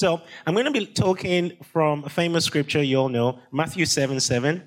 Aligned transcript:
So 0.00 0.22
I'm 0.46 0.54
going 0.54 0.64
to 0.64 0.70
be 0.70 0.86
talking 0.86 1.58
from 1.62 2.04
a 2.04 2.08
famous 2.08 2.46
scripture 2.46 2.82
you 2.82 2.96
all 2.96 3.10
know, 3.10 3.38
Matthew 3.52 3.84
7 3.84 4.18
7. 4.18 4.62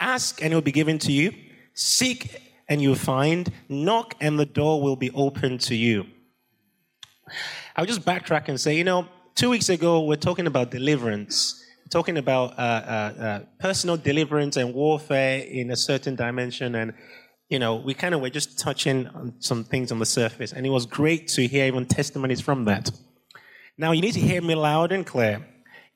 Ask 0.00 0.42
and 0.42 0.52
it 0.52 0.56
will 0.56 0.62
be 0.62 0.72
given 0.72 0.98
to 0.98 1.12
you. 1.12 1.32
Seek 1.74 2.42
and 2.68 2.82
you'll 2.82 2.96
find. 2.96 3.52
Knock 3.68 4.16
and 4.20 4.36
the 4.36 4.44
door 4.44 4.82
will 4.82 4.96
be 4.96 5.12
open 5.12 5.58
to 5.58 5.76
you. 5.76 6.06
I'll 7.76 7.86
just 7.86 8.04
backtrack 8.04 8.48
and 8.48 8.60
say, 8.60 8.76
you 8.76 8.82
know, 8.82 9.06
two 9.36 9.48
weeks 9.48 9.68
ago 9.68 10.02
we're 10.02 10.16
talking 10.16 10.48
about 10.48 10.72
deliverance, 10.72 11.64
talking 11.90 12.18
about 12.18 12.58
uh, 12.58 12.62
uh, 12.62 13.22
uh, 13.26 13.40
personal 13.60 13.96
deliverance 13.96 14.56
and 14.56 14.74
warfare 14.74 15.38
in 15.38 15.70
a 15.70 15.76
certain 15.76 16.16
dimension. 16.16 16.74
And, 16.74 16.94
you 17.48 17.60
know, 17.60 17.76
we 17.76 17.94
kind 17.94 18.12
of 18.12 18.22
were 18.22 18.30
just 18.30 18.58
touching 18.58 19.06
on 19.06 19.34
some 19.38 19.62
things 19.62 19.92
on 19.92 20.00
the 20.00 20.06
surface. 20.20 20.52
And 20.52 20.66
it 20.66 20.70
was 20.70 20.84
great 20.84 21.28
to 21.28 21.46
hear 21.46 21.66
even 21.66 21.86
testimonies 21.86 22.40
from 22.40 22.64
that. 22.64 22.90
Now, 23.78 23.92
you 23.92 24.00
need 24.00 24.14
to 24.14 24.20
hear 24.20 24.40
me 24.40 24.54
loud 24.54 24.90
and 24.90 25.04
clear. 25.04 25.46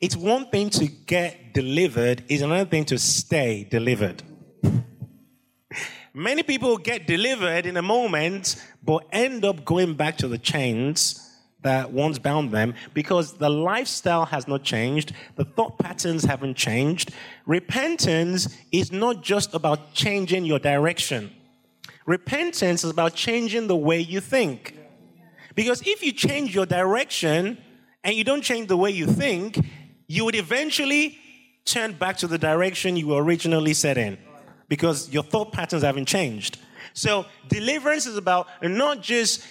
It's 0.03 0.15
one 0.15 0.51
thing 0.51 0.69
to 0.71 0.87
get 0.87 1.55
delivered, 1.55 2.25
it's 2.29 2.43
another 2.43 2.69
thing 2.69 2.85
to 2.87 2.99
stay 2.99 3.65
delivered. 3.65 4.23
Many 6.15 6.43
people 6.43 6.77
get 6.77 7.07
delivered 7.07 7.65
in 7.65 7.79
a 7.79 7.83
moment, 7.83 8.63
but 8.83 9.07
end 9.13 9.47
up 9.47 9.65
going 9.65 9.95
back 9.95 10.19
to 10.19 10.29
the 10.29 10.37
chains 10.37 11.27
that 11.63 11.91
once 11.91 12.19
bound 12.19 12.51
them 12.51 12.75
because 12.93 13.35
the 13.35 13.49
lifestyle 13.49 14.27
has 14.27 14.47
not 14.47 14.63
changed, 14.63 15.13
the 15.37 15.45
thought 15.45 15.79
patterns 15.79 16.25
haven't 16.25 16.57
changed. 16.57 17.13
Repentance 17.47 18.57
is 18.73 18.93
not 18.93 19.23
just 19.23 19.55
about 19.55 19.95
changing 19.95 20.45
your 20.45 20.59
direction, 20.59 21.31
repentance 22.05 22.85
is 22.85 22.91
about 22.91 23.15
changing 23.15 23.69
the 23.69 23.77
way 23.77 24.01
you 24.01 24.21
think. 24.21 24.77
Because 25.55 25.83
if 25.87 26.03
you 26.03 26.13
change 26.13 26.55
your 26.55 26.65
direction 26.65 27.59
and 28.05 28.15
you 28.15 28.25
don't 28.25 28.43
change 28.43 28.69
the 28.69 28.77
way 28.77 28.91
you 28.91 29.07
think, 29.07 29.59
you 30.07 30.25
would 30.25 30.35
eventually 30.35 31.19
turn 31.65 31.93
back 31.93 32.17
to 32.19 32.27
the 32.27 32.39
direction 32.39 32.97
you 32.97 33.09
were 33.09 33.23
originally 33.23 33.75
set 33.75 33.99
in 33.99 34.19
because 34.69 35.13
your 35.13 35.23
thought 35.23 35.53
patterns 35.53 35.83
haven't 35.83 36.07
changed. 36.07 36.59
So, 36.95 37.27
deliverance 37.49 38.07
is 38.07 38.17
about 38.17 38.49
not 38.63 39.03
just, 39.03 39.47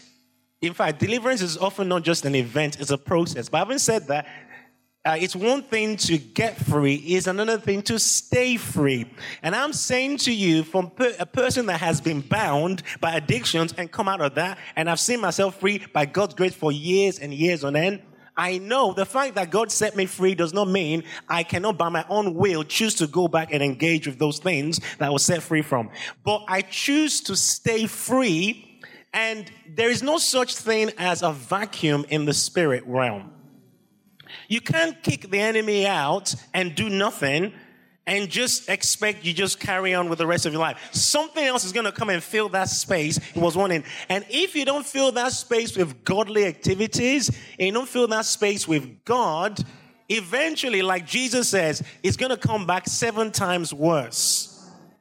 in 0.61 0.73
fact, 0.73 0.99
deliverance 0.99 1.41
is 1.41 1.57
often 1.57 1.87
not 1.87 2.03
just 2.03 2.25
an 2.25 2.35
event, 2.35 2.79
it's 2.79 2.91
a 2.91 2.97
process. 2.97 3.47
But 3.47 3.59
having 3.59 3.77
said 3.77 4.07
that, 4.07 4.27
uh, 5.05 5.15
it's 5.17 5.35
one 5.35 5.63
thing 5.63 5.95
to 5.95 6.17
get 6.17 6.57
free, 6.57 6.95
it's 6.95 7.27
another 7.27 7.57
thing 7.57 7.81
to 7.83 7.97
stay 7.97 8.57
free. 8.57 9.09
And 9.41 9.55
I'm 9.55 9.71
saying 9.71 10.17
to 10.17 10.33
you, 10.33 10.63
from 10.63 10.89
per- 10.89 11.15
a 11.19 11.25
person 11.25 11.67
that 11.67 11.79
has 11.79 12.01
been 12.01 12.19
bound 12.19 12.83
by 12.99 13.15
addictions 13.15 13.73
and 13.77 13.89
come 13.89 14.09
out 14.09 14.19
of 14.19 14.35
that, 14.35 14.57
and 14.75 14.89
I've 14.89 14.99
seen 14.99 15.21
myself 15.21 15.59
free 15.59 15.85
by 15.93 16.05
God's 16.05 16.33
grace 16.33 16.53
for 16.53 16.71
years 16.71 17.19
and 17.19 17.33
years 17.33 17.63
on 17.63 17.77
end, 17.77 18.01
I 18.39 18.57
know 18.57 18.93
the 18.93 19.05
fact 19.05 19.35
that 19.35 19.49
God 19.49 19.69
set 19.69 19.97
me 19.97 20.05
free 20.05 20.33
does 20.33 20.53
not 20.53 20.69
mean 20.69 21.03
I 21.27 21.43
cannot, 21.43 21.77
by 21.77 21.89
my 21.89 22.05
own 22.07 22.35
will, 22.35 22.63
choose 22.63 22.95
to 22.95 23.07
go 23.07 23.27
back 23.27 23.51
and 23.51 23.61
engage 23.61 24.07
with 24.07 24.17
those 24.17 24.39
things 24.39 24.79
that 24.97 25.07
I 25.07 25.09
was 25.09 25.25
set 25.25 25.43
free 25.43 25.61
from. 25.61 25.89
But 26.23 26.45
I 26.47 26.61
choose 26.61 27.19
to 27.23 27.35
stay 27.35 27.85
free, 27.85 28.79
and 29.13 29.51
there 29.67 29.89
is 29.89 30.01
no 30.01 30.17
such 30.17 30.55
thing 30.55 30.89
as 30.97 31.21
a 31.21 31.33
vacuum 31.33 32.05
in 32.07 32.23
the 32.23 32.33
spirit 32.33 32.85
realm. 32.87 33.29
You 34.47 34.61
can't 34.61 35.03
kick 35.03 35.29
the 35.29 35.39
enemy 35.41 35.85
out 35.85 36.33
and 36.53 36.73
do 36.75 36.89
nothing 36.89 37.51
and 38.09 38.27
just 38.27 38.69
expect 38.69 39.23
you 39.23 39.33
just 39.33 39.59
carry 39.59 39.93
on 39.93 40.09
with 40.09 40.17
the 40.17 40.25
rest 40.25 40.47
of 40.47 40.51
your 40.51 40.61
life. 40.61 40.89
Something 40.91 41.43
else 41.43 41.63
is 41.63 41.71
going 41.71 41.85
to 41.85 41.91
come 41.91 42.09
and 42.09 42.23
fill 42.23 42.49
that 42.49 42.67
space. 42.67 43.17
It 43.17 43.37
was 43.37 43.55
wanting. 43.55 43.83
And 44.09 44.25
if 44.31 44.55
you 44.55 44.65
don't 44.65 44.85
fill 44.85 45.11
that 45.11 45.31
space 45.31 45.77
with 45.77 46.03
godly 46.03 46.45
activities, 46.45 47.29
and 47.29 47.67
you 47.67 47.71
don't 47.71 47.87
fill 47.87 48.07
that 48.07 48.25
space 48.25 48.67
with 48.67 49.05
God, 49.05 49.63
eventually, 50.09 50.81
like 50.81 51.05
Jesus 51.05 51.49
says, 51.49 51.83
it's 52.01 52.17
going 52.17 52.31
to 52.31 52.37
come 52.37 52.65
back 52.65 52.87
seven 52.87 53.31
times 53.31 53.75
worse. 53.75 54.58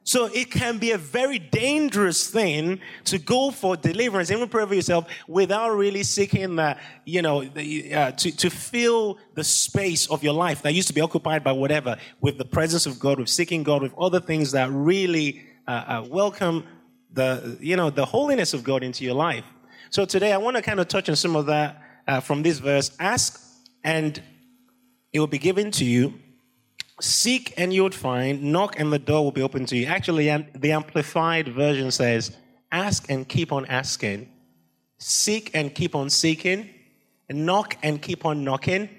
So 0.09 0.25
it 0.25 0.49
can 0.49 0.79
be 0.79 0.89
a 0.93 0.97
very 0.97 1.37
dangerous 1.37 2.31
thing 2.31 2.79
to 3.03 3.19
go 3.19 3.51
for 3.51 3.77
deliverance, 3.77 4.31
even 4.31 4.49
pray 4.49 4.65
for 4.65 4.73
yourself, 4.73 5.05
without 5.27 5.69
really 5.75 6.01
seeking 6.01 6.55
the, 6.55 6.77
you 7.05 7.21
know, 7.21 7.43
the, 7.43 7.93
uh, 7.93 8.11
to, 8.13 8.35
to 8.37 8.49
fill 8.49 9.19
the 9.35 9.43
space 9.43 10.07
of 10.09 10.23
your 10.23 10.33
life 10.33 10.63
that 10.63 10.73
used 10.73 10.87
to 10.87 10.95
be 10.95 11.01
occupied 11.01 11.43
by 11.43 11.51
whatever, 11.51 11.95
with 12.21 12.39
the 12.39 12.43
presence 12.43 12.87
of 12.87 12.97
God, 12.99 13.19
with 13.19 13.29
seeking 13.29 13.61
God, 13.61 13.83
with 13.83 13.93
other 13.99 14.19
things 14.19 14.53
that 14.53 14.71
really 14.71 15.43
uh, 15.67 15.71
uh, 15.71 16.07
welcome 16.09 16.65
the, 17.13 17.59
you 17.61 17.75
know, 17.75 17.91
the 17.91 18.05
holiness 18.05 18.55
of 18.55 18.63
God 18.63 18.81
into 18.81 19.05
your 19.05 19.13
life. 19.13 19.45
So 19.91 20.05
today 20.05 20.33
I 20.33 20.37
want 20.37 20.55
to 20.57 20.63
kind 20.63 20.79
of 20.79 20.87
touch 20.87 21.07
on 21.09 21.17
some 21.17 21.35
of 21.35 21.45
that 21.45 21.83
uh, 22.07 22.19
from 22.19 22.41
this 22.41 22.57
verse. 22.57 22.89
Ask 22.99 23.39
and 23.83 24.19
it 25.13 25.19
will 25.19 25.27
be 25.27 25.37
given 25.37 25.69
to 25.73 25.85
you 25.85 26.15
Seek 27.01 27.53
and 27.57 27.73
you 27.73 27.83
would 27.83 27.95
find, 27.95 28.43
knock 28.43 28.79
and 28.79 28.91
the 28.91 28.99
door 28.99 29.23
will 29.23 29.31
be 29.31 29.41
open 29.41 29.65
to 29.67 29.77
you. 29.77 29.85
Actually, 29.85 30.25
the 30.55 30.71
Amplified 30.71 31.47
version 31.47 31.91
says, 31.91 32.35
ask 32.71 33.09
and 33.09 33.27
keep 33.27 33.51
on 33.51 33.65
asking, 33.65 34.29
seek 34.97 35.51
and 35.53 35.73
keep 35.73 35.95
on 35.95 36.09
seeking, 36.09 36.69
knock 37.29 37.77
and 37.83 38.01
keep 38.01 38.25
on 38.25 38.43
knocking. 38.43 38.89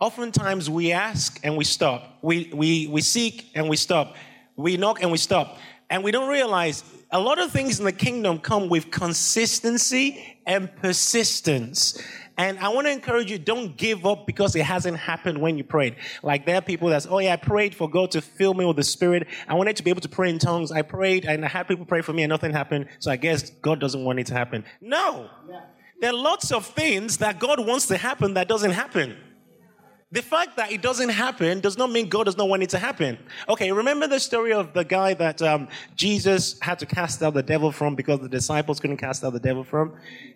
Oftentimes 0.00 0.70
we 0.70 0.92
ask 0.92 1.40
and 1.42 1.56
we 1.56 1.64
stop. 1.64 2.18
We, 2.22 2.50
we, 2.54 2.86
we 2.86 3.02
seek 3.02 3.50
and 3.54 3.68
we 3.68 3.76
stop. 3.76 4.16
We 4.56 4.76
knock 4.76 5.02
and 5.02 5.10
we 5.10 5.18
stop. 5.18 5.58
And 5.90 6.04
we 6.04 6.12
don't 6.12 6.28
realize 6.28 6.84
a 7.10 7.20
lot 7.20 7.40
of 7.40 7.50
things 7.50 7.80
in 7.80 7.84
the 7.84 7.92
kingdom 7.92 8.38
come 8.38 8.68
with 8.68 8.90
consistency 8.90 10.38
and 10.46 10.74
persistence. 10.76 12.00
And 12.40 12.58
I 12.58 12.70
want 12.70 12.86
to 12.86 12.90
encourage 12.90 13.30
you, 13.30 13.38
don't 13.38 13.76
give 13.76 14.06
up 14.06 14.26
because 14.26 14.56
it 14.56 14.64
hasn't 14.64 14.96
happened 14.96 15.42
when 15.42 15.58
you 15.58 15.64
prayed. 15.64 15.96
Like 16.22 16.46
there 16.46 16.56
are 16.56 16.62
people 16.62 16.88
that's, 16.88 17.06
oh 17.06 17.18
yeah, 17.18 17.34
I 17.34 17.36
prayed 17.36 17.74
for 17.74 17.86
God 17.86 18.12
to 18.12 18.22
fill 18.22 18.54
me 18.54 18.64
with 18.64 18.76
the 18.76 18.82
Spirit. 18.82 19.26
I 19.46 19.52
wanted 19.52 19.76
to 19.76 19.82
be 19.82 19.90
able 19.90 20.00
to 20.00 20.08
pray 20.08 20.30
in 20.30 20.38
tongues. 20.38 20.72
I 20.72 20.80
prayed 20.80 21.26
and 21.26 21.44
I 21.44 21.48
had 21.48 21.68
people 21.68 21.84
pray 21.84 22.00
for 22.00 22.14
me 22.14 22.22
and 22.22 22.30
nothing 22.30 22.52
happened. 22.52 22.88
So 22.98 23.10
I 23.10 23.16
guess 23.16 23.50
God 23.50 23.78
doesn't 23.78 24.02
want 24.02 24.20
it 24.20 24.26
to 24.28 24.34
happen. 24.34 24.64
No. 24.80 25.28
Yeah. 25.50 25.60
There 26.00 26.08
are 26.08 26.16
lots 26.16 26.50
of 26.50 26.64
things 26.64 27.18
that 27.18 27.40
God 27.40 27.60
wants 27.66 27.88
to 27.88 27.98
happen 27.98 28.32
that 28.32 28.48
doesn't 28.48 28.70
happen. 28.70 29.18
The 30.12 30.22
fact 30.22 30.56
that 30.56 30.72
it 30.72 30.82
doesn't 30.82 31.10
happen 31.10 31.60
does 31.60 31.78
not 31.78 31.92
mean 31.92 32.08
God 32.08 32.24
does 32.24 32.36
not 32.36 32.48
want 32.48 32.64
it 32.64 32.70
to 32.70 32.80
happen. 32.80 33.16
Okay, 33.48 33.70
remember 33.70 34.08
the 34.08 34.18
story 34.18 34.52
of 34.52 34.72
the 34.72 34.84
guy 34.84 35.14
that 35.14 35.40
um, 35.40 35.68
Jesus 35.94 36.58
had 36.60 36.80
to 36.80 36.86
cast 36.86 37.22
out 37.22 37.34
the 37.34 37.44
devil 37.44 37.70
from 37.70 37.94
because 37.94 38.18
the 38.18 38.28
disciples 38.28 38.80
couldn't 38.80 38.96
cast 38.96 39.22
out 39.22 39.32
the 39.32 39.38
devil 39.38 39.62
from? 39.62 39.94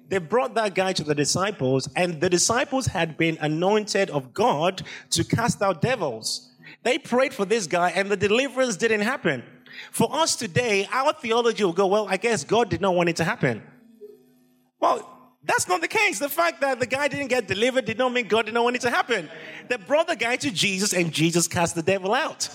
They 0.08 0.18
brought 0.18 0.54
that 0.54 0.76
guy 0.76 0.92
to 0.92 1.02
the 1.02 1.14
disciples, 1.14 1.88
and 1.96 2.20
the 2.20 2.30
disciples 2.30 2.86
had 2.86 3.16
been 3.16 3.36
anointed 3.40 4.10
of 4.10 4.32
God 4.32 4.82
to 5.10 5.24
cast 5.24 5.60
out 5.60 5.82
devils. 5.82 6.52
They 6.84 6.98
prayed 6.98 7.34
for 7.34 7.44
this 7.44 7.66
guy, 7.66 7.90
and 7.90 8.08
the 8.08 8.16
deliverance 8.16 8.76
didn't 8.76 9.00
happen. 9.00 9.42
For 9.90 10.06
us 10.14 10.36
today, 10.36 10.86
our 10.92 11.12
theology 11.14 11.64
will 11.64 11.72
go, 11.72 11.88
well, 11.88 12.06
I 12.08 12.16
guess 12.16 12.44
God 12.44 12.68
did 12.68 12.80
not 12.80 12.94
want 12.94 13.08
it 13.08 13.16
to 13.16 13.24
happen. 13.24 13.60
Well, 14.78 15.23
that's 15.46 15.68
not 15.68 15.80
the 15.80 15.88
case. 15.88 16.18
The 16.18 16.28
fact 16.28 16.60
that 16.62 16.80
the 16.80 16.86
guy 16.86 17.08
didn't 17.08 17.28
get 17.28 17.46
delivered 17.46 17.84
did 17.84 17.98
not 17.98 18.12
mean 18.12 18.28
God 18.28 18.46
did 18.46 18.54
not 18.54 18.64
want 18.64 18.76
it 18.76 18.82
to 18.82 18.90
happen. 18.90 19.28
They 19.68 19.76
brought 19.76 20.08
the 20.08 20.16
guy 20.16 20.36
to 20.36 20.50
Jesus 20.50 20.92
and 20.92 21.12
Jesus 21.12 21.46
cast 21.48 21.74
the 21.74 21.82
devil 21.82 22.14
out. 22.14 22.48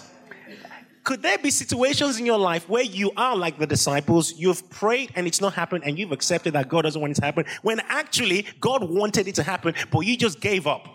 Could 1.03 1.21
there 1.21 1.37
be 1.37 1.49
situations 1.49 2.19
in 2.19 2.25
your 2.25 2.37
life 2.37 2.67
where 2.69 2.83
you 2.83 3.11
are 3.17 3.35
like 3.35 3.57
the 3.57 3.65
disciples, 3.65 4.33
you've 4.37 4.69
prayed 4.69 5.11
and 5.15 5.25
it's 5.25 5.41
not 5.41 5.53
happened, 5.53 5.83
and 5.85 5.97
you've 5.97 6.11
accepted 6.11 6.53
that 6.53 6.69
God 6.69 6.83
doesn't 6.83 6.99
want 6.99 7.11
it 7.11 7.15
to 7.15 7.25
happen, 7.25 7.45
when 7.61 7.79
actually 7.87 8.45
God 8.59 8.87
wanted 8.87 9.27
it 9.27 9.35
to 9.35 9.43
happen, 9.43 9.73
but 9.91 10.01
you 10.01 10.17
just 10.17 10.39
gave 10.39 10.67
up? 10.67 10.87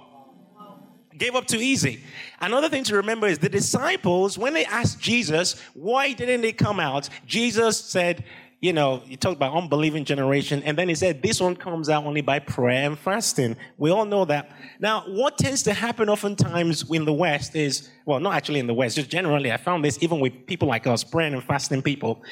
Gave 1.16 1.34
up 1.34 1.46
too 1.46 1.58
easy. 1.58 2.02
Another 2.40 2.68
thing 2.68 2.84
to 2.84 2.96
remember 2.96 3.26
is 3.26 3.38
the 3.38 3.48
disciples, 3.48 4.36
when 4.36 4.52
they 4.52 4.64
asked 4.66 5.00
Jesus, 5.00 5.60
why 5.72 6.12
didn't 6.12 6.42
they 6.42 6.52
come 6.52 6.78
out? 6.78 7.08
Jesus 7.26 7.80
said, 7.80 8.24
you 8.64 8.72
know, 8.72 9.02
he 9.06 9.14
talked 9.14 9.36
about 9.36 9.54
unbelieving 9.54 10.06
generation, 10.06 10.62
and 10.62 10.78
then 10.78 10.88
he 10.88 10.94
said 10.94 11.20
this 11.20 11.38
one 11.38 11.54
comes 11.54 11.90
out 11.90 12.06
only 12.06 12.22
by 12.22 12.38
prayer 12.38 12.86
and 12.86 12.98
fasting. 12.98 13.58
We 13.76 13.90
all 13.90 14.06
know 14.06 14.24
that. 14.24 14.52
Now, 14.80 15.02
what 15.06 15.36
tends 15.36 15.62
to 15.64 15.74
happen 15.74 16.08
oftentimes 16.08 16.90
in 16.90 17.04
the 17.04 17.12
West 17.12 17.54
is, 17.54 17.90
well, 18.06 18.20
not 18.20 18.32
actually 18.32 18.60
in 18.60 18.66
the 18.66 18.72
West, 18.72 18.96
just 18.96 19.10
generally, 19.10 19.52
I 19.52 19.58
found 19.58 19.84
this 19.84 20.02
even 20.02 20.18
with 20.18 20.46
people 20.46 20.66
like 20.66 20.86
us, 20.86 21.04
praying 21.04 21.34
and 21.34 21.44
fasting 21.44 21.82
people. 21.82 22.22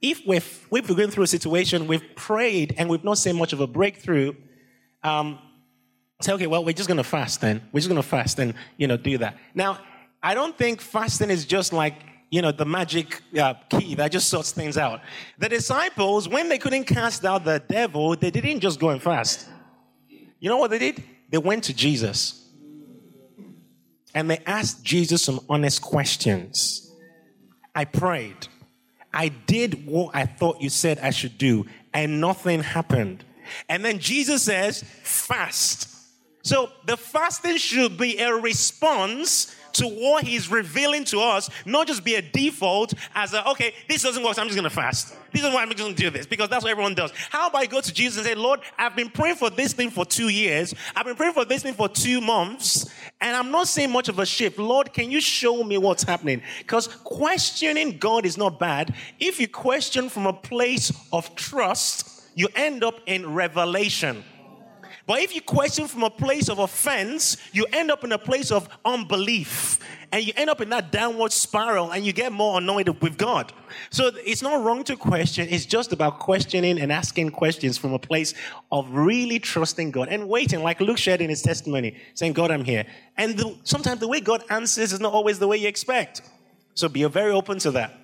If 0.00 0.24
we've, 0.24 0.66
we've 0.70 0.86
been 0.86 0.96
going 0.96 1.10
through 1.10 1.24
a 1.24 1.26
situation, 1.26 1.88
we've 1.88 2.14
prayed 2.14 2.72
and 2.78 2.88
we've 2.88 3.02
not 3.02 3.18
seen 3.18 3.34
much 3.34 3.52
of 3.52 3.58
a 3.58 3.66
breakthrough, 3.66 4.34
um, 5.02 5.40
say, 6.22 6.32
okay, 6.34 6.46
well, 6.46 6.64
we're 6.64 6.72
just 6.72 6.88
going 6.88 6.98
to 6.98 7.04
fast 7.04 7.40
then. 7.40 7.62
We're 7.72 7.80
just 7.80 7.88
going 7.88 8.00
to 8.00 8.08
fast 8.08 8.38
and, 8.38 8.54
you 8.76 8.86
know, 8.86 8.96
do 8.96 9.18
that. 9.18 9.38
Now, 9.56 9.80
I 10.22 10.34
don't 10.34 10.56
think 10.56 10.82
fasting 10.82 11.30
is 11.30 11.46
just 11.46 11.72
like 11.72 11.96
you 12.30 12.42
know, 12.42 12.52
the 12.52 12.64
magic 12.64 13.22
uh, 13.38 13.54
key 13.68 13.96
that 13.96 14.12
just 14.12 14.28
sorts 14.28 14.52
things 14.52 14.78
out. 14.78 15.00
The 15.38 15.48
disciples, 15.48 16.28
when 16.28 16.48
they 16.48 16.58
couldn't 16.58 16.84
cast 16.84 17.24
out 17.24 17.44
the 17.44 17.62
devil, 17.68 18.14
they 18.14 18.30
didn't 18.30 18.60
just 18.60 18.78
go 18.78 18.90
and 18.90 19.02
fast. 19.02 19.48
You 20.38 20.48
know 20.48 20.56
what 20.56 20.70
they 20.70 20.78
did? 20.78 21.02
They 21.28 21.38
went 21.38 21.64
to 21.64 21.74
Jesus. 21.74 22.48
And 24.14 24.30
they 24.30 24.38
asked 24.46 24.84
Jesus 24.84 25.22
some 25.22 25.40
honest 25.48 25.82
questions. 25.82 26.92
I 27.74 27.84
prayed. 27.84 28.48
I 29.12 29.28
did 29.28 29.86
what 29.86 30.14
I 30.14 30.26
thought 30.26 30.60
you 30.60 30.70
said 30.70 30.98
I 31.00 31.10
should 31.10 31.36
do, 31.36 31.66
and 31.92 32.20
nothing 32.20 32.62
happened. 32.62 33.24
And 33.68 33.84
then 33.84 33.98
Jesus 33.98 34.44
says, 34.44 34.84
fast. 35.02 35.88
So 36.42 36.70
the 36.86 36.96
fasting 36.96 37.56
should 37.56 37.98
be 37.98 38.18
a 38.18 38.32
response 38.34 39.54
to 39.80 39.88
what 39.88 40.24
he's 40.24 40.50
revealing 40.50 41.04
to 41.06 41.20
us, 41.20 41.50
not 41.64 41.86
just 41.86 42.04
be 42.04 42.14
a 42.14 42.22
default 42.22 42.94
as 43.14 43.34
a, 43.34 43.48
okay, 43.50 43.74
this 43.88 44.02
doesn't 44.02 44.22
work, 44.22 44.34
so 44.34 44.42
I'm 44.42 44.48
just 44.48 44.56
going 44.56 44.68
to 44.68 44.74
fast. 44.74 45.14
This 45.32 45.42
is 45.42 45.52
why 45.52 45.62
I'm 45.62 45.68
just 45.68 45.78
going 45.78 45.94
to 45.94 46.02
do 46.02 46.10
this 46.10 46.26
because 46.26 46.48
that's 46.48 46.64
what 46.64 46.70
everyone 46.70 46.94
does. 46.94 47.12
How 47.30 47.48
about 47.48 47.62
I 47.62 47.66
go 47.66 47.80
to 47.80 47.92
Jesus 47.92 48.18
and 48.18 48.26
say, 48.26 48.34
Lord, 48.34 48.60
I've 48.78 48.96
been 48.96 49.10
praying 49.10 49.36
for 49.36 49.48
this 49.50 49.72
thing 49.72 49.90
for 49.90 50.04
two 50.04 50.28
years. 50.28 50.74
I've 50.94 51.06
been 51.06 51.16
praying 51.16 51.34
for 51.34 51.44
this 51.44 51.62
thing 51.62 51.74
for 51.74 51.88
two 51.88 52.20
months 52.20 52.90
and 53.20 53.36
I'm 53.36 53.50
not 53.50 53.68
seeing 53.68 53.90
much 53.90 54.08
of 54.08 54.18
a 54.18 54.26
shift. 54.26 54.58
Lord, 54.58 54.92
can 54.92 55.10
you 55.10 55.20
show 55.20 55.62
me 55.62 55.78
what's 55.78 56.02
happening? 56.02 56.42
Because 56.58 56.86
questioning 56.88 57.98
God 57.98 58.26
is 58.26 58.36
not 58.36 58.58
bad. 58.58 58.94
If 59.18 59.40
you 59.40 59.48
question 59.48 60.08
from 60.08 60.26
a 60.26 60.32
place 60.32 60.92
of 61.12 61.34
trust, 61.36 62.22
you 62.34 62.48
end 62.54 62.82
up 62.82 63.00
in 63.06 63.34
revelation. 63.34 64.24
But 65.06 65.20
if 65.20 65.34
you 65.34 65.40
question 65.40 65.86
from 65.86 66.02
a 66.02 66.10
place 66.10 66.48
of 66.48 66.58
offense, 66.58 67.36
you 67.52 67.66
end 67.72 67.90
up 67.90 68.04
in 68.04 68.12
a 68.12 68.18
place 68.18 68.50
of 68.50 68.68
unbelief. 68.84 69.78
And 70.12 70.26
you 70.26 70.32
end 70.36 70.50
up 70.50 70.60
in 70.60 70.70
that 70.70 70.90
downward 70.90 71.32
spiral 71.32 71.92
and 71.92 72.04
you 72.04 72.12
get 72.12 72.32
more 72.32 72.58
annoyed 72.58 72.88
with 73.00 73.16
God. 73.16 73.52
So 73.90 74.10
it's 74.26 74.42
not 74.42 74.62
wrong 74.64 74.82
to 74.84 74.96
question. 74.96 75.46
It's 75.48 75.66
just 75.66 75.92
about 75.92 76.18
questioning 76.18 76.80
and 76.80 76.90
asking 76.90 77.30
questions 77.30 77.78
from 77.78 77.92
a 77.92 77.98
place 77.98 78.34
of 78.72 78.90
really 78.90 79.38
trusting 79.38 79.92
God 79.92 80.08
and 80.08 80.28
waiting, 80.28 80.62
like 80.62 80.80
Luke 80.80 80.98
shared 80.98 81.20
in 81.20 81.30
his 81.30 81.42
testimony, 81.42 81.96
saying, 82.14 82.32
God, 82.32 82.50
I'm 82.50 82.64
here. 82.64 82.86
And 83.16 83.36
the, 83.36 83.56
sometimes 83.62 84.00
the 84.00 84.08
way 84.08 84.20
God 84.20 84.42
answers 84.50 84.92
is 84.92 85.00
not 85.00 85.12
always 85.12 85.38
the 85.38 85.46
way 85.46 85.58
you 85.58 85.68
expect. 85.68 86.22
So 86.74 86.88
be 86.88 87.04
very 87.04 87.32
open 87.32 87.58
to 87.60 87.70
that. 87.72 87.94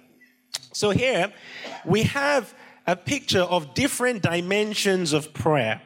So 0.73 0.91
here 0.91 1.33
we 1.85 2.05
have 2.05 2.55
a 2.87 2.95
picture 2.95 3.43
of 3.43 3.75
different 3.75 4.23
dimensions 4.23 5.13
of 5.13 5.35
prayer 5.35 5.83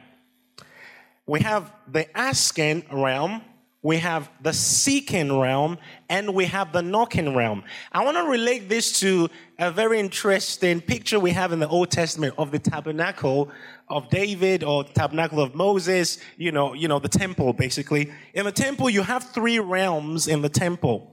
we 1.31 1.39
have 1.39 1.71
the 1.87 2.05
asking 2.17 2.83
realm, 2.91 3.41
we 3.81 3.95
have 3.99 4.29
the 4.41 4.51
seeking 4.51 5.39
realm, 5.39 5.77
and 6.09 6.33
we 6.33 6.43
have 6.43 6.73
the 6.73 6.81
knocking 6.81 7.33
realm. 7.33 7.63
I 7.93 8.03
want 8.03 8.17
to 8.17 8.25
relate 8.25 8.67
this 8.67 8.99
to 8.99 9.29
a 9.57 9.71
very 9.71 10.01
interesting 10.01 10.81
picture 10.81 11.21
we 11.21 11.31
have 11.31 11.53
in 11.53 11.59
the 11.61 11.69
Old 11.69 11.89
Testament 11.89 12.35
of 12.37 12.51
the 12.51 12.59
tabernacle 12.59 13.49
of 13.87 14.09
David 14.09 14.65
or 14.65 14.83
tabernacle 14.83 15.39
of 15.39 15.55
Moses, 15.55 16.17
you 16.35 16.51
know, 16.51 16.73
you 16.73 16.89
know, 16.89 16.99
the 16.99 17.07
temple 17.07 17.53
basically. 17.53 18.11
In 18.33 18.43
the 18.43 18.51
temple, 18.51 18.89
you 18.89 19.01
have 19.01 19.23
three 19.23 19.59
realms 19.59 20.27
in 20.27 20.41
the 20.41 20.49
temple. 20.49 21.09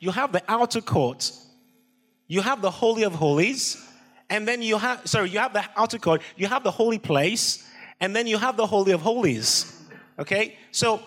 You 0.00 0.10
have 0.10 0.32
the 0.32 0.42
outer 0.48 0.80
court, 0.80 1.30
you 2.26 2.40
have 2.40 2.60
the 2.60 2.72
Holy 2.72 3.04
of 3.04 3.14
Holies, 3.14 3.80
and 4.28 4.48
then 4.48 4.62
you 4.62 4.78
have, 4.78 5.06
sorry, 5.06 5.30
you 5.30 5.38
have 5.38 5.52
the 5.52 5.64
outer 5.76 5.98
court, 5.98 6.22
you 6.36 6.48
have 6.48 6.64
the 6.64 6.72
holy 6.72 6.98
place, 6.98 7.62
and 8.00 8.14
then 8.14 8.26
you 8.26 8.38
have 8.38 8.56
the 8.56 8.66
Holy 8.66 8.92
of 8.92 9.00
Holies. 9.00 9.80
Okay? 10.18 10.56
So 10.70 11.02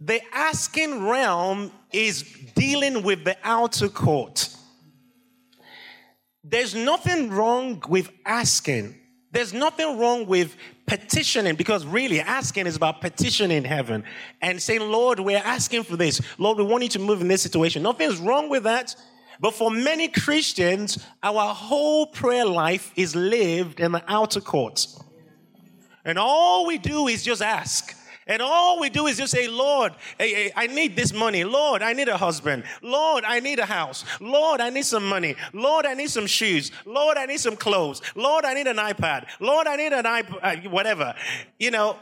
the 0.00 0.20
asking 0.32 1.06
realm 1.06 1.72
is 1.92 2.22
dealing 2.54 3.02
with 3.02 3.24
the 3.24 3.36
outer 3.44 3.88
court. 3.88 4.48
There's 6.42 6.74
nothing 6.74 7.30
wrong 7.30 7.82
with 7.88 8.10
asking. 8.24 8.98
There's 9.32 9.52
nothing 9.52 9.98
wrong 9.98 10.26
with 10.26 10.56
petitioning 10.86 11.54
because 11.54 11.86
really 11.86 12.20
asking 12.20 12.66
is 12.66 12.74
about 12.74 13.00
petitioning 13.00 13.64
heaven 13.64 14.02
and 14.40 14.60
saying, 14.60 14.80
Lord, 14.80 15.20
we're 15.20 15.38
asking 15.38 15.84
for 15.84 15.96
this. 15.96 16.20
Lord, 16.38 16.58
we 16.58 16.64
want 16.64 16.82
you 16.82 16.88
to 16.90 16.98
move 16.98 17.20
in 17.20 17.28
this 17.28 17.42
situation. 17.42 17.82
Nothing's 17.82 18.18
wrong 18.18 18.48
with 18.48 18.64
that. 18.64 18.96
But 19.38 19.54
for 19.54 19.70
many 19.70 20.08
Christians, 20.08 21.04
our 21.22 21.54
whole 21.54 22.06
prayer 22.06 22.44
life 22.44 22.92
is 22.96 23.14
lived 23.14 23.80
in 23.80 23.92
the 23.92 24.02
outer 24.08 24.40
court. 24.40 24.86
And 26.04 26.18
all 26.18 26.66
we 26.66 26.78
do 26.78 27.08
is 27.08 27.22
just 27.22 27.42
ask. 27.42 27.96
And 28.26 28.40
all 28.40 28.78
we 28.78 28.90
do 28.90 29.08
is 29.08 29.16
just 29.16 29.32
say, 29.32 29.48
Lord, 29.48 29.92
hey, 30.16 30.32
hey, 30.34 30.52
I 30.54 30.68
need 30.68 30.94
this 30.94 31.12
money. 31.12 31.42
Lord, 31.42 31.82
I 31.82 31.94
need 31.94 32.08
a 32.08 32.16
husband. 32.16 32.62
Lord, 32.80 33.24
I 33.24 33.40
need 33.40 33.58
a 33.58 33.66
house. 33.66 34.04
Lord, 34.20 34.60
I 34.60 34.70
need 34.70 34.84
some 34.84 35.08
money. 35.08 35.34
Lord, 35.52 35.84
I 35.84 35.94
need 35.94 36.10
some 36.10 36.28
shoes. 36.28 36.70
Lord, 36.86 37.16
I 37.16 37.26
need 37.26 37.40
some 37.40 37.56
clothes. 37.56 38.02
Lord, 38.14 38.44
I 38.44 38.54
need 38.54 38.68
an 38.68 38.76
iPad. 38.76 39.26
Lord, 39.40 39.66
I 39.66 39.74
need 39.74 39.92
an 39.92 40.04
iPad, 40.04 40.66
uh, 40.66 40.70
whatever. 40.70 41.14
You 41.58 41.72
know. 41.72 41.98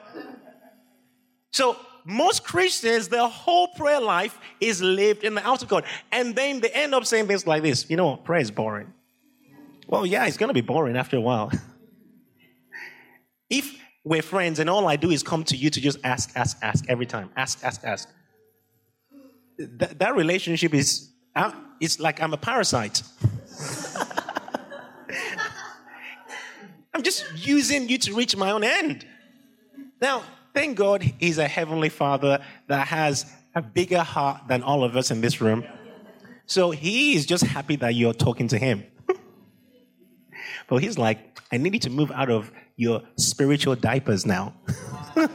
So 1.51 1.77
most 2.05 2.45
Christians, 2.45 3.09
their 3.09 3.27
whole 3.27 3.69
prayer 3.69 4.01
life 4.01 4.39
is 4.61 4.83
lived 4.83 5.25
in 5.25 5.35
the 5.35 5.47
outer 5.47 5.67
court. 5.67 5.85
And 6.13 6.37
then 6.37 6.61
they 6.61 6.71
end 6.71 6.95
up 6.95 7.07
saying 7.07 7.27
things 7.27 7.47
like 7.47 7.63
this. 7.63 7.89
You 7.89 7.97
know 7.97 8.07
what? 8.07 8.25
Prayer 8.25 8.41
is 8.41 8.51
boring. 8.51 8.93
Well, 9.87 10.05
yeah, 10.05 10.27
it's 10.27 10.37
going 10.37 10.49
to 10.49 10.55
be 10.55 10.61
boring 10.61 10.97
after 10.97 11.17
a 11.17 11.21
while. 11.21 11.51
if 13.51 13.79
we're 14.09 14.23
friends, 14.23 14.59
and 14.59 14.71
all 14.71 14.89
I 14.89 14.97
do 14.97 15.11
is 15.11 15.23
come 15.23 15.45
to 15.45 15.57
you 15.57 15.69
to 15.71 15.81
just 15.81 15.99
ask, 16.03 16.31
ask, 16.35 16.57
ask 16.63 16.85
every 16.89 17.07
time. 17.07 17.31
Ask, 17.37 17.63
ask, 17.63 17.85
ask. 17.85 18.09
Th- 19.59 19.93
that 19.99 20.17
relationship 20.17 20.73
is, 20.73 21.11
uh, 21.37 21.53
it's 21.79 22.01
like 22.01 22.23
I'm 22.23 22.33
a 22.33 22.39
parasite. 22.39 23.03
I'm 26.95 27.03
just 27.03 27.25
using 27.47 27.89
you 27.89 27.99
to 27.99 28.15
reach 28.15 28.35
my 28.35 28.51
own 28.51 28.65
end. 28.65 29.07
Now, 30.01 30.23
thank 30.55 30.79
God 30.79 31.03
he's 31.03 31.39
a 31.39 31.47
heavenly 31.47 31.91
father 31.91 32.43
that 32.67 32.89
has 32.89 33.31
a 33.55 33.61
bigger 33.61 34.03
heart 34.03 34.49
than 34.49 34.63
all 34.63 34.85
of 34.85 34.97
us 34.97 35.11
in 35.11 35.21
this 35.21 35.41
room. 35.41 35.65
So 36.47 36.71
he 36.71 37.15
is 37.15 37.27
just 37.27 37.45
happy 37.45 37.77
that 37.77 37.95
you're 37.95 38.15
talking 38.15 38.49
to 38.49 38.59
him. 38.59 38.85
but 40.67 40.83
he's 40.83 40.97
like, 40.97 41.39
I 41.53 41.59
need 41.59 41.75
you 41.75 41.81
to 41.81 41.91
move 41.91 42.11
out 42.11 42.31
of 42.31 42.51
your 42.79 43.03
spiritual 43.17 43.75
diapers 43.75 44.25
now. 44.25 44.55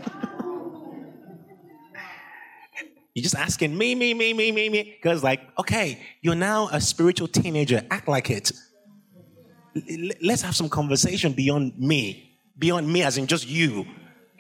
You're 3.14 3.22
just 3.22 3.36
asking 3.36 3.78
me, 3.78 3.94
me, 3.94 4.16
me, 4.16 4.34
me, 4.34 4.52
me, 4.52 4.70
me. 4.70 4.84
Because, 4.84 5.24
like, 5.24 5.42
okay, 5.60 6.02
you're 6.22 6.34
now 6.34 6.68
a 6.72 6.82
spiritual 6.82 7.28
teenager. 7.28 7.86
Act 7.92 8.08
like 8.08 8.32
it. 8.32 8.52
Let's 10.20 10.42
have 10.42 10.56
some 10.56 10.68
conversation 10.68 11.34
beyond 11.34 11.78
me, 11.78 12.40
beyond 12.58 12.92
me, 12.92 13.04
as 13.04 13.20
in 13.20 13.28
just 13.28 13.48
you. 13.48 13.86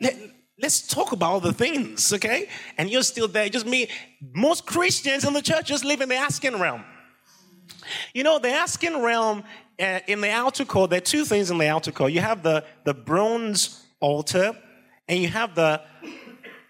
Let, 0.02 0.18
let's 0.60 0.88
talk 0.88 1.12
about 1.12 1.36
other 1.36 1.54
things, 1.54 2.14
okay? 2.14 2.50
And 2.80 2.90
you're 2.90 3.04
still 3.04 3.28
there, 3.28 3.48
just 3.48 3.68
me. 3.68 3.90
Most 4.34 4.66
Christians 4.66 5.24
in 5.24 5.34
the 5.34 5.42
church 5.44 5.68
just 5.68 5.86
live 5.86 6.02
in 6.02 6.10
the 6.10 6.16
asking 6.16 6.60
realm. 6.60 6.84
You 8.14 8.24
know, 8.24 8.40
the 8.40 8.50
asking 8.50 9.02
realm 9.02 9.44
uh, 9.80 10.00
in 10.08 10.22
the 10.22 10.30
outer 10.30 10.66
court, 10.66 10.90
there 10.90 10.98
are 10.98 11.02
two 11.02 11.26
things 11.26 11.50
in 11.50 11.58
the 11.58 11.68
outer 11.68 11.92
court. 11.92 12.12
You 12.12 12.22
have 12.22 12.44
the, 12.44 12.64
the 12.84 12.94
bronze 12.94 13.84
altar, 14.00 14.56
and 15.08 15.20
you 15.20 15.30
have 15.30 15.56
the 15.56 15.82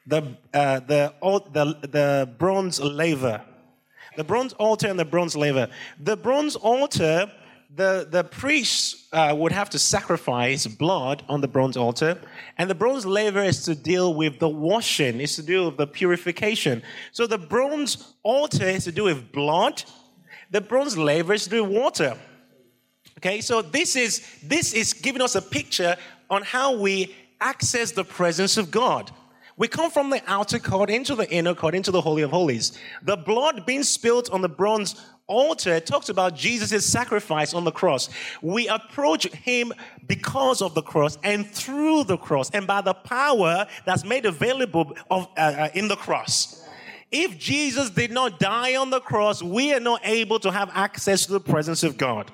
the 0.05 0.37
uh, 0.53 0.79
the, 0.81 1.13
the 1.51 1.87
the 1.87 2.29
bronze 2.37 2.79
laver. 2.79 3.41
The 4.15 4.23
bronze 4.23 4.53
altar 4.53 4.87
and 4.87 4.99
the 4.99 5.05
bronze 5.05 5.35
laver. 5.35 5.69
The 5.99 6.15
bronze 6.15 6.55
altar, 6.55 7.31
the 7.73 8.07
the 8.09 8.23
priests 8.23 9.07
uh, 9.11 9.33
would 9.37 9.51
have 9.51 9.69
to 9.71 9.79
sacrifice 9.79 10.67
blood 10.67 11.23
on 11.29 11.41
the 11.41 11.47
bronze 11.47 11.77
altar, 11.77 12.19
and 12.57 12.69
the 12.69 12.75
bronze 12.75 13.05
laver 13.05 13.41
is 13.41 13.63
to 13.65 13.75
deal 13.75 14.13
with 14.13 14.39
the 14.39 14.49
washing. 14.49 15.19
It's 15.19 15.35
to 15.37 15.43
deal 15.43 15.65
with 15.67 15.77
the 15.77 15.87
purification. 15.87 16.83
So 17.11 17.25
the 17.25 17.37
bronze 17.37 18.13
altar 18.23 18.65
is 18.65 18.83
to 18.83 18.91
do 18.91 19.05
with 19.05 19.31
blood. 19.31 19.83
The 20.51 20.61
bronze 20.61 20.97
laver 20.97 21.33
is 21.33 21.45
to 21.45 21.49
do 21.49 21.63
with 21.63 21.73
water. 21.73 22.17
Okay, 23.17 23.41
so 23.41 23.61
this 23.61 23.95
is 23.95 24.21
this 24.43 24.73
is 24.73 24.93
giving 24.93 25.21
us 25.21 25.35
a 25.35 25.41
picture 25.41 25.95
on 26.29 26.41
how 26.41 26.75
we 26.75 27.13
access 27.39 27.91
the 27.91 28.03
presence 28.03 28.57
of 28.57 28.71
God. 28.71 29.11
We 29.55 29.67
come 29.67 29.91
from 29.91 30.09
the 30.09 30.21
outer 30.25 30.57
court 30.57 30.89
into 30.89 31.13
the 31.13 31.29
inner 31.31 31.53
court, 31.53 31.75
into 31.75 31.91
the 31.91 32.01
Holy 32.01 32.23
of 32.23 32.31
Holies. 32.31 32.77
The 33.03 33.17
blood 33.17 33.67
being 33.67 33.83
spilled 33.83 34.29
on 34.31 34.41
the 34.41 34.49
bronze 34.49 34.95
altar 35.27 35.79
talks 35.79 36.09
about 36.09 36.35
Jesus' 36.35 36.85
sacrifice 36.85 37.53
on 37.53 37.63
the 37.63 37.71
cross. 37.71 38.09
We 38.41 38.67
approach 38.67 39.27
him 39.27 39.71
because 40.07 40.61
of 40.61 40.73
the 40.73 40.81
cross 40.81 41.17
and 41.23 41.47
through 41.49 42.05
the 42.05 42.17
cross 42.17 42.49
and 42.49 42.65
by 42.65 42.81
the 42.81 42.93
power 42.95 43.67
that's 43.85 44.03
made 44.03 44.25
available 44.25 44.97
of, 45.11 45.27
uh, 45.37 45.39
uh, 45.39 45.69
in 45.75 45.87
the 45.87 45.95
cross. 45.95 46.67
If 47.11 47.37
Jesus 47.37 47.91
did 47.91 48.09
not 48.09 48.39
die 48.39 48.75
on 48.75 48.89
the 48.89 48.99
cross, 48.99 49.43
we 49.43 49.71
are 49.71 49.79
not 49.79 50.01
able 50.03 50.39
to 50.39 50.51
have 50.51 50.71
access 50.73 51.27
to 51.27 51.33
the 51.33 51.39
presence 51.39 51.83
of 51.83 51.95
God. 51.95 52.31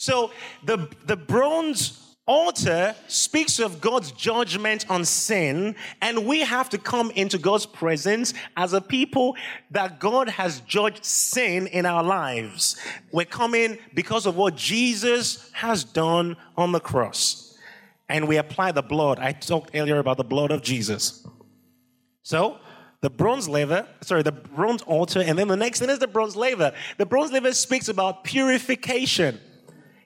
So 0.00 0.30
the, 0.64 0.88
the 1.04 1.16
bronze 1.16 2.16
altar 2.24 2.96
speaks 3.06 3.58
of 3.58 3.82
God's 3.82 4.12
judgment 4.12 4.88
on 4.88 5.04
sin, 5.04 5.76
and 6.00 6.24
we 6.24 6.40
have 6.40 6.70
to 6.70 6.78
come 6.78 7.10
into 7.10 7.36
God's 7.36 7.66
presence 7.66 8.32
as 8.56 8.72
a 8.72 8.80
people 8.80 9.36
that 9.72 10.00
God 10.00 10.30
has 10.30 10.60
judged 10.60 11.04
sin 11.04 11.66
in 11.66 11.84
our 11.84 12.02
lives. 12.02 12.80
We're 13.12 13.26
coming 13.26 13.76
because 13.92 14.24
of 14.24 14.36
what 14.36 14.56
Jesus 14.56 15.50
has 15.52 15.84
done 15.84 16.38
on 16.56 16.72
the 16.72 16.80
cross. 16.80 17.58
And 18.08 18.26
we 18.26 18.38
apply 18.38 18.72
the 18.72 18.82
blood. 18.82 19.18
I 19.18 19.32
talked 19.32 19.72
earlier 19.74 19.98
about 19.98 20.16
the 20.16 20.24
blood 20.24 20.50
of 20.50 20.62
Jesus. 20.62 21.26
So, 22.22 22.56
the 23.02 23.10
bronze 23.10 23.50
laver, 23.50 23.86
sorry, 24.00 24.22
the 24.22 24.32
bronze 24.32 24.80
altar, 24.82 25.20
and 25.20 25.38
then 25.38 25.48
the 25.48 25.58
next 25.58 25.80
thing 25.80 25.90
is 25.90 25.98
the 25.98 26.08
bronze 26.08 26.36
laver. 26.36 26.72
The 26.96 27.04
bronze 27.04 27.32
laver 27.32 27.52
speaks 27.52 27.88
about 27.88 28.24
purification 28.24 29.38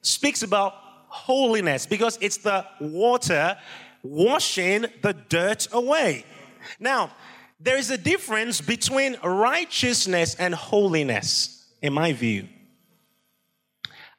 speaks 0.07 0.43
about 0.43 0.75
holiness 1.09 1.87
because 1.87 2.19
it's 2.21 2.39
the 2.39 2.67
water 2.81 3.57
washing 4.03 4.87
the 5.03 5.15
dirt 5.29 5.69
away. 5.73 6.25
Now, 6.79 7.13
there 7.61 7.79
is 7.79 7.91
a 7.91 7.99
difference 7.99 8.61
between 8.61 9.17
righteousness 9.23 10.35
and 10.35 10.55
holiness, 10.55 11.67
in 11.81 11.93
my 11.93 12.13
view. 12.13 12.49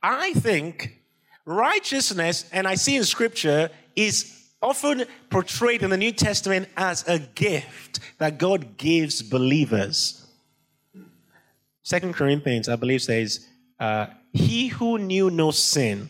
I 0.02 0.34
think 0.34 1.02
righteousness, 1.46 2.46
and 2.52 2.68
I 2.68 2.76
see 2.76 2.96
in 2.96 3.04
scripture, 3.04 3.70
is 3.96 4.32
often 4.62 5.06
portrayed 5.30 5.84
in 5.84 5.90
the 5.90 5.98
New 5.98 6.12
Testament 6.12 6.68
as 6.76 7.08
a 7.08 7.20
gift 7.20 8.00
that 8.18 8.38
God 8.38 8.78
gives 8.78 9.22
believers. 9.22 10.26
Second 11.84 12.14
Corinthians, 12.14 12.68
I 12.68 12.76
believe, 12.78 13.04
says, 13.04 13.48
uh, 13.80 14.08
He 14.36 14.68
who 14.68 14.98
knew 14.98 15.30
no 15.30 15.52
sin 15.52 16.10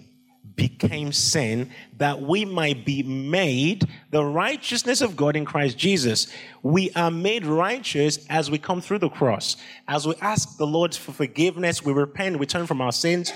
became 0.55 1.11
sin 1.11 1.69
that 1.97 2.21
we 2.21 2.43
might 2.43 2.83
be 2.83 3.03
made 3.03 3.87
the 4.09 4.23
righteousness 4.25 5.01
of 5.01 5.15
God 5.15 5.35
in 5.35 5.45
Christ 5.45 5.77
Jesus. 5.77 6.27
We 6.63 6.91
are 6.93 7.11
made 7.11 7.45
righteous 7.45 8.25
as 8.27 8.49
we 8.49 8.57
come 8.57 8.81
through 8.81 8.99
the 8.99 9.09
cross. 9.09 9.57
As 9.87 10.07
we 10.07 10.15
ask 10.21 10.57
the 10.57 10.65
Lord 10.65 10.95
for 10.95 11.11
forgiveness, 11.11 11.85
we 11.85 11.93
repent, 11.93 12.39
we 12.39 12.47
turn 12.47 12.65
from 12.65 12.81
our 12.81 12.91
sins. 12.91 13.31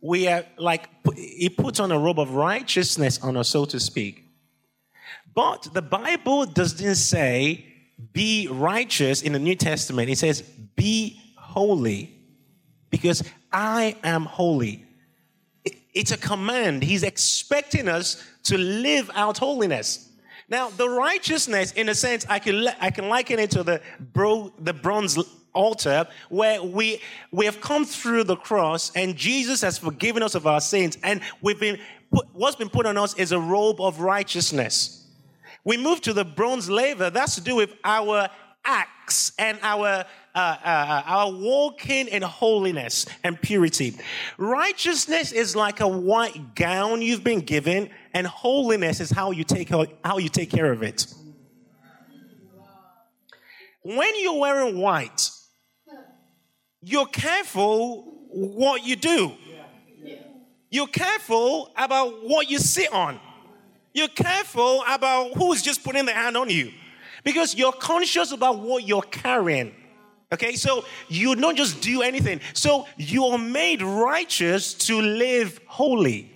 We 0.00 0.26
are 0.26 0.46
like, 0.56 0.88
He 1.16 1.50
puts 1.50 1.78
on 1.78 1.92
a 1.92 1.98
robe 1.98 2.18
of 2.18 2.32
righteousness 2.32 3.22
on 3.22 3.36
us, 3.36 3.50
so 3.50 3.66
to 3.66 3.78
speak. 3.78 4.24
But 5.34 5.68
the 5.74 5.82
Bible 5.82 6.46
doesn't 6.46 6.94
say 6.94 7.66
be 8.14 8.48
righteous 8.50 9.20
in 9.20 9.34
the 9.34 9.38
New 9.38 9.54
Testament. 9.54 10.08
It 10.08 10.16
says 10.16 10.40
be 10.40 11.20
holy 11.36 12.16
because 12.88 13.22
I 13.52 13.96
am 14.02 14.24
holy. 14.24 14.84
It's 15.92 16.12
a 16.12 16.16
command. 16.16 16.82
He's 16.82 17.02
expecting 17.02 17.88
us 17.88 18.24
to 18.44 18.56
live 18.56 19.10
out 19.14 19.38
holiness. 19.38 20.08
Now, 20.48 20.70
the 20.70 20.88
righteousness, 20.88 21.72
in 21.72 21.88
a 21.88 21.94
sense, 21.94 22.26
I 22.28 22.38
can, 22.38 22.68
I 22.80 22.90
can 22.90 23.08
liken 23.08 23.38
it 23.38 23.52
to 23.52 23.62
the, 23.62 23.80
bro, 24.12 24.52
the 24.58 24.72
bronze 24.72 25.18
altar 25.52 26.06
where 26.28 26.62
we, 26.62 27.00
we 27.32 27.44
have 27.44 27.60
come 27.60 27.84
through 27.84 28.24
the 28.24 28.36
cross 28.36 28.92
and 28.94 29.16
Jesus 29.16 29.60
has 29.62 29.78
forgiven 29.78 30.22
us 30.22 30.34
of 30.34 30.46
our 30.46 30.60
sins 30.60 30.98
and 31.02 31.20
we've 31.40 31.60
been, 31.60 31.78
put, 32.12 32.26
what's 32.32 32.56
been 32.56 32.68
put 32.68 32.86
on 32.86 32.96
us 32.96 33.14
is 33.14 33.32
a 33.32 33.40
robe 33.40 33.80
of 33.80 34.00
righteousness. 34.00 35.06
We 35.64 35.76
move 35.76 36.00
to 36.02 36.12
the 36.12 36.24
bronze 36.24 36.70
laver. 36.70 37.10
That's 37.10 37.34
to 37.34 37.40
do 37.40 37.56
with 37.56 37.74
our 37.84 38.28
acts 38.64 39.32
and 39.38 39.58
our 39.62 40.04
uh, 40.34 40.38
uh, 40.38 40.68
uh, 40.68 41.02
our 41.06 41.32
walking 41.32 42.06
in 42.06 42.22
holiness 42.22 43.06
and 43.24 43.40
purity. 43.40 43.96
Righteousness 44.38 45.32
is 45.32 45.56
like 45.56 45.80
a 45.80 45.88
white 45.88 46.54
gown 46.54 47.02
you've 47.02 47.24
been 47.24 47.40
given, 47.40 47.90
and 48.14 48.26
holiness 48.26 49.00
is 49.00 49.10
how 49.10 49.32
you 49.32 49.44
take 49.44 49.70
how 50.04 50.18
you 50.18 50.28
take 50.28 50.50
care 50.50 50.70
of 50.70 50.82
it. 50.82 51.12
When 53.82 54.12
you're 54.20 54.38
wearing 54.38 54.78
white, 54.78 55.30
you're 56.82 57.06
careful 57.06 58.02
what 58.28 58.84
you 58.84 58.96
do. 58.96 59.32
You're 60.70 60.86
careful 60.86 61.72
about 61.76 62.22
what 62.22 62.48
you 62.48 62.58
sit 62.58 62.92
on. 62.92 63.18
You're 63.92 64.08
careful 64.08 64.84
about 64.88 65.32
who's 65.32 65.62
just 65.62 65.82
putting 65.82 66.06
their 66.06 66.14
hand 66.14 66.36
on 66.36 66.48
you 66.48 66.70
because 67.24 67.56
you're 67.56 67.72
conscious 67.72 68.30
about 68.30 68.60
what 68.60 68.86
you're 68.86 69.02
carrying. 69.02 69.74
Okay, 70.32 70.54
so 70.54 70.84
you 71.08 71.34
don't 71.34 71.56
just 71.56 71.80
do 71.80 72.02
anything. 72.02 72.40
So 72.54 72.86
you're 72.96 73.38
made 73.38 73.82
righteous 73.82 74.74
to 74.74 75.00
live 75.00 75.60
holy. 75.66 76.30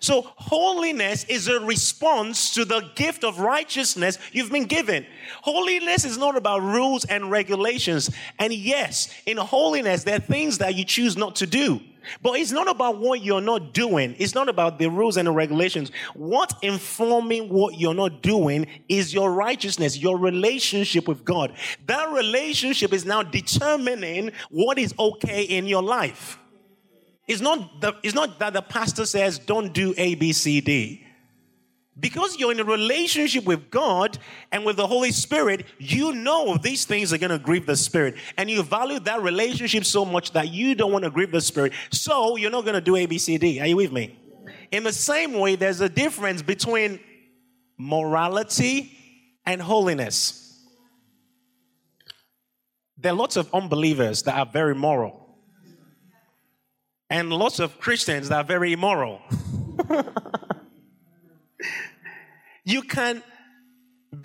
So 0.00 0.22
holiness 0.34 1.24
is 1.24 1.46
a 1.46 1.60
response 1.60 2.54
to 2.54 2.64
the 2.64 2.80
gift 2.96 3.22
of 3.22 3.38
righteousness 3.38 4.18
you've 4.32 4.50
been 4.50 4.64
given. 4.64 5.06
Holiness 5.42 6.04
is 6.06 6.16
not 6.16 6.36
about 6.36 6.62
rules 6.62 7.04
and 7.04 7.30
regulations. 7.30 8.10
And 8.38 8.52
yes, 8.52 9.14
in 9.26 9.36
holiness, 9.36 10.04
there 10.04 10.16
are 10.16 10.20
things 10.20 10.58
that 10.58 10.74
you 10.74 10.84
choose 10.84 11.16
not 11.18 11.36
to 11.36 11.46
do. 11.46 11.80
But 12.22 12.38
it's 12.38 12.52
not 12.52 12.68
about 12.68 12.98
what 12.98 13.22
you're 13.22 13.40
not 13.40 13.74
doing. 13.74 14.14
It's 14.18 14.34
not 14.34 14.48
about 14.48 14.78
the 14.78 14.88
rules 14.88 15.16
and 15.16 15.26
the 15.26 15.32
regulations. 15.32 15.90
What 16.14 16.52
informing 16.62 17.48
what 17.48 17.78
you're 17.78 17.94
not 17.94 18.22
doing 18.22 18.66
is 18.88 19.12
your 19.12 19.32
righteousness, 19.32 19.98
your 19.98 20.18
relationship 20.18 21.08
with 21.08 21.24
God. 21.24 21.54
That 21.86 22.10
relationship 22.12 22.92
is 22.92 23.04
now 23.04 23.22
determining 23.22 24.32
what 24.50 24.78
is 24.78 24.94
okay 24.98 25.42
in 25.42 25.66
your 25.66 25.82
life. 25.82 26.38
It's 27.26 27.40
not, 27.40 27.80
the, 27.80 27.94
it's 28.02 28.14
not 28.14 28.38
that 28.40 28.54
the 28.54 28.62
pastor 28.62 29.06
says, 29.06 29.38
don't 29.38 29.72
do 29.72 29.94
A, 29.96 30.16
B, 30.16 30.32
C, 30.32 30.60
D. 30.60 31.06
Because 32.00 32.38
you're 32.38 32.52
in 32.52 32.60
a 32.60 32.64
relationship 32.64 33.44
with 33.44 33.70
God 33.70 34.18
and 34.50 34.64
with 34.64 34.76
the 34.76 34.86
Holy 34.86 35.12
Spirit, 35.12 35.66
you 35.78 36.12
know 36.12 36.56
these 36.56 36.86
things 36.86 37.12
are 37.12 37.18
going 37.18 37.30
to 37.30 37.38
grieve 37.38 37.66
the 37.66 37.76
Spirit. 37.76 38.14
And 38.38 38.50
you 38.50 38.62
value 38.62 38.98
that 39.00 39.22
relationship 39.22 39.84
so 39.84 40.04
much 40.04 40.32
that 40.32 40.48
you 40.48 40.74
don't 40.74 40.92
want 40.92 41.04
to 41.04 41.10
grieve 41.10 41.30
the 41.30 41.40
Spirit. 41.40 41.72
So 41.90 42.36
you're 42.36 42.50
not 42.50 42.64
going 42.64 42.74
to 42.74 42.80
do 42.80 42.96
A, 42.96 43.06
B, 43.06 43.18
C, 43.18 43.36
D. 43.36 43.60
Are 43.60 43.66
you 43.66 43.76
with 43.76 43.92
me? 43.92 44.18
In 44.70 44.84
the 44.84 44.92
same 44.92 45.34
way, 45.34 45.56
there's 45.56 45.80
a 45.80 45.88
difference 45.88 46.42
between 46.42 47.00
morality 47.76 48.96
and 49.44 49.60
holiness. 49.60 50.46
There 52.96 53.12
are 53.12 53.16
lots 53.16 53.36
of 53.36 53.52
unbelievers 53.54 54.22
that 54.24 54.36
are 54.38 54.46
very 54.46 54.74
moral, 54.74 55.38
and 57.08 57.32
lots 57.32 57.58
of 57.58 57.80
Christians 57.80 58.28
that 58.28 58.36
are 58.36 58.44
very 58.44 58.72
immoral. 58.72 59.20
You 62.70 62.82
can 62.82 63.24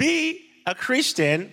be 0.04 0.40
a 0.68 0.76
Christian 0.76 1.52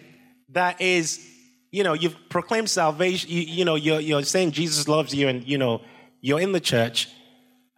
that 0.50 0.82
is, 0.82 1.26
you 1.70 1.84
know, 1.84 1.94
you've 1.94 2.16
proclaimed 2.28 2.68
salvation, 2.68 3.30
you, 3.30 3.40
you 3.40 3.64
know, 3.64 3.76
you're, 3.76 3.98
you're, 3.98 4.22
saying 4.24 4.50
Jesus 4.50 4.86
loves 4.88 5.14
you 5.14 5.26
and, 5.26 5.42
you 5.48 5.56
know, 5.56 5.80
you're 6.20 6.38
in 6.38 6.52
the 6.52 6.60
church, 6.60 7.08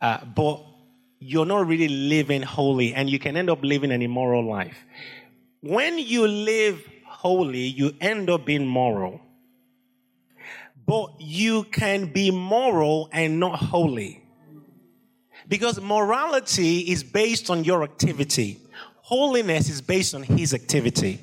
uh, 0.02 0.24
but 0.24 0.64
you're 1.20 1.46
not 1.46 1.64
really 1.68 1.86
living 1.86 2.42
holy 2.42 2.92
and 2.92 3.08
you 3.08 3.20
can 3.20 3.36
end 3.36 3.50
up 3.50 3.62
living 3.62 3.92
an 3.92 4.02
immoral 4.02 4.44
life. 4.44 4.84
When 5.60 5.96
you 5.96 6.26
live 6.26 6.84
holy, 7.06 7.66
you 7.66 7.94
end 8.00 8.28
up 8.28 8.44
being 8.44 8.66
moral. 8.66 9.20
But 10.88 11.20
you 11.20 11.62
can 11.62 12.12
be 12.12 12.32
moral 12.32 13.10
and 13.12 13.38
not 13.38 13.60
holy. 13.60 14.24
Because 15.46 15.80
morality 15.80 16.80
is 16.80 17.04
based 17.04 17.48
on 17.48 17.62
your 17.62 17.84
activity. 17.84 18.58
Holiness 19.04 19.68
is 19.68 19.82
based 19.82 20.14
on 20.14 20.22
his 20.22 20.54
activity. 20.54 21.20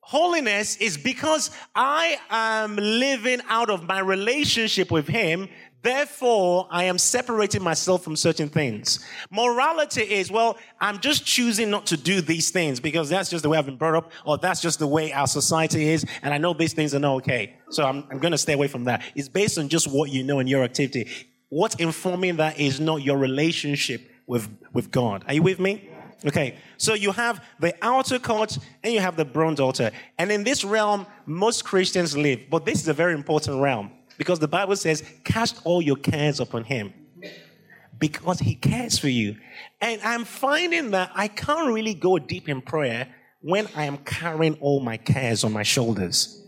Holiness 0.00 0.76
is 0.78 0.98
because 0.98 1.52
I 1.72 2.18
am 2.30 2.74
living 2.74 3.38
out 3.48 3.70
of 3.70 3.84
my 3.84 4.00
relationship 4.00 4.90
with 4.90 5.06
him. 5.06 5.48
Therefore, 5.82 6.66
I 6.68 6.84
am 6.84 6.98
separating 6.98 7.62
myself 7.62 8.02
from 8.02 8.16
certain 8.16 8.48
things. 8.48 9.06
Morality 9.30 10.02
is, 10.02 10.32
well, 10.32 10.58
I'm 10.80 10.98
just 10.98 11.24
choosing 11.24 11.70
not 11.70 11.86
to 11.86 11.96
do 11.96 12.20
these 12.20 12.50
things 12.50 12.80
because 12.80 13.08
that's 13.08 13.30
just 13.30 13.44
the 13.44 13.48
way 13.48 13.56
I've 13.56 13.66
been 13.66 13.76
brought 13.76 13.94
up, 13.94 14.10
or 14.26 14.38
that's 14.38 14.60
just 14.60 14.80
the 14.80 14.88
way 14.88 15.12
our 15.12 15.28
society 15.28 15.90
is, 15.90 16.04
and 16.22 16.34
I 16.34 16.38
know 16.38 16.54
these 16.54 16.72
things 16.72 16.92
are 16.92 16.98
not 16.98 17.14
okay. 17.18 17.54
So 17.70 17.84
I'm, 17.84 18.04
I'm 18.10 18.18
going 18.18 18.32
to 18.32 18.38
stay 18.38 18.54
away 18.54 18.66
from 18.66 18.84
that. 18.84 19.04
It's 19.14 19.28
based 19.28 19.58
on 19.58 19.68
just 19.68 19.86
what 19.86 20.10
you 20.10 20.24
know 20.24 20.40
in 20.40 20.48
your 20.48 20.64
activity. 20.64 21.08
What's 21.50 21.76
informing 21.76 22.38
that 22.38 22.58
is 22.58 22.80
not 22.80 23.02
your 23.02 23.16
relationship 23.16 24.08
with, 24.26 24.48
with 24.72 24.90
God. 24.90 25.24
Are 25.28 25.34
you 25.34 25.42
with 25.42 25.60
me? 25.60 25.88
Okay, 26.24 26.56
so 26.76 26.94
you 26.94 27.10
have 27.10 27.44
the 27.58 27.74
outer 27.82 28.18
court 28.18 28.56
and 28.84 28.94
you 28.94 29.00
have 29.00 29.16
the 29.16 29.24
bronze 29.24 29.58
altar. 29.58 29.90
And 30.18 30.30
in 30.30 30.44
this 30.44 30.62
realm, 30.62 31.06
most 31.26 31.64
Christians 31.64 32.16
live. 32.16 32.42
But 32.48 32.64
this 32.64 32.80
is 32.80 32.88
a 32.88 32.94
very 32.94 33.14
important 33.14 33.60
realm 33.60 33.90
because 34.18 34.38
the 34.38 34.48
Bible 34.48 34.76
says, 34.76 35.02
cast 35.24 35.60
all 35.64 35.82
your 35.82 35.96
cares 35.96 36.38
upon 36.38 36.64
him 36.64 36.94
because 37.98 38.38
he 38.38 38.54
cares 38.54 38.98
for 38.98 39.08
you. 39.08 39.36
And 39.80 40.00
I'm 40.02 40.24
finding 40.24 40.92
that 40.92 41.10
I 41.14 41.28
can't 41.28 41.72
really 41.72 41.94
go 41.94 42.18
deep 42.18 42.48
in 42.48 42.60
prayer 42.60 43.08
when 43.40 43.68
I 43.74 43.84
am 43.84 43.98
carrying 43.98 44.54
all 44.60 44.80
my 44.80 44.96
cares 44.96 45.42
on 45.44 45.52
my 45.52 45.64
shoulders. 45.64 46.44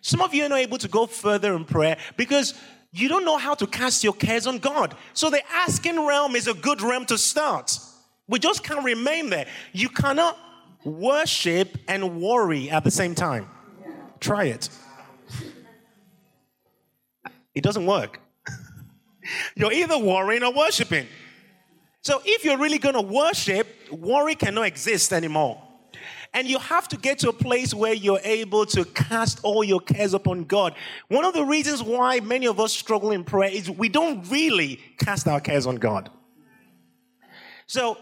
Some 0.00 0.20
of 0.20 0.34
you 0.34 0.44
are 0.44 0.48
not 0.48 0.58
able 0.58 0.78
to 0.78 0.88
go 0.88 1.06
further 1.06 1.54
in 1.54 1.64
prayer 1.64 1.96
because 2.16 2.54
you 2.94 3.08
don't 3.08 3.24
know 3.24 3.38
how 3.38 3.54
to 3.54 3.66
cast 3.66 4.04
your 4.04 4.12
cares 4.12 4.46
on 4.46 4.58
God. 4.58 4.94
So 5.14 5.28
the 5.28 5.42
asking 5.52 6.06
realm 6.06 6.36
is 6.36 6.46
a 6.46 6.54
good 6.54 6.80
realm 6.80 7.04
to 7.06 7.18
start. 7.18 7.76
We 8.28 8.38
just 8.38 8.62
can't 8.62 8.84
remain 8.84 9.30
there. 9.30 9.48
You 9.72 9.88
cannot 9.88 10.38
worship 10.84 11.76
and 11.88 12.20
worry 12.20 12.70
at 12.70 12.84
the 12.84 12.92
same 12.92 13.16
time. 13.16 13.50
Try 14.20 14.44
it. 14.44 14.68
It 17.52 17.64
doesn't 17.64 17.84
work. 17.84 18.20
You're 19.56 19.72
either 19.72 19.98
worrying 19.98 20.44
or 20.44 20.52
worshiping. 20.52 21.08
So 22.00 22.22
if 22.24 22.44
you're 22.44 22.58
really 22.58 22.78
going 22.78 22.96
to 22.96 23.00
worship, 23.00 23.66
worry 23.90 24.34
cannot 24.34 24.66
exist 24.66 25.10
anymore. 25.10 25.63
And 26.34 26.48
you 26.48 26.58
have 26.58 26.88
to 26.88 26.96
get 26.96 27.20
to 27.20 27.28
a 27.28 27.32
place 27.32 27.72
where 27.72 27.94
you're 27.94 28.20
able 28.24 28.66
to 28.66 28.84
cast 28.84 29.38
all 29.44 29.62
your 29.62 29.80
cares 29.80 30.12
upon 30.12 30.44
God. 30.44 30.74
One 31.08 31.24
of 31.24 31.32
the 31.32 31.44
reasons 31.44 31.82
why 31.82 32.20
many 32.20 32.46
of 32.46 32.58
us 32.58 32.72
struggle 32.72 33.12
in 33.12 33.22
prayer 33.24 33.50
is 33.50 33.70
we 33.70 33.88
don't 33.88 34.28
really 34.28 34.80
cast 34.98 35.28
our 35.28 35.40
cares 35.40 35.64
on 35.64 35.76
God. 35.76 36.10
So 37.66 37.96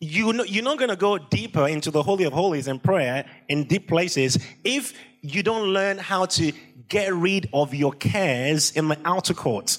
you're 0.00 0.34
not 0.34 0.78
going 0.78 0.90
to 0.90 0.96
go 0.96 1.16
deeper 1.16 1.68
into 1.68 1.90
the 1.90 2.02
Holy 2.02 2.24
of 2.24 2.32
Holies 2.32 2.66
in 2.68 2.80
prayer 2.80 3.24
in 3.48 3.68
deep 3.68 3.86
places 3.86 4.38
if 4.64 4.92
you 5.22 5.42
don't 5.42 5.68
learn 5.68 5.98
how 5.98 6.26
to 6.26 6.52
get 6.88 7.14
rid 7.14 7.48
of 7.52 7.72
your 7.72 7.92
cares 7.92 8.72
in 8.72 8.88
the 8.88 8.98
outer 9.04 9.34
court. 9.34 9.78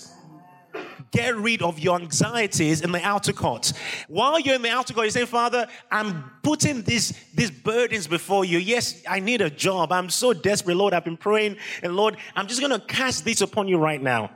Get 1.12 1.36
rid 1.36 1.62
of 1.62 1.78
your 1.78 2.00
anxieties 2.00 2.82
in 2.82 2.92
the 2.94 3.02
outer 3.06 3.34
court. 3.34 3.74
While 4.08 4.40
you're 4.40 4.56
in 4.56 4.62
the 4.62 4.70
outer 4.70 4.94
court, 4.94 5.06
you 5.06 5.12
say, 5.12 5.26
Father, 5.26 5.68
I'm 5.92 6.32
putting 6.42 6.84
these, 6.84 7.14
these 7.36 7.52
burdens 7.52 8.08
before 8.08 8.46
you. 8.46 8.60
Yes, 8.60 9.04
I 9.08 9.20
need 9.20 9.42
a 9.42 9.50
job. 9.50 9.92
I'm 9.92 10.10
so 10.10 10.32
desperate, 10.32 10.76
Lord. 10.76 10.94
I've 10.94 11.04
been 11.04 11.18
praying, 11.18 11.58
and 11.84 11.98
Lord, 11.98 12.16
I'm 12.36 12.48
just 12.48 12.62
going 12.62 12.72
to 12.72 12.80
cast 12.80 13.26
this 13.26 13.42
upon 13.42 13.68
you 13.68 13.78
right 13.78 14.02
now. 14.02 14.32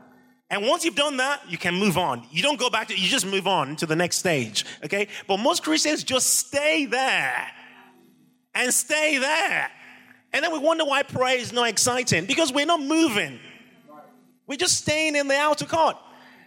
And 0.50 0.68
once 0.68 0.86
you've 0.86 0.96
done 0.96 1.18
that, 1.18 1.50
you 1.50 1.58
can 1.58 1.76
move 1.76 1.98
on. 1.98 2.28
You 2.30 2.44
don't 2.44 2.60
go 2.60 2.70
back 2.70 2.90
to, 2.90 3.00
you 3.00 3.08
just 3.08 3.26
move 3.26 3.48
on 3.48 3.78
to 3.78 3.86
the 3.86 3.96
next 3.96 4.18
stage. 4.18 4.66
Okay? 4.84 5.08
But 5.28 5.38
most 5.38 5.64
Christians 5.64 6.04
just 6.04 6.34
stay 6.34 6.86
there 6.86 7.48
and 8.54 8.74
stay 8.74 9.18
there. 9.18 9.72
And 10.34 10.44
then 10.44 10.52
we 10.52 10.60
wonder 10.60 10.86
why 10.86 11.04
prayer 11.04 11.38
is 11.38 11.52
not 11.52 11.70
exciting 11.70 12.26
because 12.26 12.52
we're 12.52 12.66
not 12.66 12.82
moving. 12.82 13.40
We're 14.46 14.58
just 14.58 14.78
staying 14.78 15.16
in 15.16 15.28
the 15.28 15.36
outer 15.36 15.66
court. 15.66 15.98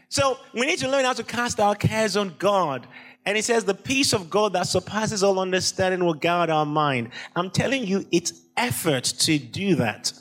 So 0.08 0.38
we 0.54 0.66
need 0.66 0.78
to 0.78 0.88
learn 0.88 1.04
how 1.04 1.12
to 1.12 1.22
cast 1.22 1.60
our 1.60 1.74
cares 1.74 2.16
on 2.16 2.34
God. 2.38 2.86
And 3.26 3.36
he 3.36 3.42
says, 3.42 3.64
the 3.64 3.74
peace 3.74 4.12
of 4.14 4.30
God 4.30 4.54
that 4.54 4.66
surpasses 4.66 5.22
all 5.22 5.38
understanding 5.38 6.02
will 6.04 6.14
guard 6.14 6.48
our 6.48 6.64
mind. 6.64 7.10
I'm 7.36 7.50
telling 7.50 7.86
you, 7.86 8.06
it's 8.10 8.32
effort 8.56 9.04
to 9.04 9.38
do 9.38 9.74
that. 9.76 10.12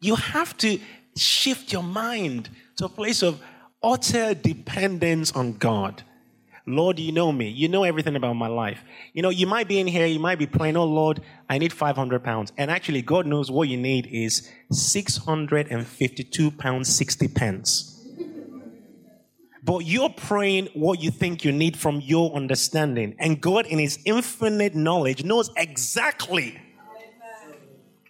You 0.00 0.14
have 0.16 0.56
to 0.58 0.78
shift 1.16 1.72
your 1.72 1.82
mind 1.82 2.48
to 2.76 2.86
a 2.86 2.88
place 2.88 3.22
of 3.22 3.40
utter 3.82 4.32
dependence 4.34 5.32
on 5.32 5.52
God. 5.54 6.02
Lord, 6.66 6.98
you 6.98 7.12
know 7.12 7.32
me. 7.32 7.48
You 7.48 7.68
know 7.68 7.82
everything 7.82 8.16
about 8.16 8.34
my 8.34 8.46
life. 8.46 8.82
You 9.12 9.22
know, 9.22 9.30
you 9.30 9.46
might 9.46 9.68
be 9.68 9.80
in 9.80 9.86
here, 9.86 10.06
you 10.06 10.20
might 10.20 10.38
be 10.38 10.46
praying, 10.46 10.76
oh 10.76 10.84
Lord, 10.84 11.20
I 11.50 11.58
need 11.58 11.72
500 11.72 12.22
pounds. 12.22 12.52
And 12.56 12.70
actually, 12.70 13.02
God 13.02 13.26
knows 13.26 13.50
what 13.50 13.68
you 13.68 13.76
need 13.76 14.06
is 14.06 14.48
652 14.70 16.50
pounds, 16.52 16.94
60 16.94 17.28
pence. 17.28 17.91
But 19.64 19.80
you're 19.80 20.10
praying 20.10 20.68
what 20.74 21.00
you 21.00 21.10
think 21.10 21.44
you 21.44 21.52
need 21.52 21.76
from 21.76 22.00
your 22.00 22.34
understanding. 22.34 23.14
And 23.18 23.40
God, 23.40 23.66
in 23.66 23.78
His 23.78 23.98
infinite 24.04 24.74
knowledge, 24.74 25.24
knows 25.24 25.50
exactly. 25.56 26.60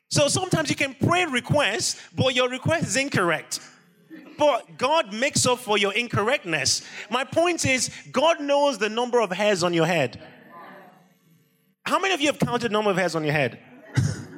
So 0.09 0.29
sometimes 0.29 0.71
you 0.71 0.77
can 0.77 0.95
pray 0.95 1.25
requests, 1.27 2.01
but 2.15 2.35
your 2.35 2.49
request 2.49 2.85
is 2.85 2.97
incorrect. 2.97 3.61
But 4.39 4.77
God 4.77 5.13
makes 5.13 5.47
up 5.47 5.59
for 5.59 5.79
your 5.79 5.93
incorrectness. 5.93 6.83
My 7.11 7.25
point 7.25 7.65
is, 7.67 7.91
God 8.11 8.41
knows 8.41 8.79
the 8.79 8.89
number 8.89 9.21
of 9.21 9.31
hairs 9.31 9.63
on 9.63 9.73
your 9.75 9.87
head. 9.87 10.23
How 11.85 11.99
many 11.99 12.15
of 12.15 12.21
you 12.21 12.29
have 12.29 12.39
counted 12.39 12.73
number 12.73 12.91
of 12.91 12.97
hairs 12.97 13.15
on 13.15 13.25
your 13.25 13.33
head? 13.33 13.59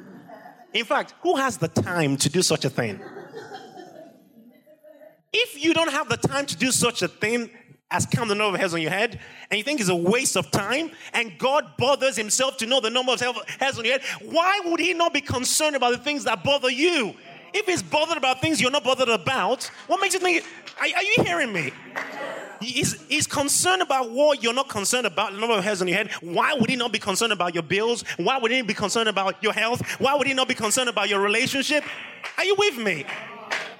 In 0.73 0.85
fact, 0.85 1.13
who 1.21 1.37
has 1.37 1.57
the 1.57 1.67
time 1.67 2.17
to 2.17 2.29
do 2.29 2.41
such 2.41 2.65
a 2.65 2.69
thing? 2.69 2.99
If 5.37 5.61
you 5.61 5.73
don't 5.73 5.91
have 5.91 6.07
the 6.07 6.15
time 6.15 6.45
to 6.45 6.55
do 6.55 6.71
such 6.71 7.01
a 7.01 7.09
thing 7.09 7.49
as 7.91 8.05
count 8.05 8.29
the 8.29 8.35
number 8.35 8.55
of 8.55 8.59
hairs 8.61 8.73
on 8.73 8.81
your 8.81 8.91
head, 8.91 9.19
and 9.51 9.57
you 9.57 9.65
think 9.65 9.81
it's 9.81 9.89
a 9.89 9.95
waste 9.95 10.37
of 10.37 10.49
time, 10.49 10.91
and 11.13 11.37
God 11.37 11.75
bothers 11.77 12.15
himself 12.15 12.55
to 12.57 12.65
know 12.65 12.79
the 12.79 12.89
number 12.89 13.11
of 13.11 13.19
hairs 13.19 13.77
on 13.77 13.83
your 13.83 13.99
head, 13.99 14.01
why 14.23 14.61
would 14.63 14.79
he 14.79 14.93
not 14.93 15.13
be 15.13 15.19
concerned 15.19 15.75
about 15.75 15.91
the 15.91 15.97
things 15.97 16.23
that 16.23 16.41
bother 16.41 16.69
you? 16.69 17.13
If 17.53 17.65
he's 17.65 17.83
bothered 17.83 18.17
about 18.17 18.39
things 18.39 18.61
you're 18.61 18.71
not 18.71 18.85
bothered 18.85 19.09
about, 19.09 19.65
what 19.87 19.99
makes 19.99 20.13
you 20.13 20.21
think? 20.21 20.45
Are, 20.79 20.83
are 20.83 21.03
you 21.03 21.15
hearing 21.25 21.51
me? 21.51 21.71
He's, 22.61 23.05
he's 23.07 23.27
concerned 23.27 23.81
about 23.81 24.11
what 24.11 24.41
you're 24.41 24.53
not 24.53 24.69
concerned 24.69 25.05
about, 25.05 25.33
the 25.33 25.39
number 25.39 25.57
of 25.57 25.65
hairs 25.65 25.81
on 25.81 25.89
your 25.89 25.97
head. 25.97 26.11
Why 26.21 26.53
would 26.53 26.69
he 26.69 26.77
not 26.77 26.93
be 26.93 26.99
concerned 26.99 27.33
about 27.33 27.53
your 27.53 27.63
bills? 27.63 28.05
Why 28.15 28.37
would 28.37 28.51
he 28.51 28.61
be 28.61 28.73
concerned 28.73 29.09
about 29.09 29.43
your 29.43 29.51
health? 29.51 29.81
Why 29.99 30.15
would 30.15 30.27
he 30.27 30.33
not 30.33 30.47
be 30.47 30.53
concerned 30.53 30.87
about 30.87 31.09
your 31.09 31.19
relationship? 31.19 31.83
Are 32.37 32.45
you 32.45 32.55
with 32.57 32.77
me? 32.77 33.05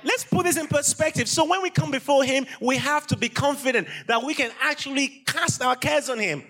Let's 0.06 0.24
put 0.24 0.46
this 0.46 0.56
in 0.56 0.68
perspective. 0.68 1.28
So 1.28 1.46
when 1.46 1.62
we 1.64 1.70
come 1.70 1.92
before 1.92 2.24
him, 2.24 2.46
we 2.62 2.78
have 2.78 3.08
to 3.08 3.18
be 3.18 3.28
confident 3.28 3.88
that 4.08 4.24
we 4.24 4.36
can 4.36 4.52
actually 4.62 5.08
cast 5.26 5.62
our 5.62 5.76
cares 5.76 6.10
on 6.10 6.20
him 6.20 6.44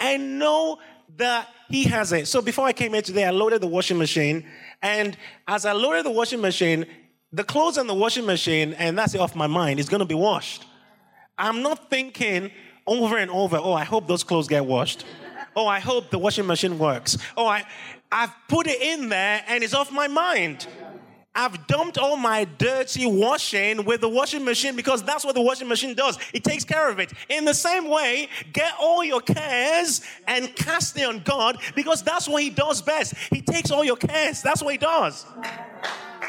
and 0.00 0.38
know 0.38 0.78
that 1.16 1.48
he 1.68 1.84
has 1.84 2.12
it. 2.12 2.26
So 2.26 2.40
before 2.40 2.66
I 2.66 2.72
came 2.72 2.94
here 2.94 3.02
today, 3.02 3.24
I 3.24 3.30
loaded 3.30 3.60
the 3.60 3.66
washing 3.66 3.98
machine 3.98 4.46
and 4.82 5.16
as 5.46 5.66
I 5.66 5.72
loaded 5.72 6.06
the 6.06 6.10
washing 6.10 6.40
machine, 6.40 6.86
the 7.32 7.44
clothes 7.44 7.78
in 7.78 7.86
the 7.86 7.94
washing 7.94 8.26
machine, 8.26 8.74
and 8.74 8.96
that's 8.96 9.14
it 9.14 9.20
off 9.20 9.34
my 9.34 9.48
mind, 9.48 9.80
is 9.80 9.88
going 9.88 10.00
to 10.00 10.06
be 10.06 10.14
washed. 10.14 10.64
I'm 11.36 11.62
not 11.62 11.90
thinking 11.90 12.50
over 12.86 13.18
and 13.18 13.30
over, 13.30 13.56
oh, 13.56 13.72
I 13.72 13.84
hope 13.84 14.06
those 14.06 14.22
clothes 14.22 14.46
get 14.46 14.64
washed. 14.64 15.04
Oh, 15.56 15.66
I 15.66 15.80
hope 15.80 16.10
the 16.10 16.18
washing 16.18 16.46
machine 16.46 16.78
works. 16.78 17.18
Oh, 17.36 17.46
I, 17.46 17.64
I've 18.10 18.32
put 18.48 18.66
it 18.66 18.80
in 18.80 19.08
there 19.08 19.42
and 19.48 19.64
it's 19.64 19.74
off 19.74 19.90
my 19.90 20.06
mind. 20.06 20.66
I've 21.36 21.66
dumped 21.66 21.98
all 21.98 22.16
my 22.16 22.44
dirty 22.44 23.06
washing 23.06 23.84
with 23.84 24.00
the 24.00 24.08
washing 24.08 24.44
machine 24.44 24.76
because 24.76 25.02
that's 25.02 25.24
what 25.24 25.34
the 25.34 25.42
washing 25.42 25.66
machine 25.66 25.94
does. 25.94 26.16
It 26.32 26.44
takes 26.44 26.62
care 26.62 26.88
of 26.88 27.00
it. 27.00 27.12
In 27.28 27.44
the 27.44 27.54
same 27.54 27.88
way, 27.88 28.28
get 28.52 28.72
all 28.80 29.02
your 29.02 29.20
cares 29.20 30.02
and 30.28 30.54
cast 30.54 30.96
it 30.96 31.02
on 31.02 31.20
God 31.20 31.58
because 31.74 32.02
that's 32.02 32.28
what 32.28 32.42
He 32.42 32.50
does 32.50 32.82
best. 32.82 33.14
He 33.30 33.40
takes 33.42 33.72
all 33.72 33.84
your 33.84 33.96
cares. 33.96 34.42
That's 34.42 34.62
what 34.62 34.72
He 34.72 34.78
does. 34.78 35.26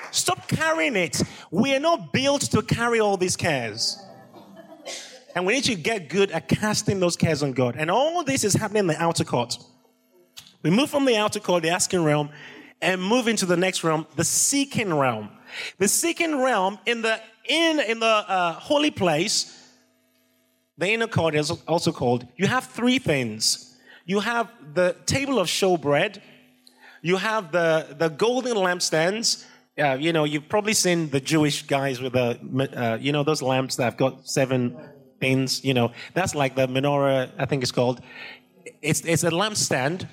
Stop 0.09 0.47
carrying 0.47 0.95
it. 0.95 1.21
We 1.51 1.75
are 1.75 1.79
not 1.79 2.11
built 2.11 2.41
to 2.41 2.63
carry 2.63 2.99
all 2.99 3.17
these 3.17 3.35
cares. 3.35 4.01
And 5.35 5.45
we 5.45 5.53
need 5.53 5.65
to 5.65 5.75
get 5.75 6.09
good 6.09 6.31
at 6.31 6.47
casting 6.47 6.99
those 6.99 7.15
cares 7.15 7.43
on 7.43 7.51
God. 7.51 7.75
And 7.77 7.91
all 7.91 8.23
this 8.23 8.43
is 8.43 8.53
happening 8.53 8.79
in 8.79 8.87
the 8.87 9.01
outer 9.01 9.25
court. 9.25 9.59
We 10.63 10.71
move 10.71 10.89
from 10.89 11.05
the 11.05 11.17
outer 11.17 11.39
court, 11.39 11.61
the 11.61 11.69
asking 11.69 12.03
realm, 12.03 12.29
and 12.81 13.01
move 13.01 13.27
into 13.27 13.45
the 13.45 13.57
next 13.57 13.83
realm, 13.83 14.05
the 14.15 14.23
seeking 14.23 14.93
realm. 14.93 15.29
The 15.77 15.87
seeking 15.87 16.41
realm 16.41 16.79
in 16.85 17.01
the 17.01 17.19
in 17.47 17.79
in 17.79 17.99
the 17.99 18.05
uh, 18.05 18.53
holy 18.53 18.91
place, 18.91 19.55
the 20.77 20.91
inner 20.91 21.07
court 21.07 21.35
is 21.35 21.51
also 21.67 21.91
called. 21.91 22.27
You 22.35 22.47
have 22.47 22.65
three 22.65 22.99
things. 22.99 23.77
You 24.05 24.19
have 24.19 24.51
the 24.73 24.95
table 25.05 25.39
of 25.39 25.47
showbread. 25.47 26.21
You 27.01 27.17
have 27.17 27.51
the 27.51 27.95
the 27.97 28.09
golden 28.09 28.57
lampstands. 28.57 29.45
Uh, 29.77 29.97
you 29.99 30.13
know, 30.13 30.23
you've 30.23 30.47
probably 30.47 30.73
seen 30.73 31.09
the 31.09 31.19
Jewish 31.19 31.63
guys 31.63 31.99
with 31.99 32.13
the, 32.13 32.39
uh, 32.73 32.97
you 33.01 33.11
know, 33.11 33.23
those 33.23 33.41
lamps 33.41 33.75
that 33.75 33.83
have 33.83 33.97
got 33.97 34.25
seven 34.25 34.77
pins. 35.19 35.63
You 35.65 35.73
know, 35.73 35.91
that's 36.13 36.33
like 36.33 36.55
the 36.55 36.67
menorah. 36.67 37.29
I 37.37 37.45
think 37.45 37.61
it's 37.61 37.71
called. 37.71 38.01
It's 38.81 39.01
it's 39.05 39.23
a 39.23 39.31
lampstand 39.31 40.07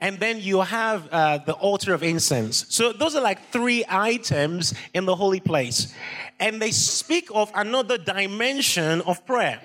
and 0.00 0.18
then 0.18 0.40
you 0.40 0.60
have 0.60 1.08
uh, 1.10 1.38
the 1.38 1.52
altar 1.52 1.92
of 1.92 2.02
incense. 2.02 2.64
So 2.68 2.92
those 2.92 3.14
are 3.14 3.22
like 3.22 3.50
three 3.50 3.84
items 3.88 4.74
in 4.94 5.04
the 5.04 5.14
holy 5.14 5.40
place. 5.40 5.94
And 6.38 6.60
they 6.60 6.70
speak 6.70 7.28
of 7.34 7.50
another 7.54 7.98
dimension 7.98 9.02
of 9.02 9.24
prayer. 9.26 9.60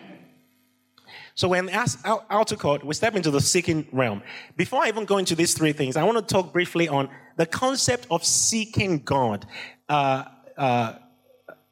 So 1.36 1.50
when 1.50 1.70
out 1.70 2.26
outer 2.30 2.56
court, 2.56 2.84
we 2.84 2.94
step 2.94 3.16
into 3.16 3.32
the 3.32 3.42
seeking 3.42 3.88
realm. 3.92 4.22
Before 4.56 4.84
I 4.84 4.88
even 4.88 5.06
go 5.06 5.18
into 5.18 5.36
these 5.36 5.54
three 5.54 5.74
things, 5.74 5.98
I 5.98 6.04
want 6.04 6.18
to 6.18 6.34
talk 6.34 6.54
briefly 6.54 6.88
on 6.88 7.10
the 7.36 7.46
concept 7.46 8.08
of 8.10 8.24
seeking 8.24 9.00
God. 9.00 9.46
Uh, 9.90 10.24
uh, 10.58 10.94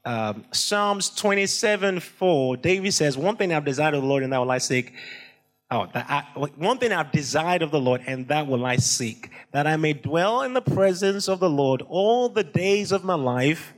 um, 0.05 0.43
Psalms 0.51 1.09
27 1.11 2.01
4, 2.01 2.57
David 2.57 2.93
says, 2.93 3.17
One 3.17 3.37
thing 3.37 3.53
I've 3.53 3.63
desired 3.63 3.93
of 3.93 4.01
the 4.01 4.07
Lord, 4.07 4.23
and 4.23 4.33
that 4.33 4.39
will 4.39 4.51
I 4.51 4.57
seek 4.57 4.93
Oh, 5.73 5.87
I, 5.95 6.23
one 6.55 6.77
thing 6.77 6.91
I've 6.91 7.11
desired 7.11 7.63
of 7.63 7.71
the 7.71 7.79
Lord, 7.79 8.03
and 8.05 8.27
that 8.27 8.45
will 8.45 8.63
I 8.63 8.75
seek, 8.75 9.31
that 9.53 9.65
I 9.65 9.75
may 9.75 9.93
dwell 9.93 10.43
in 10.43 10.53
the 10.53 10.61
presence 10.61 11.27
of 11.27 11.39
the 11.39 11.49
Lord 11.49 11.81
all 11.89 12.29
the 12.29 12.43
days 12.43 12.91
of 12.91 13.03
my 13.03 13.15
life, 13.15 13.73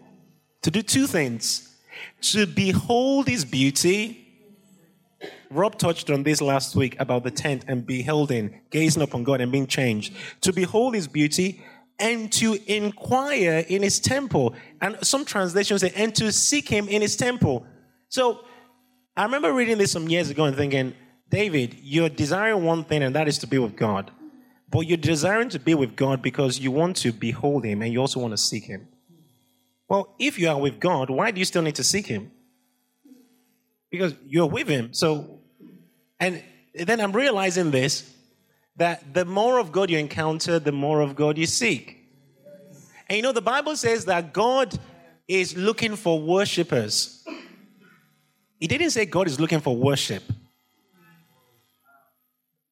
to 0.64 0.70
do 0.70 0.82
two 0.82 1.08
things 1.08 1.74
to 2.20 2.46
behold 2.48 3.30
his 3.30 3.46
beauty. 3.46 4.22
Rob 5.50 5.78
touched 5.78 6.10
on 6.10 6.24
this 6.24 6.42
last 6.42 6.76
week 6.76 6.98
about 7.00 7.24
the 7.24 7.32
tent 7.32 7.64
and 7.70 7.86
beholding, 7.86 8.60
gazing 8.72 9.02
upon 9.02 9.24
God 9.24 9.40
and 9.40 9.50
being 9.50 9.68
changed. 9.68 10.14
To 10.42 10.52
behold 10.52 10.96
his 10.96 11.08
beauty 11.08 11.64
and 11.98 12.30
to 12.34 12.60
inquire 12.70 13.64
in 13.70 13.84
his 13.84 14.02
temple. 14.02 14.54
And 14.82 14.98
some 15.02 15.24
translations 15.24 15.80
say, 15.80 15.94
and 15.96 16.14
to 16.16 16.34
seek 16.34 16.68
him 16.68 16.90
in 16.90 17.02
his 17.02 17.16
temple. 17.16 17.66
So 18.10 18.42
I 19.16 19.24
remember 19.24 19.54
reading 19.54 19.78
this 19.78 19.94
some 19.94 20.10
years 20.10 20.30
ago 20.30 20.44
and 20.44 20.58
thinking, 20.58 20.94
David, 21.36 21.76
you're 21.84 22.08
desiring 22.08 22.64
one 22.64 22.86
thing, 22.86 23.04
and 23.04 23.14
that 23.14 23.28
is 23.28 23.38
to 23.40 23.48
be 23.48 23.58
with 23.58 23.76
God. 23.76 24.10
But 24.70 24.88
you're 24.88 24.96
desiring 24.96 25.50
to 25.50 25.60
be 25.60 25.74
with 25.74 25.98
God 25.98 26.22
because 26.22 26.60
you 26.60 26.72
want 26.72 26.96
to 27.04 27.12
behold 27.12 27.66
Him 27.66 27.82
and 27.82 27.92
you 27.92 28.00
also 28.00 28.22
want 28.22 28.32
to 28.32 28.38
seek 28.38 28.64
Him. 28.64 28.88
Well, 29.90 30.16
if 30.18 30.40
you 30.40 30.48
are 30.48 30.58
with 30.58 30.80
God, 30.80 31.10
why 31.10 31.32
do 31.32 31.40
you 31.40 31.44
still 31.44 31.62
need 31.62 31.76
to 31.76 31.84
seek 31.84 32.08
Him? 32.08 32.32
Because 33.92 34.16
you're 34.26 34.46
with 34.46 34.70
Him. 34.70 34.94
So, 34.94 35.42
and 36.22 36.42
then 36.74 37.02
I'm 37.02 37.12
realizing 37.12 37.70
this 37.70 38.10
that 38.78 39.14
the 39.14 39.26
more 39.26 39.60
of 39.60 39.74
God 39.74 39.90
you 39.90 39.98
encounter, 39.98 40.58
the 40.58 40.72
more 40.72 41.02
of 41.02 41.18
God 41.18 41.38
you 41.38 41.48
seek. 41.48 41.98
And 43.10 43.18
you 43.18 43.22
know, 43.22 43.34
the 43.34 43.42
Bible 43.42 43.76
says 43.76 44.06
that 44.06 44.32
God 44.32 44.80
is 45.28 45.58
looking 45.58 45.98
for 45.98 46.18
worshippers. 46.18 47.26
It 48.62 48.70
didn't 48.70 48.92
say 48.92 49.06
God 49.06 49.28
is 49.28 49.38
looking 49.38 49.60
for 49.60 49.76
worship. 49.76 50.24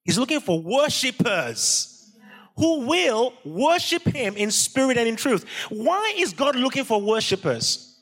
He's 0.04 0.18
looking 0.18 0.40
for 0.40 0.62
worshippers 0.62 2.12
who 2.58 2.86
will 2.86 3.34
worship 3.46 4.04
him 4.04 4.36
in 4.36 4.52
spirit 4.52 4.98
and 4.98 5.08
in 5.08 5.16
truth. 5.16 5.46
Why 5.70 6.14
is 6.18 6.34
God 6.34 6.56
looking 6.56 6.84
for 6.84 7.02
worshippers? 7.02 8.00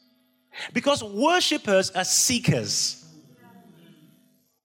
Because 0.73 1.03
worshippers 1.03 1.91
are 1.91 2.03
seekers. 2.03 2.97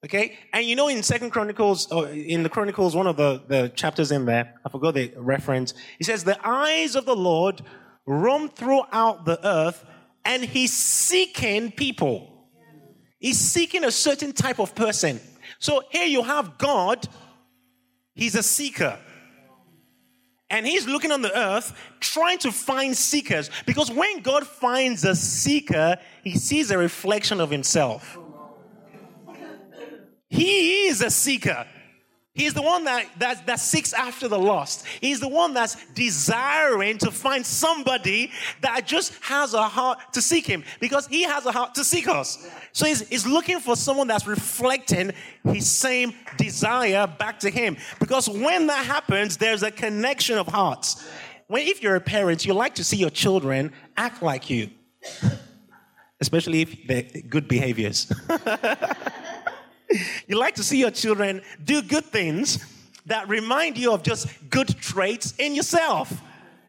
Okay? 0.05 0.39
And 0.53 0.65
you 0.65 0.77
know 0.77 0.89
in 0.89 1.03
Second 1.03 1.31
Chronicles, 1.31 1.91
or 1.91 2.09
in 2.09 2.43
the 2.43 2.49
Chronicles, 2.49 2.95
one 2.95 3.07
of 3.07 3.17
the, 3.17 3.43
the 3.47 3.69
chapters 3.75 4.13
in 4.13 4.25
there, 4.25 4.55
I 4.65 4.69
forgot 4.69 4.95
the 4.95 5.13
reference, 5.17 5.75
he 5.99 6.05
says, 6.05 6.25
The 6.25 6.39
eyes 6.47 6.97
of 6.97 7.07
the 7.07 7.17
Lord 7.17 7.63
roam 8.07 8.49
throughout 8.49 9.25
the 9.25 9.45
earth, 9.47 9.85
and 10.25 10.45
he's 10.45 10.73
seeking 10.73 11.71
people. 11.73 12.49
He's 13.19 13.39
seeking 13.39 13.85
a 13.85 13.91
certain 13.91 14.33
type 14.33 14.61
of 14.61 14.75
person. 14.75 15.21
So 15.59 15.83
here 15.91 16.07
you 16.07 16.23
have 16.23 16.59
God, 16.59 17.09
he's 18.17 18.35
a 18.35 18.43
seeker. 18.43 18.99
And 20.51 20.67
he's 20.67 20.87
looking 20.87 21.13
on 21.13 21.23
the 21.23 21.37
earth 21.37 21.77
trying 22.01 22.39
to 22.39 22.53
find 22.53 22.97
seekers. 22.97 23.51
Because 23.67 23.91
when 23.91 24.21
God 24.21 24.47
finds 24.47 25.05
a 25.05 25.15
seeker, 25.15 25.97
he 26.25 26.37
sees 26.37 26.71
a 26.71 26.79
reflection 26.79 27.41
of 27.41 27.51
himself. 27.51 28.19
He 30.29 30.87
is 30.87 31.03
a 31.03 31.11
seeker. 31.11 31.67
He's 32.37 32.53
the 32.53 32.61
one 32.61 32.85
that, 32.85 33.07
that, 33.19 33.47
that 33.47 33.61
seeks 33.61 33.95
after 33.95 34.29
the 34.29 34.39
lost. 34.39 34.85
He's 35.01 35.21
the 35.21 35.29
one 35.29 35.55
that's 35.55 35.83
desiring 35.95 36.99
to 36.99 37.11
find 37.11 37.45
somebody 37.45 38.31
that 38.61 38.87
just 38.87 39.15
has 39.23 39.55
a 39.55 39.63
heart 39.63 39.99
to 40.13 40.21
seek 40.21 40.47
him 40.47 40.63
because 40.79 41.07
he 41.07 41.23
has 41.23 41.47
a 41.47 41.53
heart 41.53 41.75
to 41.77 41.85
seek 41.85 42.07
us. 42.07 42.47
So 42.73 42.85
he's, 42.85 43.09
he's 43.09 43.27
looking 43.27 43.59
for 43.59 43.75
someone 43.75 44.07
that's 44.07 44.27
reflecting 44.27 45.13
his 45.45 45.71
same 45.71 46.13
desire 46.37 47.07
back 47.07 47.41
to 47.41 47.49
him. 47.49 47.79
Because 48.01 48.29
when 48.29 48.67
that 48.67 48.85
happens, 48.85 49.39
there's 49.39 49.63
a 49.63 49.71
connection 49.71 50.37
of 50.37 50.47
hearts. 50.47 51.09
When, 51.47 51.67
if 51.67 51.83
you're 51.83 51.97
a 51.97 52.03
parent, 52.03 52.45
you 52.45 52.53
like 52.53 52.75
to 52.75 52.85
see 52.85 52.99
your 52.99 53.09
children 53.09 53.73
act 53.97 54.23
like 54.23 54.51
you, 54.51 54.69
especially 56.21 56.61
if 56.61 56.87
they're 56.87 57.23
good 57.31 57.49
behaviors. 57.49 58.13
you 60.27 60.39
like 60.39 60.55
to 60.57 60.63
see 60.63 60.79
your 60.79 60.91
children 60.91 61.43
do 61.65 61.83
good 61.83 62.05
things 62.05 62.65
that 63.07 63.29
remind 63.29 63.79
you 63.79 63.93
of 63.93 64.03
just 64.03 64.27
good 64.51 64.69
traits 64.81 65.35
in 65.39 65.55
yourself. 65.55 66.13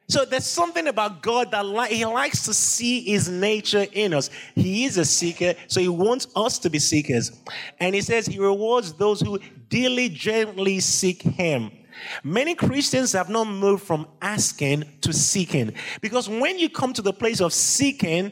So 0.10 0.24
there's 0.24 0.46
something 0.46 0.88
about 0.88 1.22
God 1.22 1.52
that 1.52 1.66
li- 1.66 1.96
he 1.96 2.06
likes 2.06 2.44
to 2.46 2.54
see 2.54 3.02
his 3.02 3.28
nature 3.28 3.86
in 3.92 4.14
us. 4.14 4.30
He 4.56 4.86
is 4.86 4.98
a 4.98 5.04
seeker, 5.04 5.54
so 5.68 5.82
he 5.82 5.90
wants 5.90 6.28
us 6.34 6.60
to 6.60 6.70
be 6.70 6.80
seekers. 6.80 7.32
And 7.80 7.94
he 7.94 8.02
says 8.02 8.26
he 8.26 8.40
rewards 8.40 8.94
those 8.94 9.20
who 9.20 9.40
diligently 9.68 10.80
seek 10.80 11.24
him. 11.24 11.72
Many 12.24 12.56
Christians 12.56 13.12
have 13.14 13.28
not 13.28 13.48
moved 13.48 13.84
from 13.84 14.08
asking 14.22 14.86
to 15.02 15.12
seeking 15.12 15.74
because 16.00 16.30
when 16.30 16.58
you 16.58 16.70
come 16.70 16.94
to 16.94 17.02
the 17.02 17.12
place 17.12 17.42
of 17.42 17.52
seeking, 17.52 18.32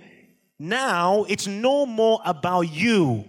now 0.60 1.26
it's 1.28 1.48
no 1.48 1.86
more 1.86 2.22
about 2.24 2.72
you 2.72 3.26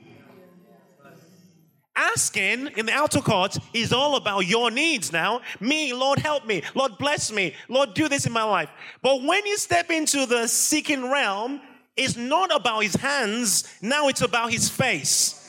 asking 1.97 2.69
in 2.77 2.87
the 2.87 2.93
outer 2.93 3.21
court 3.21 3.57
is 3.73 3.93
all 3.93 4.17
about 4.17 4.47
your 4.47 4.71
needs 4.71 5.13
now. 5.13 5.41
Me, 5.61 5.93
Lord, 5.93 6.19
help 6.19 6.47
me. 6.47 6.63
Lord, 6.75 6.99
bless 6.99 7.33
me. 7.33 7.55
Lord, 7.69 7.95
do 7.95 8.09
this 8.09 8.27
in 8.27 8.33
my 8.33 8.45
life. 8.45 8.71
But 9.03 9.23
when 9.23 9.45
you 9.47 9.57
step 9.57 9.91
into 9.91 10.27
the 10.27 10.47
seeking 10.47 11.11
realm, 11.11 11.61
it's 11.97 12.17
not 12.17 12.55
about 12.55 12.83
his 12.83 12.95
hands. 12.95 13.65
Now 13.81 14.09
it's 14.09 14.23
about 14.23 14.53
his 14.53 14.69
face. 14.69 15.43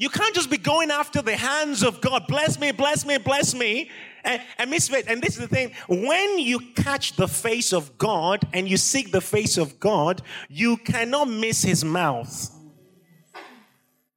You 0.00 0.08
can't 0.08 0.32
just 0.32 0.48
be 0.48 0.58
going 0.58 0.92
after 0.92 1.22
the 1.22 1.36
hands 1.36 1.82
of 1.82 2.00
God. 2.00 2.28
Bless 2.28 2.58
me, 2.60 2.70
bless 2.70 3.04
me, 3.04 3.18
bless 3.18 3.52
me. 3.52 3.90
And, 4.24 4.40
and 4.58 4.70
miss 4.70 4.90
it. 4.92 5.06
And 5.08 5.20
this 5.20 5.34
is 5.34 5.40
the 5.40 5.48
thing 5.48 5.72
when 5.88 6.38
you 6.38 6.60
catch 6.76 7.16
the 7.16 7.26
face 7.26 7.72
of 7.72 7.98
God 7.98 8.46
and 8.52 8.68
you 8.68 8.76
seek 8.76 9.10
the 9.10 9.20
face 9.20 9.58
of 9.58 9.80
God, 9.80 10.22
you 10.48 10.76
cannot 10.76 11.28
miss 11.28 11.62
his 11.62 11.84
mouth. 11.84 12.57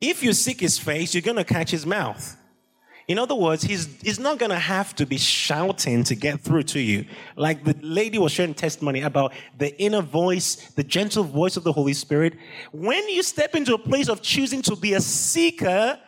If 0.02 0.24
you 0.24 0.34
seek 0.34 0.60
his 0.60 0.80
face, 0.80 1.14
you're 1.14 1.22
going 1.22 1.38
to 1.38 1.44
catch 1.44 1.70
his 1.70 1.86
mouth. 1.86 2.38
In 3.08 3.20
other 3.20 3.36
words, 3.36 3.64
he's, 3.64 3.88
he's 4.02 4.20
not 4.20 4.40
going 4.40 4.52
to 4.52 4.60
have 4.60 4.96
to 4.96 5.06
be 5.06 5.18
shouting 5.18 6.04
to 6.06 6.16
get 6.16 6.40
through 6.40 6.64
to 6.64 6.80
you. 6.80 7.06
Like 7.36 7.64
the 7.64 7.76
lady 7.82 8.18
was 8.18 8.32
sharing 8.32 8.54
testimony 8.54 9.02
about 9.02 9.34
the 9.58 9.78
inner 9.82 10.02
voice, 10.02 10.56
the 10.72 10.84
gentle 10.84 11.24
voice 11.24 11.58
of 11.58 11.64
the 11.64 11.74
Holy 11.74 11.94
Spirit. 11.94 12.36
When 12.72 13.08
you 13.10 13.22
step 13.22 13.54
into 13.54 13.74
a 13.74 13.78
place 13.78 14.08
of 14.08 14.22
choosing 14.22 14.62
to 14.64 14.76
be 14.76 14.94
a 14.94 15.02
seeker, 15.02 16.00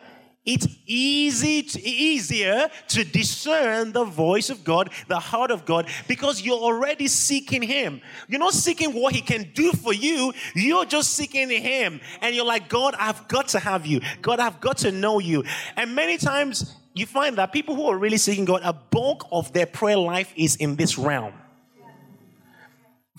it's 0.44 0.66
easy 0.86 1.62
to, 1.62 1.82
easier 1.82 2.68
to 2.88 3.04
discern 3.04 3.92
the 3.92 4.04
voice 4.04 4.50
of 4.50 4.62
God, 4.62 4.90
the 5.08 5.18
heart 5.18 5.50
of 5.50 5.64
God, 5.64 5.88
because 6.06 6.42
you're 6.42 6.58
already 6.58 7.08
seeking 7.08 7.62
Him. 7.62 8.02
You're 8.28 8.40
not 8.40 8.52
seeking 8.52 8.92
what 8.92 9.14
He 9.14 9.22
can 9.22 9.50
do 9.54 9.72
for 9.72 9.94
you, 9.94 10.32
you're 10.54 10.84
just 10.84 11.12
seeking 11.12 11.48
Him. 11.48 12.00
And 12.20 12.36
you're 12.36 12.44
like, 12.44 12.68
God, 12.68 12.94
I've 12.98 13.26
got 13.28 13.48
to 13.48 13.58
have 13.58 13.86
you. 13.86 14.00
God, 14.20 14.38
I've 14.38 14.60
got 14.60 14.78
to 14.78 14.92
know 14.92 15.18
you. 15.18 15.44
And 15.76 15.94
many 15.94 16.18
times 16.18 16.76
you 16.92 17.06
find 17.06 17.36
that 17.38 17.52
people 17.52 17.74
who 17.74 17.86
are 17.86 17.96
really 17.96 18.18
seeking 18.18 18.44
God, 18.44 18.60
a 18.64 18.72
bulk 18.72 19.26
of 19.32 19.52
their 19.52 19.66
prayer 19.66 19.96
life 19.96 20.32
is 20.36 20.56
in 20.56 20.76
this 20.76 20.98
realm. 20.98 21.32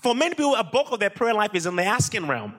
For 0.00 0.14
many 0.14 0.34
people, 0.34 0.54
a 0.54 0.62
bulk 0.62 0.92
of 0.92 1.00
their 1.00 1.10
prayer 1.10 1.34
life 1.34 1.54
is 1.54 1.66
in 1.66 1.74
the 1.74 1.84
asking 1.84 2.28
realm. 2.28 2.54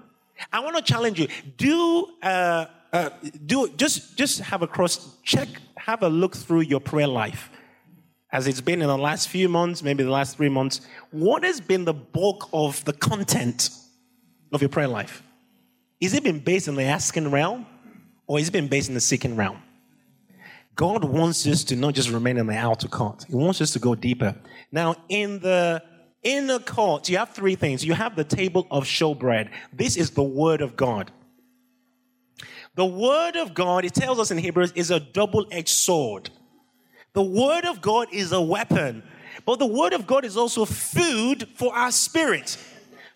I 0.51 0.59
want 0.59 0.75
to 0.75 0.81
challenge 0.81 1.19
you. 1.19 1.27
Do 1.57 2.07
uh, 2.21 2.65
uh, 2.97 3.09
do 3.45 3.69
just 3.77 4.17
just 4.17 4.39
have 4.39 4.61
a 4.61 4.67
cross 4.67 5.17
check, 5.23 5.47
have 5.75 6.01
a 6.03 6.09
look 6.09 6.35
through 6.35 6.61
your 6.61 6.79
prayer 6.79 7.07
life 7.07 7.49
as 8.31 8.47
it's 8.47 8.61
been 8.61 8.81
in 8.81 8.87
the 8.87 8.97
last 8.97 9.29
few 9.29 9.47
months, 9.47 9.81
maybe 9.83 10.03
the 10.03 10.11
last 10.11 10.37
three 10.37 10.49
months. 10.49 10.81
What 11.11 11.43
has 11.43 11.61
been 11.61 11.85
the 11.85 11.93
bulk 11.93 12.49
of 12.51 12.83
the 12.85 12.93
content 12.93 13.69
of 14.51 14.61
your 14.61 14.69
prayer 14.69 14.87
life? 14.87 15.23
Is 15.99 16.13
it 16.13 16.23
been 16.23 16.39
based 16.39 16.67
in 16.67 16.75
the 16.75 16.83
asking 16.83 17.31
realm, 17.31 17.65
or 18.27 18.37
has 18.37 18.49
it 18.49 18.51
been 18.51 18.67
based 18.67 18.89
in 18.89 18.95
the 18.95 19.01
seeking 19.01 19.35
realm? 19.35 19.61
God 20.75 21.03
wants 21.03 21.47
us 21.47 21.63
to 21.65 21.75
not 21.75 21.95
just 21.95 22.09
remain 22.09 22.37
in 22.37 22.47
the 22.47 22.55
outer 22.55 22.87
court; 22.87 23.25
He 23.27 23.35
wants 23.35 23.61
us 23.61 23.71
to 23.73 23.79
go 23.79 23.95
deeper. 23.95 24.35
Now, 24.71 24.95
in 25.07 25.39
the 25.39 25.81
inner 26.23 26.59
court, 26.59 27.09
you 27.09 27.17
have 27.17 27.29
three 27.29 27.55
things. 27.55 27.85
You 27.85 27.93
have 27.93 28.15
the 28.15 28.23
table 28.23 28.67
of 28.69 28.83
showbread. 28.83 29.49
This 29.71 29.97
is 29.97 30.11
the 30.11 30.23
word 30.23 30.61
of 30.61 30.75
God. 30.75 31.11
The 32.77 32.85
word 32.85 33.35
of 33.35 33.55
God, 33.55 33.85
it 33.85 33.95
tells 33.95 34.19
us 34.19 34.29
in 34.29 34.37
Hebrews, 34.37 34.71
is 34.73 34.91
a 34.91 34.99
double 34.99 35.47
edged 35.49 35.69
sword. 35.69 36.29
The 37.13 37.23
word 37.23 37.65
of 37.65 37.81
God 37.81 38.07
is 38.11 38.31
a 38.31 38.39
weapon, 38.39 39.01
but 39.47 39.57
the 39.57 39.65
word 39.65 39.93
of 39.93 40.05
God 40.05 40.23
is 40.23 40.37
also 40.37 40.63
food 40.63 41.47
for 41.55 41.75
our 41.75 41.91
spirit. 41.91 42.55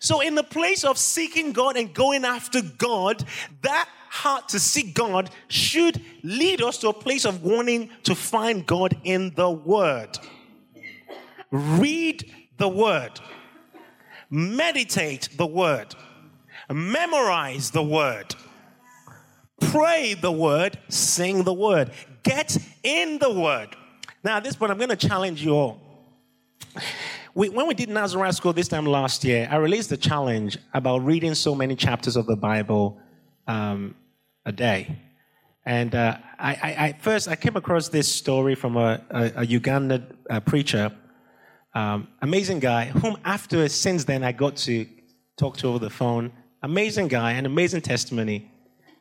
So, 0.00 0.20
in 0.20 0.34
the 0.34 0.42
place 0.42 0.82
of 0.82 0.98
seeking 0.98 1.52
God 1.52 1.76
and 1.76 1.94
going 1.94 2.24
after 2.24 2.60
God, 2.60 3.24
that 3.62 3.88
heart 4.08 4.48
to 4.48 4.58
seek 4.58 4.94
God 4.94 5.30
should 5.46 6.02
lead 6.24 6.60
us 6.60 6.78
to 6.78 6.88
a 6.88 6.92
place 6.92 7.24
of 7.24 7.44
wanting 7.44 7.90
to 8.02 8.16
find 8.16 8.66
God 8.66 9.00
in 9.04 9.32
the 9.36 9.48
Word. 9.48 10.18
Read 11.52 12.48
the 12.56 12.66
Word, 12.66 13.20
meditate 14.28 15.28
the 15.36 15.46
Word, 15.46 15.94
memorize 16.68 17.70
the 17.70 17.84
Word 17.84 18.34
pray 19.70 20.14
the 20.14 20.32
word, 20.32 20.78
sing 20.88 21.44
the 21.44 21.52
word, 21.52 21.90
get 22.22 22.56
in 22.82 23.18
the 23.18 23.32
word. 23.32 23.76
Now, 24.24 24.36
at 24.36 24.44
this 24.44 24.56
point, 24.56 24.70
I'm 24.70 24.78
going 24.78 24.90
to 24.90 25.08
challenge 25.08 25.42
you 25.44 25.52
all. 25.52 25.80
We, 27.34 27.48
when 27.48 27.66
we 27.66 27.74
did 27.74 27.88
Nazarite 27.88 28.34
School 28.34 28.52
this 28.52 28.68
time 28.68 28.84
last 28.86 29.24
year, 29.24 29.48
I 29.50 29.56
released 29.56 29.90
a 29.90 29.96
challenge 29.96 30.58
about 30.74 30.98
reading 30.98 31.34
so 31.34 31.54
many 31.54 31.74
chapters 31.74 32.16
of 32.16 32.26
the 32.26 32.36
Bible 32.36 33.00
um, 33.46 33.94
a 34.44 34.52
day. 34.52 34.98
And 35.64 35.94
uh, 35.94 36.18
I, 36.38 36.50
I, 36.50 36.84
I, 36.84 36.96
first 37.00 37.28
I 37.28 37.36
came 37.36 37.56
across 37.56 37.88
this 37.88 38.12
story 38.12 38.54
from 38.54 38.76
a, 38.76 39.00
a, 39.10 39.24
a 39.24 39.46
Ugandan 39.46 40.14
uh, 40.28 40.40
preacher, 40.40 40.92
um, 41.74 42.08
amazing 42.20 42.58
guy, 42.58 42.86
whom 42.86 43.16
after 43.24 43.66
since 43.68 44.04
then 44.04 44.24
I 44.24 44.32
got 44.32 44.56
to 44.56 44.86
talk 45.38 45.56
to 45.58 45.68
over 45.68 45.78
the 45.78 45.90
phone. 45.90 46.32
Amazing 46.62 47.08
guy, 47.08 47.32
an 47.32 47.46
amazing 47.46 47.80
testimony 47.80 48.51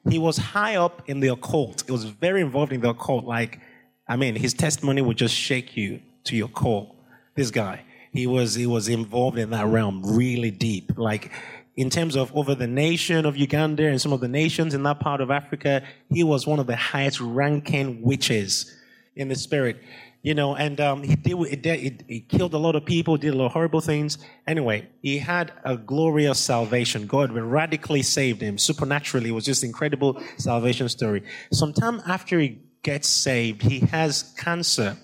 he 0.10 0.18
was 0.18 0.38
high 0.38 0.76
up 0.76 1.04
in 1.08 1.20
the 1.20 1.30
occult. 1.30 1.84
He 1.86 1.92
was 1.92 2.06
very 2.06 2.42
involved 2.42 2.74
in 2.74 2.82
the 2.82 2.90
occult. 2.90 3.26
Like, 3.26 3.60
I 4.08 4.16
mean, 4.16 4.36
his 4.36 4.54
testimony 4.54 5.02
would 5.02 5.18
just 5.18 5.36
shake 5.36 5.78
you 5.78 6.02
to 6.26 6.36
your 6.36 6.48
core. 6.48 6.94
This 7.36 7.52
guy, 7.52 7.84
he 8.12 8.28
was 8.28 8.56
he 8.56 8.66
was 8.66 8.88
involved 8.88 9.38
in 9.38 9.52
that 9.52 9.68
realm 9.68 10.02
really 10.04 10.52
deep. 10.52 10.98
Like, 10.98 11.32
in 11.76 11.90
terms 11.90 12.16
of 12.16 12.36
over 12.36 12.54
the 12.56 12.68
nation 12.68 13.26
of 13.26 13.38
Uganda 13.38 13.86
and 13.86 14.02
some 14.02 14.12
of 14.12 14.20
the 14.20 14.28
nations 14.28 14.74
in 14.74 14.84
that 14.84 15.00
part 15.00 15.22
of 15.22 15.32
Africa, 15.32 15.84
he 16.10 16.24
was 16.24 16.46
one 16.46 16.60
of 16.60 16.68
the 16.68 16.76
highest 16.76 17.22
ranking 17.22 18.02
witches 18.02 18.76
in 19.16 19.28
the 19.30 19.36
spirit 19.36 19.78
you 20.24 20.34
know, 20.36 20.56
and 20.56 20.80
um, 20.80 21.04
he 21.04 21.16
did, 21.16 22.28
killed 22.30 22.54
a 22.54 22.58
lot 22.58 22.76
of 22.76 22.86
people, 22.86 23.18
did 23.18 23.34
a 23.34 23.38
lot 23.38 23.48
of 23.48 23.54
horrible 23.54 23.82
things. 23.82 24.18
Anyway, 24.46 24.88
he 25.02 25.18
had 25.18 25.52
a 25.64 25.76
glorious 25.76 26.40
salvation. 26.40 27.08
God 27.08 27.32
radically 27.32 28.04
saved 28.04 28.42
him 28.42 28.58
supernaturally. 28.58 29.30
It 29.30 29.34
was 29.34 29.46
just 29.46 29.64
incredible 29.64 30.22
salvation 30.38 30.90
story. 30.90 31.24
Sometime 31.52 32.02
after 32.06 32.40
he 32.40 32.60
gets 32.84 33.08
saved. 33.08 33.62
He 33.62 33.80
has 33.80 34.34
cancer. 34.38 34.98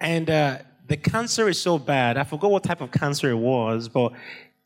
And 0.00 0.30
uh, 0.30 0.58
the 0.86 0.96
cancer 0.96 1.48
is 1.48 1.60
so 1.60 1.78
bad. 1.78 2.16
I 2.16 2.24
forgot 2.24 2.50
what 2.50 2.64
type 2.64 2.80
of 2.80 2.90
cancer 2.90 3.30
it 3.30 3.38
was, 3.38 3.88
but 3.88 4.12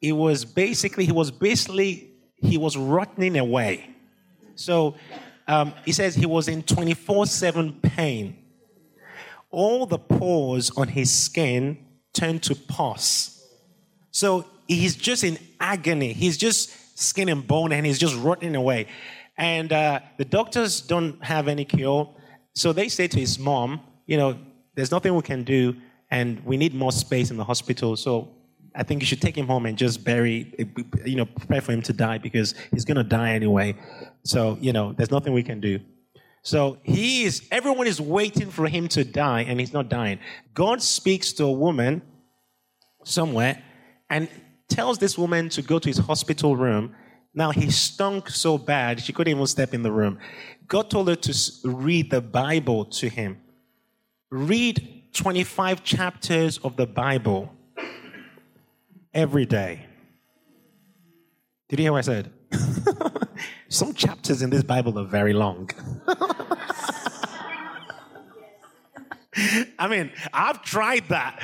it 0.01 0.13
was 0.13 0.45
basically, 0.45 1.07
he 1.07 1.13
was 1.13 1.31
basically, 1.31 2.13
he 2.37 2.59
was 2.59 2.77
rotting 2.77 3.37
away. 3.37 3.91
So 4.55 4.97
um, 5.47 5.75
he 5.85 5.93
says 5.93 6.15
he 6.15 6.27
was 6.27 6.49
in 6.49 6.63
24 6.63 7.27
7 7.27 7.81
pain. 7.83 8.37
All 9.51 9.87
the 9.87 9.99
pores 9.99 10.71
on 10.71 10.89
his 10.89 11.11
skin 11.11 11.79
turned 12.13 12.43
to 12.45 12.55
pus. 12.55 13.45
So 14.11 14.45
he's 14.69 14.97
just 14.97 15.25
in 15.25 15.39
agony. 15.59 16.13
He's 16.13 16.37
just 16.37 16.99
skin 16.99 17.29
and 17.29 17.47
bone 17.47 17.73
and 17.73 17.85
he's 17.85 17.99
just 17.99 18.17
rotting 18.17 18.55
away. 18.55 18.87
And 19.37 19.73
uh, 19.73 20.01
the 20.19 20.25
doctors 20.25 20.81
don't 20.81 21.23
have 21.25 21.49
any 21.49 21.65
cure. 21.65 22.15
So 22.55 22.73
they 22.73 22.89
say 22.89 23.09
to 23.09 23.19
his 23.19 23.39
mom, 23.39 23.81
you 24.07 24.17
know, 24.17 24.39
there's 24.75 24.91
nothing 24.91 25.15
we 25.15 25.23
can 25.23 25.45
do 25.45 25.77
and 26.11 26.45
we 26.45 26.57
need 26.57 26.75
more 26.75 26.93
space 26.93 27.31
in 27.31 27.37
the 27.37 27.45
hospital. 27.45 27.97
So 27.97 28.29
I 28.75 28.83
think 28.83 29.03
you 29.03 29.07
should 29.07 29.21
take 29.21 29.37
him 29.37 29.47
home 29.47 29.67
and 29.67 29.77
just 29.77 30.05
bury, 30.05 30.53
you 31.05 31.17
know, 31.17 31.25
prepare 31.25 31.61
for 31.61 31.73
him 31.73 31.83
to 31.83 31.93
die 31.93 32.19
because 32.19 32.55
he's 32.73 32.85
going 32.85 32.97
to 32.97 33.05
die 33.05 33.33
anyway. 33.33 33.77
So, 34.25 34.59
you 34.61 34.73
know, 34.73 34.93
there's 34.93 35.11
nothing 35.11 35.33
we 35.33 35.43
can 35.43 35.61
do. 35.61 35.81
So 36.43 36.79
he 36.83 37.25
is, 37.25 37.47
everyone 37.51 37.87
is 37.87 38.01
waiting 38.01 38.51
for 38.51 38.67
him 38.67 38.89
to 38.89 39.05
die 39.05 39.43
and 39.43 39.61
he's 39.61 39.73
not 39.73 39.89
dying. 39.89 40.19
God 40.55 40.83
speaks 40.83 41.33
to 41.35 41.45
a 41.45 41.53
woman 41.53 42.03
somewhere 43.05 43.63
and 44.09 44.29
tells 44.69 44.99
this 44.99 45.19
woman 45.19 45.49
to 45.51 45.63
go 45.63 45.79
to 45.79 45.89
his 45.89 45.99
hospital 45.99 46.57
room. 46.57 46.95
Now 47.35 47.51
he 47.51 47.71
stunk 47.71 48.31
so 48.31 48.57
bad 48.57 49.01
she 49.01 49.13
couldn't 49.13 49.31
even 49.31 49.47
step 49.47 49.75
in 49.75 49.83
the 49.83 49.93
room. 49.93 50.19
God 50.67 50.89
told 50.91 51.09
her 51.09 51.17
to 51.17 51.35
read 51.65 52.11
the 52.11 52.21
Bible 52.21 52.87
to 52.87 53.09
him. 53.09 53.41
Read 54.31 55.11
25 55.13 55.85
chapters 55.85 56.59
of 56.59 56.77
the 56.77 56.87
Bible 56.87 57.53
every 59.13 59.45
day. 59.45 59.87
Did 61.69 61.81
you 61.81 61.85
hear 61.85 61.93
what 61.93 61.99
I 61.99 62.03
said? 62.03 62.33
Some 63.71 63.95
chapters 63.95 64.43
in 64.43 64.51
this 64.51 64.65
Bible 64.65 64.99
are 64.99 65.05
very 65.05 65.33
long. 65.33 65.71
I 69.79 69.87
mean, 69.89 70.11
I've 70.33 70.61
tried 70.63 71.09
that. 71.09 71.41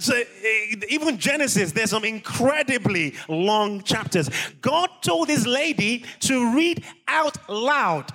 So, 0.00 0.14
eh, 0.16 0.74
even 0.90 1.16
Genesis, 1.16 1.70
there's 1.70 1.90
some 1.90 2.04
incredibly 2.04 3.14
long 3.28 3.82
chapters. 3.82 4.28
God 4.60 4.90
told 5.00 5.28
this 5.28 5.46
lady 5.46 6.04
to 6.20 6.56
read 6.56 6.84
out 7.06 7.48
loud 7.48 8.10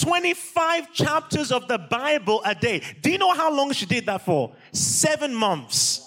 25 0.00 0.90
chapters 0.94 1.52
of 1.52 1.68
the 1.68 1.76
Bible 1.76 2.40
a 2.46 2.54
day. 2.54 2.82
Do 3.02 3.10
you 3.10 3.18
know 3.18 3.34
how 3.34 3.54
long 3.54 3.72
she 3.72 3.84
did 3.84 4.06
that 4.06 4.22
for? 4.22 4.56
Seven 4.72 5.34
months. 5.34 6.00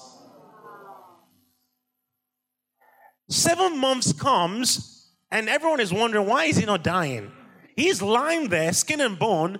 Seven 3.29 3.77
months 3.77 4.11
comes, 4.11 4.96
and 5.31 5.49
everyone 5.49 5.79
is 5.79 5.93
wondering 5.93 6.27
why 6.27 6.45
is 6.45 6.57
he 6.57 6.65
not 6.65 6.83
dying? 6.83 7.31
He's 7.75 8.01
lying 8.01 8.49
there, 8.49 8.73
skin 8.73 9.01
and 9.01 9.19
bone. 9.19 9.59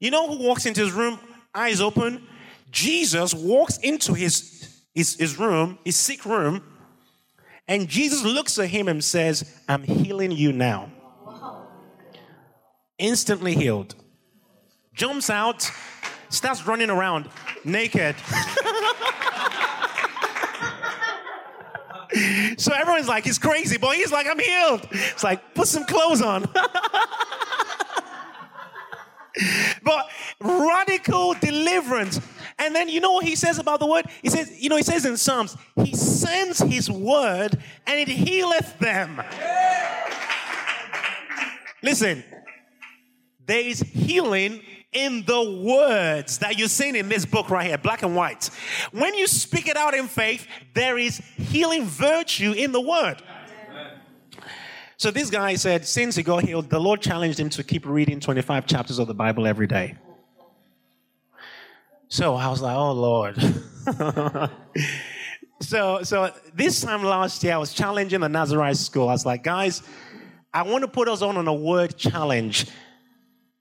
You 0.00 0.10
know 0.10 0.28
who 0.28 0.44
walks 0.44 0.66
into 0.66 0.80
his 0.80 0.92
room, 0.92 1.18
eyes 1.54 1.80
open? 1.80 2.26
Jesus 2.70 3.32
walks 3.34 3.78
into 3.78 4.14
his, 4.14 4.82
his, 4.94 5.16
his 5.16 5.38
room, 5.38 5.78
his 5.84 5.96
sick 5.96 6.24
room, 6.24 6.62
and 7.66 7.88
Jesus 7.88 8.24
looks 8.24 8.58
at 8.58 8.68
him 8.68 8.88
and 8.88 9.02
says, 9.02 9.60
I'm 9.68 9.82
healing 9.82 10.32
you 10.32 10.52
now 10.52 10.90
instantly 12.98 13.54
healed. 13.54 13.94
Jumps 14.92 15.30
out, 15.30 15.70
starts 16.28 16.66
running 16.66 16.90
around 16.90 17.28
naked. 17.64 18.16
so 22.56 22.72
everyone's 22.72 23.08
like, 23.08 23.24
he's 23.24 23.38
crazy, 23.38 23.78
boy. 23.78 23.94
he's 23.94 24.12
like, 24.12 24.26
I'm 24.26 24.38
healed. 24.38 24.86
It's 24.90 25.24
like, 25.24 25.54
put 25.54 25.68
some 25.68 25.84
clothes 25.84 26.22
on. 26.22 26.42
but 29.82 30.08
radical 30.40 31.34
deliverance. 31.34 32.20
And 32.58 32.74
then 32.74 32.88
you 32.88 33.00
know 33.00 33.12
what 33.12 33.24
he 33.24 33.36
says 33.36 33.58
about 33.58 33.78
the 33.80 33.86
word? 33.86 34.06
He 34.22 34.30
says, 34.30 34.60
you 34.60 34.68
know, 34.68 34.76
he 34.76 34.82
says 34.82 35.04
in 35.04 35.16
Psalms, 35.16 35.56
he 35.76 35.94
sends 35.94 36.58
his 36.58 36.90
word 36.90 37.56
and 37.86 38.00
it 38.00 38.08
healeth 38.08 38.78
them. 38.78 39.22
Listen, 41.82 42.24
there 43.46 43.60
is 43.60 43.80
healing 43.80 44.60
in 44.92 45.22
the 45.26 45.60
words 45.62 46.38
that 46.38 46.58
you're 46.58 46.68
seeing 46.68 46.96
in 46.96 47.08
this 47.08 47.26
book 47.26 47.50
right 47.50 47.66
here, 47.66 47.78
black 47.78 48.02
and 48.02 48.16
white. 48.16 48.50
When 48.92 49.14
you 49.14 49.26
speak 49.26 49.68
it 49.68 49.76
out 49.76 49.94
in 49.94 50.08
faith, 50.08 50.46
there 50.74 50.96
is 50.98 51.18
healing 51.36 51.84
virtue 51.84 52.52
in 52.52 52.72
the 52.72 52.80
word. 52.80 53.22
So 54.96 55.10
this 55.10 55.30
guy 55.30 55.54
said, 55.54 55.86
since 55.86 56.16
he 56.16 56.22
got 56.22 56.42
healed, 56.42 56.70
the 56.70 56.80
Lord 56.80 57.00
challenged 57.00 57.38
him 57.38 57.50
to 57.50 57.62
keep 57.62 57.86
reading 57.86 58.18
25 58.18 58.66
chapters 58.66 58.98
of 58.98 59.06
the 59.06 59.14
Bible 59.14 59.46
every 59.46 59.66
day. 59.66 59.96
So 62.08 62.34
I 62.34 62.48
was 62.48 62.62
like, 62.62 62.76
oh 62.76 62.92
Lord. 62.92 63.36
so, 65.60 66.02
so 66.02 66.32
this 66.54 66.80
time 66.80 67.04
last 67.04 67.44
year, 67.44 67.54
I 67.54 67.58
was 67.58 67.74
challenging 67.74 68.20
the 68.20 68.28
Nazarite 68.28 68.76
school. 68.76 69.08
I 69.08 69.12
was 69.12 69.26
like, 69.26 69.44
guys, 69.44 69.82
I 70.52 70.62
want 70.62 70.82
to 70.82 70.88
put 70.88 71.08
us 71.08 71.22
on 71.22 71.36
on 71.36 71.46
a 71.46 71.54
word 71.54 71.96
challenge 71.96 72.66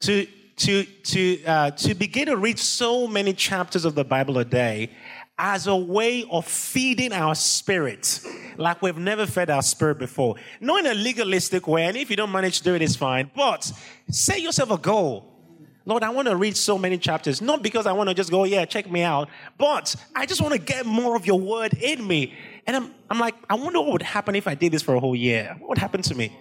to, 0.02 0.26
to, 0.58 0.84
to, 0.84 1.43
uh, 1.46 1.72
to 1.72 1.96
begin 1.96 2.28
to 2.28 2.38
read 2.38 2.60
so 2.60 3.08
many 3.08 3.34
chapters 3.34 3.86
of 3.86 3.96
the 3.96 4.04
Bible 4.04 4.38
a 4.38 4.46
day 4.46 4.91
as 5.38 5.67
a 5.67 5.76
way 5.76 6.26
of 6.32 6.46
feeding 6.46 7.13
our 7.13 7.36
spirit 7.36 8.20
like 8.58 8.82
we've 8.82 8.98
never 8.98 9.28
fed 9.28 9.50
our 9.50 9.62
spirit 9.62 10.00
before. 10.00 10.36
Not 10.60 10.86
in 10.86 10.91
a 10.91 10.96
legalistic 10.96 11.67
way, 11.67 11.86
and 11.86 11.96
if 11.96 12.10
you 12.10 12.15
don't 12.15 12.32
manage 12.32 12.58
to 12.60 12.63
do 12.63 12.76
it, 12.76 12.82
it's 12.82 12.96
fine. 12.96 13.30
But 13.36 13.72
set 14.10 14.41
yourself 14.41 14.72
a 14.72 14.78
goal. 14.78 15.34
Lord, 15.86 16.04
I 16.04 16.10
want 16.10 16.28
to 16.28 16.36
read 16.36 16.58
so 16.58 16.78
many 16.78 16.98
chapters, 16.98 17.41
not 17.41 17.63
because 17.63 17.86
I 17.86 17.93
want 17.93 18.10
to 18.10 18.15
just 18.15 18.30
go, 18.30 18.43
yeah, 18.43 18.65
check 18.65 18.91
me 18.91 19.04
out, 19.04 19.30
but 19.58 19.96
I 20.15 20.26
just 20.26 20.41
want 20.41 20.54
to 20.54 20.60
get 20.60 20.86
more 20.86 21.15
of 21.15 21.26
your 21.26 21.39
word 21.39 21.74
in 21.76 22.06
me. 22.06 22.34
And 22.65 22.76
I'm, 22.76 22.93
I'm 23.10 23.20
like, 23.20 23.36
I 23.50 23.56
wonder 23.56 23.80
what 23.80 23.93
would 23.93 24.02
happen 24.02 24.36
if 24.36 24.48
I 24.48 24.56
did 24.56 24.74
this 24.74 24.82
for 24.82 24.96
a 24.96 25.00
whole 25.00 25.15
year. 25.15 25.56
What 25.60 25.70
would 25.70 25.78
happen 25.78 26.02
to 26.02 26.15
me? 26.15 26.36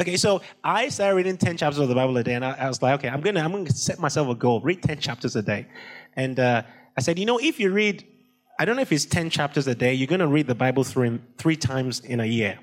Okay, 0.00 0.16
so 0.16 0.40
I 0.62 0.90
started 0.90 1.16
reading 1.16 1.36
10 1.36 1.56
chapters 1.56 1.80
of 1.80 1.88
the 1.88 1.94
Bible 1.94 2.16
a 2.16 2.22
day, 2.22 2.34
and 2.34 2.44
I, 2.44 2.52
I 2.52 2.68
was 2.68 2.80
like, 2.80 3.00
okay, 3.00 3.08
I'm 3.08 3.20
gonna, 3.20 3.40
I'm 3.40 3.50
gonna 3.50 3.70
set 3.70 3.98
myself 3.98 4.28
a 4.28 4.34
goal, 4.36 4.60
read 4.60 4.80
10 4.80 5.00
chapters 5.00 5.34
a 5.34 5.42
day. 5.42 5.66
And 6.14 6.38
uh, 6.38 6.62
I 6.96 7.00
said, 7.00 7.18
you 7.18 7.26
know, 7.26 7.38
if 7.38 7.58
you 7.58 7.72
read, 7.72 8.06
I 8.60 8.64
don't 8.64 8.76
know 8.76 8.82
if 8.82 8.92
it's 8.92 9.06
10 9.06 9.28
chapters 9.30 9.66
a 9.66 9.74
day, 9.74 9.94
you're 9.94 10.06
gonna 10.06 10.28
read 10.28 10.46
the 10.46 10.54
Bible 10.54 10.84
through 10.84 11.04
in 11.04 11.22
three 11.36 11.56
times 11.56 11.98
in 12.00 12.20
a 12.20 12.24
year. 12.24 12.60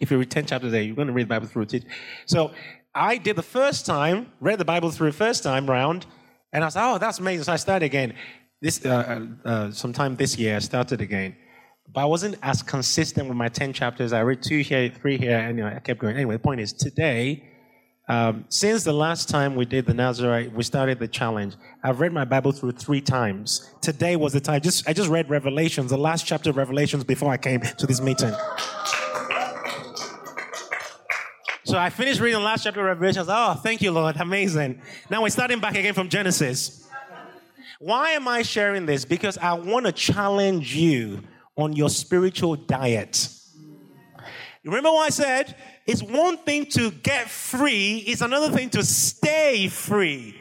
If 0.00 0.10
you 0.10 0.18
read 0.18 0.30
10 0.30 0.46
chapters 0.46 0.72
a 0.72 0.76
day, 0.76 0.82
you're 0.82 0.96
gonna 0.96 1.12
read 1.12 1.24
the 1.24 1.34
Bible 1.38 1.46
through. 1.46 1.66
So 2.26 2.50
I 2.92 3.16
did 3.16 3.36
the 3.36 3.42
first 3.44 3.86
time, 3.86 4.32
read 4.40 4.58
the 4.58 4.64
Bible 4.64 4.90
through 4.90 5.12
first 5.12 5.44
time 5.44 5.70
round, 5.70 6.06
and 6.52 6.64
I 6.64 6.66
was 6.66 6.74
like, 6.74 6.84
oh, 6.84 6.98
that's 6.98 7.20
amazing. 7.20 7.44
So 7.44 7.52
I 7.52 7.56
started 7.56 7.86
again. 7.86 8.14
This, 8.60 8.84
uh, 8.84 8.88
uh, 9.44 9.48
uh 9.48 9.70
sometime 9.70 10.16
this 10.16 10.36
year, 10.36 10.56
I 10.56 10.60
started 10.60 11.00
again 11.00 11.36
but 11.90 12.00
I 12.00 12.04
wasn't 12.04 12.36
as 12.42 12.62
consistent 12.62 13.28
with 13.28 13.36
my 13.36 13.48
10 13.48 13.72
chapters. 13.72 14.12
I 14.12 14.20
read 14.20 14.42
two 14.42 14.60
here, 14.60 14.88
three 14.88 15.18
here, 15.18 15.38
and 15.38 15.58
you 15.58 15.64
know, 15.64 15.70
I 15.70 15.78
kept 15.78 16.00
going. 16.00 16.16
Anyway, 16.16 16.34
the 16.34 16.40
point 16.40 16.60
is 16.60 16.72
today, 16.72 17.44
um, 18.08 18.44
since 18.48 18.84
the 18.84 18.92
last 18.92 19.28
time 19.28 19.54
we 19.54 19.64
did 19.64 19.86
the 19.86 19.94
Nazarite, 19.94 20.52
we 20.52 20.62
started 20.64 20.98
the 20.98 21.08
challenge. 21.08 21.54
I've 21.82 22.00
read 22.00 22.12
my 22.12 22.24
Bible 22.24 22.52
through 22.52 22.72
three 22.72 23.00
times. 23.00 23.70
Today 23.80 24.16
was 24.16 24.32
the 24.32 24.40
time. 24.40 24.60
Just 24.60 24.88
I 24.88 24.92
just 24.92 25.08
read 25.08 25.30
Revelations, 25.30 25.90
the 25.90 25.98
last 25.98 26.26
chapter 26.26 26.50
of 26.50 26.56
Revelations, 26.56 27.04
before 27.04 27.30
I 27.30 27.36
came 27.36 27.60
to 27.60 27.86
this 27.86 28.00
meeting. 28.00 28.32
So 31.64 31.78
I 31.78 31.90
finished 31.90 32.20
reading 32.20 32.40
the 32.40 32.44
last 32.44 32.64
chapter 32.64 32.80
of 32.80 32.86
Revelation. 32.86 33.20
I 33.20 33.22
was 33.22 33.28
like, 33.28 33.56
oh, 33.56 33.60
thank 33.62 33.80
you, 33.80 33.92
Lord. 33.92 34.16
Amazing. 34.16 34.82
Now 35.08 35.22
we're 35.22 35.30
starting 35.30 35.60
back 35.60 35.74
again 35.74 35.94
from 35.94 36.08
Genesis. 36.08 36.86
Why 37.78 38.10
am 38.10 38.28
I 38.28 38.42
sharing 38.42 38.84
this? 38.84 39.04
Because 39.04 39.38
I 39.38 39.54
want 39.54 39.86
to 39.86 39.92
challenge 39.92 40.76
you 40.76 41.22
on 41.56 41.74
your 41.74 41.90
spiritual 41.90 42.56
diet. 42.56 43.28
You 44.62 44.70
remember 44.70 44.90
what 44.90 45.06
I 45.06 45.10
said? 45.10 45.56
It's 45.86 46.02
one 46.02 46.36
thing 46.38 46.66
to 46.66 46.90
get 46.90 47.28
free, 47.28 47.98
it's 48.06 48.20
another 48.20 48.50
thing 48.50 48.70
to 48.70 48.84
stay 48.84 49.68
free. 49.68 50.36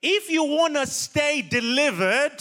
If 0.00 0.30
you 0.30 0.44
want 0.44 0.74
to 0.74 0.86
stay 0.86 1.42
delivered, 1.42 2.36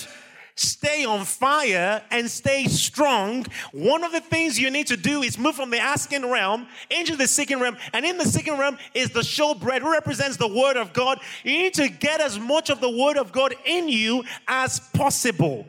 stay 0.56 1.06
on 1.06 1.26
fire, 1.26 2.04
and 2.12 2.30
stay 2.30 2.66
strong, 2.66 3.46
one 3.72 4.04
of 4.04 4.12
the 4.12 4.20
things 4.20 4.60
you 4.60 4.70
need 4.70 4.88
to 4.88 4.98
do 4.98 5.24
is 5.24 5.40
move 5.40 5.56
from 5.56 5.70
the 5.72 5.80
asking 5.80 6.30
realm 6.30 6.68
into 6.92 7.16
the 7.16 7.28
seeking 7.28 7.60
realm. 7.60 7.78
And 7.94 8.06
in 8.06 8.18
the 8.18 8.26
seeking 8.26 8.58
realm 8.58 8.78
is 8.94 9.10
the 9.10 9.22
showbread, 9.22 9.80
who 9.80 9.92
represents 9.92 10.38
the 10.38 10.48
word 10.48 10.78
of 10.78 10.94
God. 10.94 11.20
You 11.44 11.58
need 11.58 11.74
to 11.76 11.90
get 11.90 12.22
as 12.22 12.38
much 12.38 12.70
of 12.70 12.82
the 12.82 12.90
word 12.90 13.18
of 13.18 13.32
God 13.32 13.56
in 13.66 13.90
you 13.90 14.24
as 14.48 14.80
possible. 14.80 15.66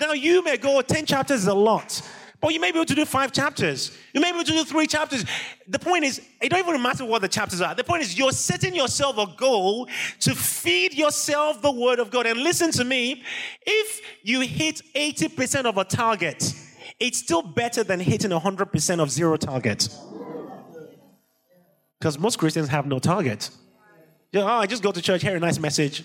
Now, 0.00 0.12
you 0.12 0.42
may 0.42 0.56
go, 0.56 0.80
10 0.80 1.06
chapters 1.06 1.42
is 1.42 1.46
a 1.46 1.54
lot. 1.54 2.02
But 2.40 2.54
you 2.54 2.60
may 2.60 2.72
be 2.72 2.78
able 2.78 2.86
to 2.86 2.94
do 2.94 3.04
five 3.04 3.32
chapters. 3.32 3.96
You 4.14 4.20
may 4.20 4.32
be 4.32 4.38
able 4.38 4.44
to 4.46 4.52
do 4.52 4.64
three 4.64 4.86
chapters. 4.86 5.26
The 5.68 5.78
point 5.78 6.04
is, 6.04 6.22
it 6.40 6.48
don't 6.48 6.66
even 6.66 6.80
matter 6.80 7.04
what 7.04 7.20
the 7.20 7.28
chapters 7.28 7.60
are. 7.60 7.74
The 7.74 7.84
point 7.84 8.02
is, 8.02 8.16
you're 8.16 8.32
setting 8.32 8.74
yourself 8.74 9.18
a 9.18 9.26
goal 9.36 9.88
to 10.20 10.34
feed 10.34 10.94
yourself 10.94 11.60
the 11.60 11.70
word 11.70 11.98
of 11.98 12.10
God. 12.10 12.26
And 12.26 12.40
listen 12.40 12.70
to 12.72 12.84
me, 12.84 13.22
if 13.66 14.00
you 14.22 14.40
hit 14.40 14.80
80% 14.96 15.66
of 15.66 15.76
a 15.76 15.84
target, 15.84 16.54
it's 16.98 17.18
still 17.18 17.42
better 17.42 17.84
than 17.84 18.00
hitting 18.00 18.30
100% 18.30 19.00
of 19.00 19.10
zero 19.10 19.36
target. 19.36 19.88
Because 21.98 22.18
most 22.18 22.38
Christians 22.38 22.68
have 22.68 22.86
no 22.86 22.98
target. 22.98 23.50
You 24.32 24.40
know, 24.40 24.46
oh, 24.46 24.60
I 24.60 24.66
just 24.66 24.82
go 24.82 24.92
to 24.92 25.02
church, 25.02 25.20
hear 25.20 25.36
a 25.36 25.40
nice 25.40 25.58
message, 25.58 26.04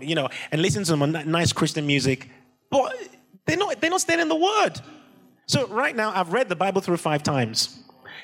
you 0.00 0.16
know, 0.16 0.28
and 0.50 0.60
listen 0.60 0.82
to 0.82 0.86
some 0.86 1.12
nice 1.30 1.52
Christian 1.52 1.86
music. 1.86 2.28
But 2.74 2.96
they're 3.46 3.56
not, 3.56 3.80
they're 3.80 3.88
not 3.88 4.00
staying 4.00 4.18
in 4.18 4.28
the 4.28 4.34
word. 4.34 4.72
So 5.46 5.68
right 5.68 5.94
now, 5.94 6.10
I've 6.12 6.32
read 6.32 6.48
the 6.48 6.56
Bible 6.56 6.80
through 6.80 6.96
five 6.96 7.22
times. 7.22 7.78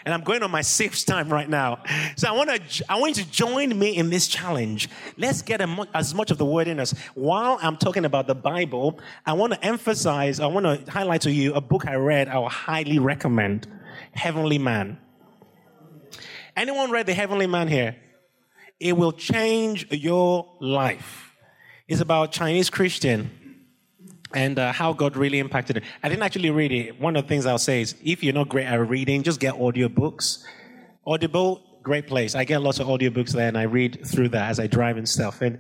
And 0.05 0.13
I'm 0.13 0.23
going 0.23 0.43
on 0.43 0.51
my 0.51 0.63
sixth 0.63 1.07
time 1.07 1.29
right 1.29 1.49
now. 1.49 1.85
So 2.17 2.27
I 2.27 2.33
want 2.33 2.51
to, 2.51 2.85
I 2.89 2.99
want 2.99 3.17
you 3.17 3.23
to 3.23 3.31
join 3.31 3.79
me 3.79 3.97
in 3.97 4.11
this 4.11 4.27
challenge. 4.27 4.89
Let's 5.17 5.43
get 5.43 5.61
as 5.95 6.15
much 6.17 6.33
of 6.33 6.39
the 6.39 6.45
word 6.45 6.67
in 6.67 6.81
us. 6.81 6.95
While 7.15 7.61
I'm 7.63 7.77
talking 7.77 8.05
about 8.05 8.27
the 8.27 8.35
Bible, 8.35 8.99
I 9.25 9.35
want 9.35 9.53
to 9.53 9.65
emphasize, 9.65 10.41
I 10.41 10.47
want 10.47 10.67
to 10.67 10.91
highlight 10.91 11.21
to 11.21 11.31
you 11.31 11.55
a 11.55 11.61
book 11.61 11.87
I 11.87 11.95
read 11.95 12.27
I 12.27 12.39
will 12.39 12.49
highly 12.49 12.99
recommend 12.99 13.69
Heavenly 14.15 14.59
Man. 14.59 14.99
Anyone 16.57 16.91
read 16.91 17.07
The 17.07 17.15
Heavenly 17.15 17.47
Man 17.47 17.69
here? 17.69 17.95
It 18.81 18.97
will 18.97 19.13
change 19.13 19.93
your 19.93 20.57
life. 20.59 21.37
It's 21.87 22.01
about 22.01 22.33
Chinese 22.33 22.69
Christian 22.69 23.31
and 24.35 24.59
uh, 24.59 24.73
how 24.73 24.93
God 24.93 25.17
really 25.17 25.39
impacted 25.39 25.79
it. 25.79 25.85
I 26.03 26.09
didn't 26.09 26.23
actually 26.23 26.51
read 26.51 26.73
it. 26.73 27.01
One 27.01 27.17
of 27.17 27.25
the 27.25 27.29
things 27.29 27.47
I'll 27.47 27.59
say 27.59 27.81
is 27.83 27.95
if 28.03 28.23
you're 28.23 28.35
not 28.35 28.49
great 28.49 28.67
at 28.67 28.77
reading, 28.77 29.23
just 29.23 29.41
get 29.41 29.55
audio 29.61 29.89
books. 29.89 30.45
Audible, 31.07 31.63
great 31.83 32.07
place. 32.07 32.35
I 32.35 32.45
get 32.45 32.63
lots 32.63 32.79
of 32.79 32.89
audio 32.89 33.11
books 33.11 33.33
there 33.33 33.49
and 33.49 33.59
I 33.59 33.63
read 33.63 34.07
through 34.07 34.31
that 34.31 34.51
as 34.51 34.61
I 34.61 34.67
drive 34.67 34.97
and 34.97 35.09
stuff. 35.09 35.41
And 35.43 35.59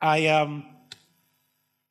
I, 0.00 0.26
um, 0.26 0.66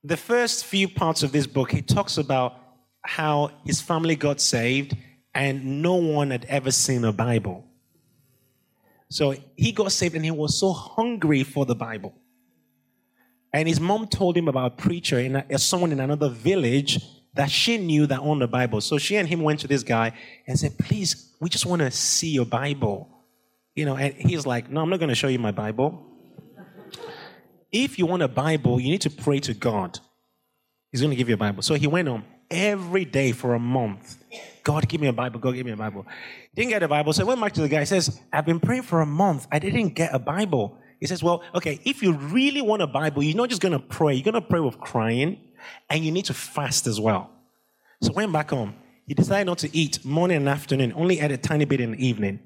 the 0.03 0.17
first 0.17 0.65
few 0.65 0.87
parts 0.87 1.23
of 1.23 1.31
this 1.31 1.47
book, 1.47 1.71
he 1.71 1.81
talks 1.81 2.17
about 2.17 2.55
how 3.01 3.51
his 3.65 3.81
family 3.81 4.15
got 4.15 4.39
saved 4.39 4.95
and 5.33 5.81
no 5.81 5.95
one 5.95 6.31
had 6.31 6.45
ever 6.45 6.71
seen 6.71 7.03
a 7.05 7.13
Bible. 7.13 7.63
So 9.09 9.35
he 9.55 9.71
got 9.71 9.91
saved 9.91 10.15
and 10.15 10.25
he 10.25 10.31
was 10.31 10.59
so 10.59 10.73
hungry 10.73 11.43
for 11.43 11.65
the 11.65 11.75
Bible. 11.75 12.13
And 13.53 13.67
his 13.67 13.79
mom 13.79 14.07
told 14.07 14.35
him 14.35 14.47
about 14.47 14.73
a 14.73 14.75
preacher, 14.75 15.19
in 15.19 15.37
a, 15.37 15.57
someone 15.57 15.91
in 15.91 15.99
another 15.99 16.29
village 16.29 16.99
that 17.33 17.49
she 17.49 17.77
knew 17.77 18.05
that 18.07 18.19
owned 18.19 18.41
the 18.41 18.47
Bible. 18.47 18.81
So 18.81 18.97
she 18.97 19.15
and 19.15 19.27
him 19.27 19.41
went 19.41 19.59
to 19.61 19.67
this 19.67 19.83
guy 19.83 20.13
and 20.47 20.59
said, 20.59 20.77
Please, 20.77 21.35
we 21.39 21.49
just 21.49 21.65
want 21.65 21.81
to 21.81 21.91
see 21.91 22.29
your 22.29 22.45
Bible. 22.45 23.09
You 23.75 23.85
know, 23.85 23.95
and 23.95 24.13
he's 24.15 24.45
like, 24.45 24.69
No, 24.69 24.81
I'm 24.81 24.89
not 24.89 24.99
going 24.99 25.09
to 25.09 25.15
show 25.15 25.27
you 25.27 25.39
my 25.39 25.51
Bible. 25.51 26.03
If 27.71 27.99
you 27.99 28.05
want 28.05 28.23
a 28.23 28.27
Bible, 28.27 28.79
you 28.79 28.89
need 28.89 29.01
to 29.01 29.09
pray 29.09 29.39
to 29.39 29.53
God. 29.53 29.99
He's 30.91 31.01
going 31.01 31.11
to 31.11 31.17
give 31.17 31.29
you 31.29 31.35
a 31.35 31.37
Bible. 31.37 31.61
So 31.61 31.75
he 31.75 31.85
went 31.85 32.07
on 32.07 32.23
every 32.49 33.05
day 33.05 33.33
for 33.33 33.53
a 33.53 33.59
month. 33.59 34.23
God, 34.63 34.87
give 34.87 35.01
me 35.01 35.07
a 35.07 35.13
Bible. 35.13 35.39
God, 35.39 35.55
give 35.55 35.65
me 35.65 35.73
a 35.73 35.77
Bible. 35.77 36.05
Didn't 36.55 36.69
get 36.69 36.83
a 36.83 36.87
Bible. 36.87 37.13
So 37.13 37.23
I 37.23 37.25
went 37.25 37.41
back 37.41 37.53
to 37.53 37.61
the 37.61 37.69
guy. 37.69 37.81
He 37.81 37.85
says, 37.85 38.19
I've 38.31 38.45
been 38.45 38.59
praying 38.59 38.83
for 38.83 39.01
a 39.01 39.05
month. 39.05 39.47
I 39.51 39.59
didn't 39.59 39.89
get 39.89 40.13
a 40.13 40.19
Bible. 40.19 40.77
He 40.99 41.05
says, 41.05 41.21
well, 41.21 41.43
okay, 41.53 41.79
if 41.85 42.01
you 42.01 42.13
really 42.13 42.61
want 42.61 42.81
a 42.81 42.87
Bible, 42.87 43.21
you're 43.21 43.37
not 43.37 43.49
just 43.49 43.61
going 43.61 43.73
to 43.73 43.79
pray. 43.79 44.13
You're 44.15 44.23
going 44.23 44.41
to 44.41 44.47
pray 44.47 44.59
with 44.59 44.79
crying 44.79 45.39
and 45.89 46.03
you 46.03 46.11
need 46.11 46.25
to 46.25 46.33
fast 46.33 46.87
as 46.87 46.99
well. 46.99 47.29
So 48.01 48.11
went 48.13 48.31
back 48.33 48.49
home. 48.49 48.75
He 49.05 49.13
decided 49.13 49.45
not 49.45 49.59
to 49.59 49.75
eat 49.75 50.03
morning 50.03 50.37
and 50.37 50.49
afternoon, 50.49 50.93
only 50.95 51.19
ate 51.19 51.31
a 51.31 51.37
tiny 51.37 51.65
bit 51.65 51.79
in 51.79 51.91
the 51.91 52.05
evening. 52.05 52.39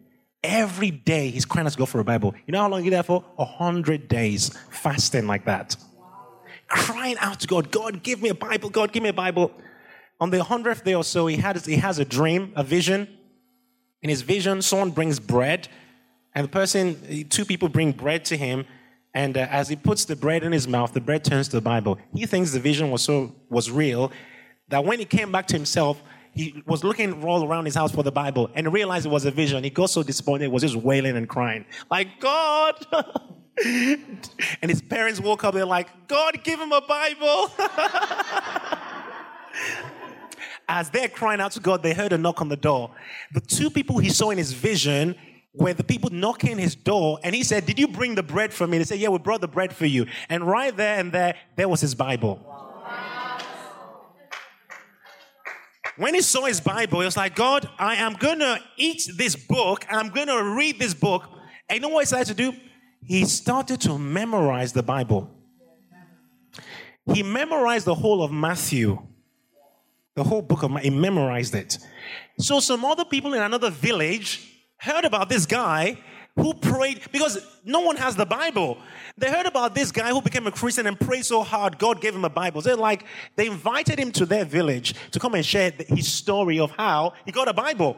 Every 0.43 0.91
day 0.91 1.29
he's 1.29 1.45
crying 1.45 1.67
to 1.67 1.77
go 1.77 1.85
for 1.85 1.99
a 1.99 2.03
Bible. 2.03 2.33
You 2.45 2.51
know 2.51 2.61
how 2.61 2.69
long 2.69 2.83
he 2.83 2.89
there 2.89 3.03
for? 3.03 3.23
A 3.37 3.45
hundred 3.45 4.07
days 4.07 4.55
fasting 4.69 5.27
like 5.27 5.45
that. 5.45 5.75
Crying 6.67 7.17
out 7.19 7.39
to 7.41 7.47
God, 7.47 7.71
God, 7.71 8.03
give 8.03 8.21
me 8.21 8.29
a 8.29 8.35
Bible, 8.35 8.69
God, 8.69 8.91
give 8.91 9.03
me 9.03 9.09
a 9.09 9.13
Bible. 9.13 9.51
On 10.19 10.29
the 10.29 10.43
hundredth 10.43 10.83
day 10.83 10.93
or 10.93 11.03
so, 11.03 11.27
he, 11.27 11.37
had, 11.37 11.63
he 11.65 11.77
has 11.77 11.99
a 11.99 12.05
dream, 12.05 12.53
a 12.55 12.63
vision. 12.63 13.07
In 14.01 14.09
his 14.09 14.21
vision, 14.21 14.61
someone 14.61 14.91
brings 14.91 15.19
bread 15.19 15.67
and 16.33 16.45
the 16.45 16.49
person, 16.49 17.27
two 17.29 17.45
people 17.45 17.69
bring 17.69 17.91
bread 17.91 18.25
to 18.25 18.37
him, 18.37 18.65
and 19.13 19.37
uh, 19.37 19.47
as 19.49 19.67
he 19.67 19.75
puts 19.75 20.05
the 20.05 20.15
bread 20.15 20.43
in 20.43 20.51
his 20.51 20.67
mouth, 20.67 20.93
the 20.93 21.01
bread 21.01 21.23
turns 21.23 21.49
to 21.49 21.57
the 21.57 21.61
Bible. 21.61 21.99
He 22.13 22.25
thinks 22.25 22.51
the 22.51 22.59
vision 22.59 22.91
was 22.91 23.01
so 23.01 23.35
was 23.49 23.69
real 23.69 24.11
that 24.69 24.85
when 24.85 24.99
he 24.99 25.05
came 25.05 25.31
back 25.31 25.47
to 25.47 25.55
himself, 25.55 26.01
he 26.33 26.63
was 26.65 26.83
looking 26.83 27.23
all 27.25 27.45
around 27.45 27.65
his 27.65 27.75
house 27.75 27.91
for 27.91 28.03
the 28.03 28.11
Bible 28.11 28.49
and 28.55 28.71
realized 28.71 29.05
it 29.05 29.09
was 29.09 29.25
a 29.25 29.31
vision. 29.31 29.63
He 29.65 29.69
got 29.69 29.89
so 29.89 30.01
disappointed, 30.01 30.47
was 30.47 30.61
just 30.61 30.77
wailing 30.77 31.17
and 31.17 31.27
crying, 31.27 31.65
like 31.89 32.07
God. 32.19 32.85
and 33.65 34.29
his 34.61 34.81
parents 34.81 35.19
woke 35.19 35.43
up. 35.43 35.53
They're 35.53 35.65
like, 35.65 36.07
God, 36.07 36.41
give 36.43 36.59
him 36.59 36.71
a 36.71 36.79
Bible. 36.79 37.51
As 40.69 40.89
they're 40.89 41.09
crying 41.09 41.41
out 41.41 41.51
to 41.51 41.59
God, 41.59 41.83
they 41.83 41.93
heard 41.93 42.13
a 42.13 42.17
knock 42.17 42.39
on 42.39 42.47
the 42.47 42.55
door. 42.55 42.91
The 43.33 43.41
two 43.41 43.69
people 43.69 43.97
he 43.97 44.09
saw 44.09 44.29
in 44.29 44.37
his 44.37 44.53
vision 44.53 45.17
where 45.53 45.73
the 45.73 45.83
people 45.83 46.09
knocking 46.09 46.57
his 46.57 46.75
door 46.75 47.19
and 47.23 47.35
he 47.35 47.43
said, 47.43 47.65
Did 47.65 47.77
you 47.77 47.87
bring 47.87 48.15
the 48.15 48.23
bread 48.23 48.53
for 48.53 48.67
me? 48.67 48.77
They 48.77 48.83
said, 48.85 48.99
Yeah, 48.99 49.09
we 49.09 49.19
brought 49.19 49.41
the 49.41 49.47
bread 49.47 49.75
for 49.75 49.85
you. 49.85 50.05
And 50.29 50.45
right 50.47 50.75
there 50.75 50.99
and 50.99 51.11
there, 51.11 51.35
there 51.55 51.67
was 51.67 51.81
his 51.81 51.95
Bible. 51.95 52.47
When 55.97 56.15
he 56.15 56.21
saw 56.21 56.45
his 56.45 56.61
Bible, 56.61 56.99
he 56.99 57.05
was 57.05 57.17
like, 57.17 57.35
God, 57.35 57.69
I 57.77 57.95
am 57.95 58.13
going 58.13 58.39
to 58.39 58.59
eat 58.77 59.07
this 59.17 59.35
book. 59.35 59.85
I'm 59.89 60.09
going 60.09 60.27
to 60.27 60.55
read 60.55 60.79
this 60.79 60.93
book. 60.93 61.25
And 61.69 61.75
you 61.75 61.81
know 61.81 61.89
what 61.89 62.01
he 62.01 62.05
started 62.05 62.35
to 62.35 62.51
do? 62.51 62.57
He 63.03 63.25
started 63.25 63.81
to 63.81 63.97
memorize 63.97 64.73
the 64.73 64.83
Bible. 64.83 65.29
He 67.13 67.23
memorized 67.23 67.85
the 67.85 67.95
whole 67.95 68.23
of 68.23 68.31
Matthew, 68.31 68.99
the 70.15 70.23
whole 70.23 70.41
book 70.41 70.63
of 70.63 70.71
Matthew. 70.71 70.91
He 70.91 70.97
memorized 70.97 71.55
it. 71.55 71.77
So 72.39 72.59
some 72.59 72.85
other 72.85 73.05
people 73.05 73.33
in 73.33 73.41
another 73.41 73.69
village 73.69 74.50
heard 74.81 75.05
about 75.05 75.29
this 75.29 75.45
guy 75.45 75.97
who 76.35 76.53
prayed 76.55 77.01
because 77.11 77.45
no 77.63 77.81
one 77.81 77.95
has 77.97 78.15
the 78.15 78.25
Bible. 78.25 78.77
They 79.17 79.29
heard 79.29 79.45
about 79.45 79.75
this 79.75 79.91
guy 79.91 80.09
who 80.09 80.21
became 80.21 80.47
a 80.47 80.51
Christian 80.51 80.87
and 80.87 80.99
prayed 80.99 81.25
so 81.25 81.43
hard, 81.43 81.77
God 81.77 82.01
gave 82.01 82.15
him 82.15 82.25
a 82.25 82.29
Bible. 82.29 82.61
They're 82.61 82.75
like, 82.75 83.05
they 83.35 83.47
invited 83.47 83.99
him 83.99 84.11
to 84.13 84.25
their 84.25 84.43
village 84.43 84.95
to 85.11 85.19
come 85.19 85.35
and 85.35 85.45
share 85.45 85.71
his 85.87 86.11
story 86.11 86.59
of 86.59 86.71
how 86.71 87.13
he 87.25 87.31
got 87.31 87.47
a 87.47 87.53
Bible. 87.53 87.95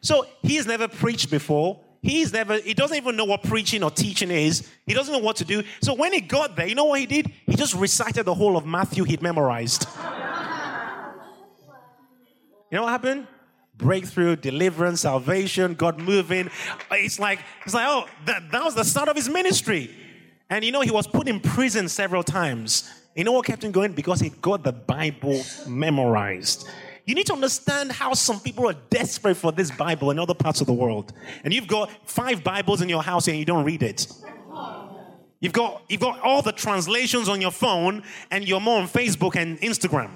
So 0.00 0.26
he's 0.42 0.66
never 0.66 0.88
preached 0.88 1.30
before. 1.30 1.80
He's 2.00 2.32
never, 2.32 2.58
he 2.58 2.72
doesn't 2.72 2.96
even 2.96 3.14
know 3.16 3.26
what 3.26 3.42
preaching 3.42 3.82
or 3.82 3.90
teaching 3.90 4.30
is. 4.30 4.68
He 4.86 4.94
doesn't 4.94 5.12
know 5.12 5.20
what 5.20 5.36
to 5.36 5.44
do. 5.44 5.62
So 5.82 5.94
when 5.94 6.12
he 6.12 6.20
got 6.20 6.56
there, 6.56 6.66
you 6.66 6.74
know 6.74 6.84
what 6.84 7.00
he 7.00 7.06
did? 7.06 7.30
He 7.46 7.56
just 7.56 7.74
recited 7.74 8.24
the 8.24 8.34
whole 8.34 8.56
of 8.56 8.64
Matthew 8.64 9.04
he'd 9.04 9.22
memorized. 9.22 9.86
You 12.70 12.76
know 12.76 12.84
what 12.84 12.92
happened? 12.92 13.26
Breakthrough, 13.82 14.36
deliverance, 14.36 15.02
salvation, 15.02 15.74
God 15.74 15.98
moving. 16.00 16.48
It's 16.90 17.18
like, 17.18 17.40
it's 17.66 17.74
like, 17.74 17.86
oh, 17.86 18.06
that, 18.24 18.50
that 18.50 18.64
was 18.64 18.74
the 18.74 18.84
start 18.84 19.08
of 19.10 19.16
his 19.16 19.28
ministry. 19.28 19.90
And 20.48 20.64
you 20.64 20.72
know, 20.72 20.80
he 20.80 20.90
was 20.90 21.06
put 21.06 21.28
in 21.28 21.40
prison 21.40 21.88
several 21.88 22.22
times. 22.22 22.90
You 23.14 23.24
know 23.24 23.32
what 23.32 23.44
kept 23.44 23.62
him 23.64 23.72
going? 23.72 23.92
Because 23.92 24.20
he 24.20 24.30
got 24.30 24.62
the 24.62 24.72
Bible 24.72 25.42
memorized. 25.66 26.68
You 27.04 27.14
need 27.14 27.26
to 27.26 27.32
understand 27.32 27.90
how 27.92 28.14
some 28.14 28.38
people 28.40 28.68
are 28.68 28.76
desperate 28.88 29.36
for 29.36 29.50
this 29.50 29.70
Bible 29.70 30.10
in 30.12 30.18
other 30.18 30.34
parts 30.34 30.60
of 30.60 30.66
the 30.66 30.72
world. 30.72 31.12
And 31.44 31.52
you've 31.52 31.66
got 31.66 31.90
five 32.08 32.44
Bibles 32.44 32.80
in 32.80 32.88
your 32.88 33.02
house 33.02 33.28
and 33.28 33.36
you 33.36 33.44
don't 33.44 33.64
read 33.64 33.82
it. 33.82 34.06
You've 35.40 35.52
got, 35.52 35.82
you've 35.88 36.00
got 36.00 36.20
all 36.20 36.40
the 36.40 36.52
translations 36.52 37.28
on 37.28 37.40
your 37.40 37.50
phone 37.50 38.04
and 38.30 38.46
you're 38.46 38.60
more 38.60 38.80
on 38.80 38.86
Facebook 38.86 39.34
and 39.34 39.60
Instagram. 39.60 40.10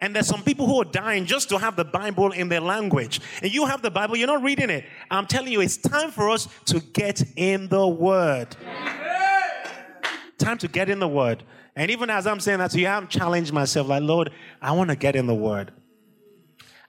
And 0.00 0.14
there's 0.14 0.26
some 0.26 0.42
people 0.42 0.66
who 0.66 0.80
are 0.80 0.84
dying 0.84 1.24
just 1.24 1.48
to 1.50 1.58
have 1.58 1.76
the 1.76 1.84
Bible 1.84 2.32
in 2.32 2.48
their 2.48 2.60
language. 2.60 3.20
And 3.42 3.52
you 3.52 3.66
have 3.66 3.80
the 3.80 3.90
Bible, 3.90 4.16
you're 4.16 4.26
not 4.26 4.42
reading 4.42 4.70
it. 4.70 4.84
I'm 5.10 5.26
telling 5.26 5.52
you, 5.52 5.60
it's 5.60 5.76
time 5.76 6.10
for 6.10 6.30
us 6.30 6.48
to 6.66 6.80
get 6.80 7.22
in 7.36 7.68
the 7.68 7.86
Word. 7.86 8.56
Time 10.38 10.58
to 10.58 10.68
get 10.68 10.90
in 10.90 10.98
the 10.98 11.08
Word. 11.08 11.44
And 11.76 11.90
even 11.90 12.10
as 12.10 12.26
I'm 12.26 12.40
saying 12.40 12.58
that 12.58 12.70
to 12.72 12.80
you, 12.80 12.88
I'm 12.88 13.08
challenged 13.08 13.52
myself 13.52 13.88
like, 13.88 14.02
Lord, 14.02 14.30
I 14.60 14.72
want 14.72 14.90
to 14.90 14.96
get 14.96 15.16
in 15.16 15.26
the 15.26 15.34
Word. 15.34 15.72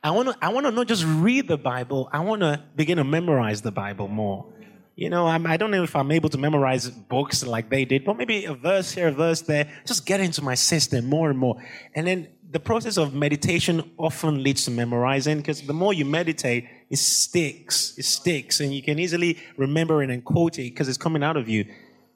I 0.04 0.12
want 0.12 0.30
to, 0.30 0.38
I 0.40 0.50
want 0.50 0.66
to 0.68 0.72
not 0.72 0.88
just 0.88 1.04
read 1.06 1.48
the 1.48 1.58
Bible, 1.58 2.10
I 2.12 2.20
want 2.20 2.42
to 2.42 2.64
begin 2.76 2.98
to 2.98 3.04
memorize 3.04 3.62
the 3.62 3.72
Bible 3.72 4.08
more. 4.08 4.54
You 4.96 5.10
know, 5.10 5.28
I'm, 5.28 5.46
I 5.46 5.58
do 5.58 5.66
not 5.66 5.72
know 5.72 5.84
if 5.84 5.96
I'm 5.96 6.12
able 6.12 6.30
to 6.30 6.38
memorize 6.38 6.90
books 6.90 7.46
like 7.46 7.70
they 7.70 7.86
did, 7.86 8.06
but 8.06 8.16
maybe 8.16 8.46
a 8.46 8.54
verse 8.54 8.92
here, 8.92 9.08
a 9.08 9.12
verse 9.12 9.42
there, 9.42 9.68
just 9.86 10.06
get 10.06 10.22
into 10.22 10.42
my 10.42 10.56
system 10.56 11.08
more 11.08 11.30
and 11.30 11.38
more. 11.38 11.62
And 11.96 12.08
then 12.08 12.28
the 12.56 12.60
process 12.72 12.96
of 13.04 13.14
meditation 13.14 13.76
often 13.98 14.42
leads 14.42 14.64
to 14.64 14.72
memorizing 14.72 15.38
because 15.42 15.60
the 15.62 15.74
more 15.74 15.94
you 15.94 16.06
meditate, 16.06 16.64
it 16.90 17.00
sticks. 17.00 17.76
It 17.98 18.06
sticks, 18.06 18.62
and 18.62 18.74
you 18.74 18.82
can 18.82 18.98
easily 18.98 19.38
remember 19.58 20.02
it 20.04 20.10
and 20.10 20.24
quote 20.24 20.58
it 20.58 20.70
because 20.72 20.88
it's 20.88 20.98
coming 20.98 21.22
out 21.22 21.36
of 21.36 21.50
you. 21.50 21.66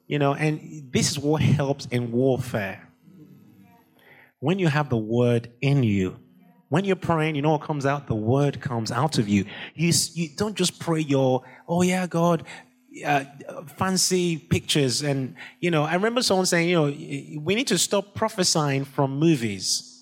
You 0.06 0.18
know, 0.18 0.32
and 0.34 0.88
this 0.90 1.10
is 1.10 1.18
what 1.18 1.42
helps 1.42 1.84
in 1.96 2.10
warfare. 2.10 2.88
When 4.38 4.58
you 4.58 4.68
have 4.68 4.88
the 4.88 5.02
word 5.18 5.50
in 5.60 5.82
you, 5.82 6.16
When 6.70 6.84
you're 6.84 6.94
praying, 6.94 7.34
you 7.34 7.42
know 7.42 7.50
what 7.50 7.62
comes 7.62 7.84
out? 7.84 8.06
The 8.06 8.14
word 8.14 8.60
comes 8.60 8.92
out 8.92 9.18
of 9.18 9.28
you. 9.28 9.44
You, 9.74 9.92
you 10.14 10.28
don't 10.36 10.54
just 10.54 10.78
pray 10.78 11.00
your, 11.00 11.42
oh 11.68 11.82
yeah, 11.82 12.06
God, 12.06 12.44
uh, 13.04 13.24
fancy 13.76 14.38
pictures. 14.38 15.02
And, 15.02 15.34
you 15.58 15.72
know, 15.72 15.82
I 15.82 15.94
remember 15.94 16.22
someone 16.22 16.46
saying, 16.46 16.68
you 16.68 16.76
know, 16.76 17.40
we 17.40 17.56
need 17.56 17.66
to 17.66 17.76
stop 17.76 18.14
prophesying 18.14 18.84
from 18.84 19.18
movies. 19.18 19.99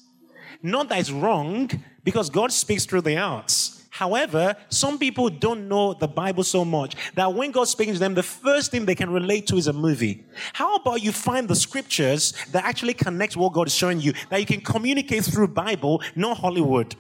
Not 0.62 0.88
that 0.88 0.98
it's 0.98 1.10
wrong, 1.10 1.70
because 2.04 2.30
God 2.30 2.52
speaks 2.52 2.84
through 2.84 3.02
the 3.02 3.16
arts. 3.16 3.86
However, 3.90 4.54
some 4.68 4.98
people 4.98 5.28
don't 5.28 5.68
know 5.68 5.92
the 5.92 6.06
Bible 6.06 6.44
so 6.44 6.64
much 6.64 6.94
that 7.14 7.34
when 7.34 7.50
God 7.50 7.64
speaks 7.64 7.92
to 7.94 7.98
them, 7.98 8.14
the 8.14 8.22
first 8.22 8.70
thing 8.70 8.86
they 8.86 8.94
can 8.94 9.10
relate 9.10 9.46
to 9.48 9.56
is 9.56 9.66
a 9.66 9.72
movie. 9.72 10.24
How 10.52 10.76
about 10.76 11.02
you 11.02 11.10
find 11.10 11.48
the 11.48 11.56
scriptures 11.56 12.32
that 12.52 12.64
actually 12.64 12.94
connect 12.94 13.36
what 13.36 13.52
God 13.52 13.66
is 13.66 13.74
showing 13.74 14.00
you, 14.00 14.12
that 14.30 14.38
you 14.38 14.46
can 14.46 14.60
communicate 14.60 15.24
through 15.24 15.48
Bible, 15.48 16.00
not 16.14 16.38
Hollywood? 16.38 16.94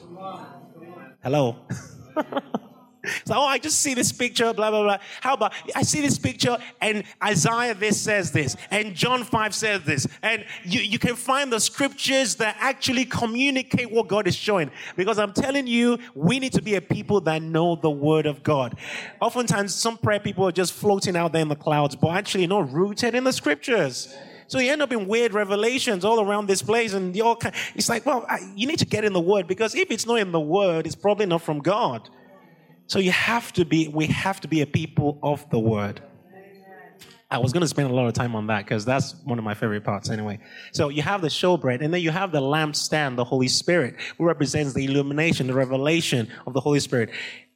Hello. 1.22 1.56
So, 3.24 3.34
oh, 3.34 3.44
I 3.44 3.58
just 3.58 3.80
see 3.80 3.94
this 3.94 4.10
picture, 4.10 4.52
blah, 4.52 4.70
blah, 4.70 4.82
blah. 4.82 4.98
How 5.20 5.34
about 5.34 5.52
I 5.74 5.82
see 5.82 6.00
this 6.00 6.18
picture 6.18 6.58
and 6.80 7.04
Isaiah 7.22 7.74
this 7.74 8.00
says 8.00 8.32
this, 8.32 8.56
and 8.70 8.94
John 8.94 9.24
5 9.24 9.54
says 9.54 9.84
this. 9.84 10.06
And 10.22 10.44
you, 10.64 10.80
you 10.80 10.98
can 10.98 11.14
find 11.14 11.52
the 11.52 11.60
scriptures 11.60 12.36
that 12.36 12.56
actually 12.58 13.04
communicate 13.04 13.90
what 13.90 14.08
God 14.08 14.26
is 14.26 14.34
showing. 14.34 14.70
Because 14.96 15.18
I'm 15.18 15.32
telling 15.32 15.66
you, 15.66 15.98
we 16.14 16.38
need 16.38 16.52
to 16.54 16.62
be 16.62 16.74
a 16.74 16.80
people 16.80 17.20
that 17.22 17.42
know 17.42 17.76
the 17.76 17.90
word 17.90 18.26
of 18.26 18.42
God. 18.42 18.76
Oftentimes, 19.20 19.74
some 19.74 19.96
prayer 19.96 20.20
people 20.20 20.46
are 20.46 20.52
just 20.52 20.72
floating 20.72 21.16
out 21.16 21.32
there 21.32 21.42
in 21.42 21.48
the 21.48 21.56
clouds, 21.56 21.94
but 21.94 22.10
actually 22.10 22.46
not 22.46 22.72
rooted 22.72 23.14
in 23.14 23.24
the 23.24 23.32
scriptures. 23.32 24.14
So 24.48 24.58
you 24.58 24.72
end 24.72 24.80
up 24.80 24.92
in 24.92 25.06
weird 25.06 25.34
revelations 25.34 26.06
all 26.06 26.20
around 26.20 26.46
this 26.46 26.62
place, 26.62 26.94
and 26.94 27.14
you're, 27.14 27.36
it's 27.74 27.90
like, 27.90 28.06
well, 28.06 28.26
you 28.56 28.66
need 28.66 28.78
to 28.78 28.86
get 28.86 29.04
in 29.04 29.12
the 29.12 29.20
Word 29.20 29.46
because 29.46 29.74
if 29.74 29.90
it's 29.90 30.06
not 30.06 30.18
in 30.18 30.32
the 30.32 30.40
Word, 30.40 30.86
it's 30.86 30.96
probably 30.96 31.26
not 31.26 31.42
from 31.42 31.58
God. 31.58 32.08
So 32.88 32.98
you 32.98 33.12
have 33.12 33.52
to 33.52 33.66
be, 33.66 33.88
we 33.88 34.06
have 34.06 34.40
to 34.40 34.48
be 34.48 34.62
a 34.62 34.66
people 34.66 35.18
of 35.22 35.48
the 35.50 35.58
word. 35.58 36.00
I 37.30 37.36
was 37.36 37.52
going 37.52 37.60
to 37.60 37.68
spend 37.68 37.90
a 37.90 37.94
lot 37.94 38.06
of 38.06 38.14
time 38.14 38.34
on 38.34 38.46
that 38.46 38.64
because 38.64 38.86
that's 38.86 39.14
one 39.24 39.38
of 39.38 39.44
my 39.44 39.52
favorite 39.52 39.84
parts 39.84 40.08
anyway. 40.08 40.38
So 40.72 40.88
you 40.88 41.02
have 41.02 41.20
the 41.20 41.28
showbread 41.28 41.82
and 41.82 41.92
then 41.92 42.00
you 42.00 42.10
have 42.10 42.32
the 42.32 42.40
lampstand, 42.40 43.16
the 43.16 43.24
Holy 43.24 43.48
Spirit, 43.48 43.96
who 44.16 44.24
represents 44.24 44.72
the 44.72 44.86
illumination, 44.86 45.46
the 45.46 45.52
revelation 45.52 46.30
of 46.46 46.54
the 46.54 46.60
Holy 46.60 46.80
Spirit. 46.80 47.10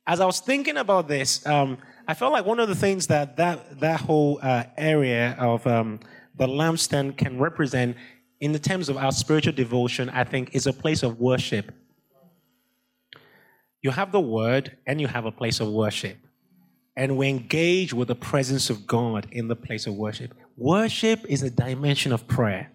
As 0.07 0.21
I 0.21 0.27
was 0.27 0.41
thinking 0.41 0.77
about 0.77 1.09
this, 1.09 1.47
um, 1.47 1.79
I 2.07 2.13
felt 2.13 2.33
like 2.33 2.45
one 2.45 2.61
of 2.61 2.69
the 2.69 2.75
things 2.75 3.07
that 3.07 3.39
that, 3.39 3.81
that 3.81 4.03
whole 4.03 4.39
uh, 4.43 4.65
area 4.77 5.35
of 5.39 5.67
um, 5.67 6.01
the 6.37 6.47
lampstand 6.47 7.17
can 7.17 7.39
represent 7.39 7.97
in 8.41 8.53
the 8.53 8.59
terms 8.59 8.91
of 8.91 8.99
our 8.99 9.13
spiritual 9.13 9.55
devotion, 9.55 10.11
I 10.11 10.25
think, 10.25 10.55
is 10.55 10.67
a 10.67 10.75
place 10.75 11.03
of 11.03 11.19
worship 11.19 11.73
you 13.83 13.91
have 13.91 14.13
the 14.13 14.21
word 14.21 14.77
and 14.87 15.01
you 15.01 15.09
have 15.09 15.27
a 15.27 15.33
place 15.33 15.61
of 15.61 15.69
worship. 15.69 16.17
And 16.97 17.17
we 17.17 17.29
engage 17.29 17.93
with 17.93 18.09
the 18.09 18.15
presence 18.15 18.71
of 18.71 18.87
God 18.87 19.27
in 19.33 19.49
the 19.49 19.57
place 19.57 19.87
of 19.87 19.95
worship. 19.95 20.35
Worship 20.57 21.25
is 21.29 21.43
a 21.43 21.51
dimension 21.51 22.13
of 22.13 22.27
prayer. 22.29 22.71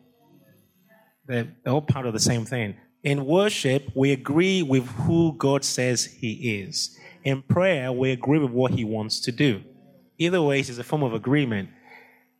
They're 1.28 1.48
all 1.66 1.82
part 1.82 2.06
of 2.06 2.14
the 2.14 2.20
same 2.20 2.46
thing. 2.46 2.76
In 3.04 3.26
worship, 3.26 3.92
we 3.96 4.12
agree 4.12 4.64
with 4.64 4.86
who 4.88 5.34
God 5.38 5.64
says 5.64 6.06
He 6.06 6.62
is. 6.62 6.98
In 7.24 7.42
prayer, 7.42 7.92
we 7.92 8.12
agree 8.12 8.40
with 8.40 8.52
what 8.52 8.72
He 8.72 8.84
wants 8.84 9.20
to 9.22 9.32
do. 9.32 9.62
Either 10.18 10.42
way, 10.42 10.60
it's 10.60 10.78
a 10.78 10.84
form 10.84 11.04
of 11.04 11.14
agreement. 11.14 11.70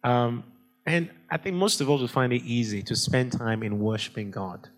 Um, 0.04 0.44
and 0.86 1.10
I 1.30 1.38
think 1.38 1.56
most 1.58 1.80
of 1.80 1.90
us 1.92 2.02
would 2.02 2.10
find 2.10 2.34
it 2.34 2.44
easy 2.44 2.82
to 2.84 2.96
spend 2.96 3.34
time 3.34 3.62
in 3.62 3.80
worshiping 3.80 4.32
God. 4.32 4.70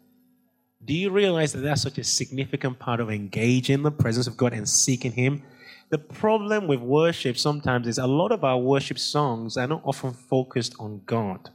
Do 0.86 0.94
you 0.94 1.10
realize 1.10 1.52
that 1.54 1.60
that's 1.60 1.82
such 1.82 1.98
a 1.98 2.04
significant 2.04 2.80
part 2.80 3.02
of 3.02 3.10
engaging 3.10 3.84
the 3.84 3.92
presence 3.92 4.28
of 4.28 4.38
God 4.38 4.54
and 4.54 4.68
seeking 4.68 5.12
Him? 5.12 5.44
The 5.90 5.98
problem 5.98 6.68
with 6.68 6.80
worship 6.80 7.38
sometimes 7.38 7.86
is 7.88 7.98
a 7.98 8.08
lot 8.08 8.32
of 8.32 8.44
our 8.44 8.58
worship 8.58 8.98
songs 8.98 9.58
are 9.58 9.68
not 9.68 9.82
often 9.84 10.14
focused 10.14 10.76
on 10.80 11.02
God. 11.06 11.50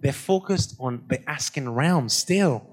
They're 0.00 0.12
focused 0.12 0.74
on 0.80 1.04
the 1.06 1.28
asking 1.30 1.68
realm 1.68 2.08
still. 2.08 2.66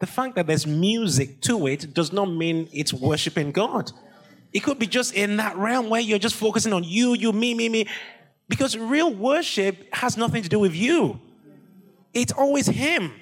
The 0.00 0.06
fact 0.06 0.34
that 0.34 0.48
there's 0.48 0.66
music 0.66 1.40
to 1.42 1.68
it 1.68 1.94
does 1.94 2.12
not 2.12 2.26
mean 2.26 2.68
it's 2.72 2.92
worshiping 2.92 3.52
God. 3.52 3.92
It 4.52 4.60
could 4.60 4.78
be 4.78 4.86
just 4.86 5.14
in 5.14 5.36
that 5.36 5.56
realm 5.56 5.88
where 5.88 6.00
you're 6.00 6.18
just 6.18 6.34
focusing 6.34 6.72
on 6.72 6.82
you, 6.82 7.14
you, 7.14 7.32
me, 7.32 7.54
me, 7.54 7.68
me. 7.68 7.86
Because 8.48 8.76
real 8.76 9.14
worship 9.14 9.86
has 9.94 10.16
nothing 10.16 10.42
to 10.42 10.48
do 10.48 10.58
with 10.58 10.74
you, 10.74 11.20
it's 12.12 12.32
always 12.32 12.66
Him. 12.66 13.12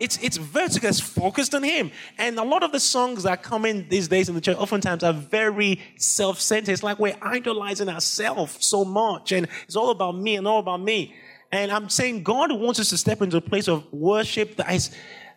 It's, 0.00 0.18
it's 0.22 0.38
vertical, 0.38 0.88
it's 0.88 0.98
focused 0.98 1.54
on 1.54 1.62
Him. 1.62 1.92
And 2.16 2.38
a 2.38 2.42
lot 2.42 2.62
of 2.62 2.72
the 2.72 2.80
songs 2.80 3.24
that 3.24 3.42
come 3.42 3.66
in 3.66 3.86
these 3.90 4.08
days 4.08 4.30
in 4.30 4.34
the 4.34 4.40
church 4.40 4.56
oftentimes 4.56 5.04
are 5.04 5.12
very 5.12 5.78
self 5.96 6.40
centered. 6.40 6.72
It's 6.72 6.82
like 6.82 6.98
we're 6.98 7.18
idolizing 7.20 7.90
ourselves 7.90 8.64
so 8.64 8.82
much, 8.82 9.30
and 9.32 9.46
it's 9.64 9.76
all 9.76 9.90
about 9.90 10.16
me 10.16 10.36
and 10.36 10.48
all 10.48 10.58
about 10.58 10.80
me. 10.80 11.14
And 11.52 11.70
I'm 11.70 11.90
saying 11.90 12.22
God 12.22 12.50
wants 12.50 12.80
us 12.80 12.88
to 12.90 12.96
step 12.96 13.20
into 13.20 13.36
a 13.36 13.42
place 13.42 13.68
of 13.68 13.92
worship 13.92 14.56
that 14.56 14.72
is 14.72 14.90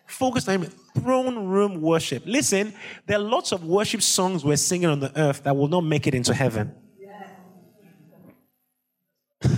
focused 0.06 0.48
on 0.48 0.62
Him, 0.62 0.70
throne 0.98 1.46
room 1.46 1.82
worship. 1.82 2.22
Listen, 2.24 2.72
there 3.06 3.18
are 3.18 3.22
lots 3.22 3.52
of 3.52 3.64
worship 3.64 4.00
songs 4.00 4.46
we're 4.46 4.56
singing 4.56 4.88
on 4.88 5.00
the 5.00 5.12
earth 5.20 5.42
that 5.42 5.54
will 5.54 5.68
not 5.68 5.82
make 5.82 6.06
it 6.06 6.14
into 6.14 6.32
heaven. 6.32 6.74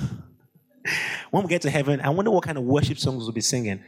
when 1.30 1.44
we 1.44 1.48
get 1.48 1.62
to 1.62 1.70
heaven, 1.70 2.00
I 2.00 2.08
wonder 2.08 2.32
what 2.32 2.42
kind 2.42 2.58
of 2.58 2.64
worship 2.64 2.98
songs 2.98 3.22
we'll 3.22 3.30
be 3.30 3.40
singing 3.40 3.84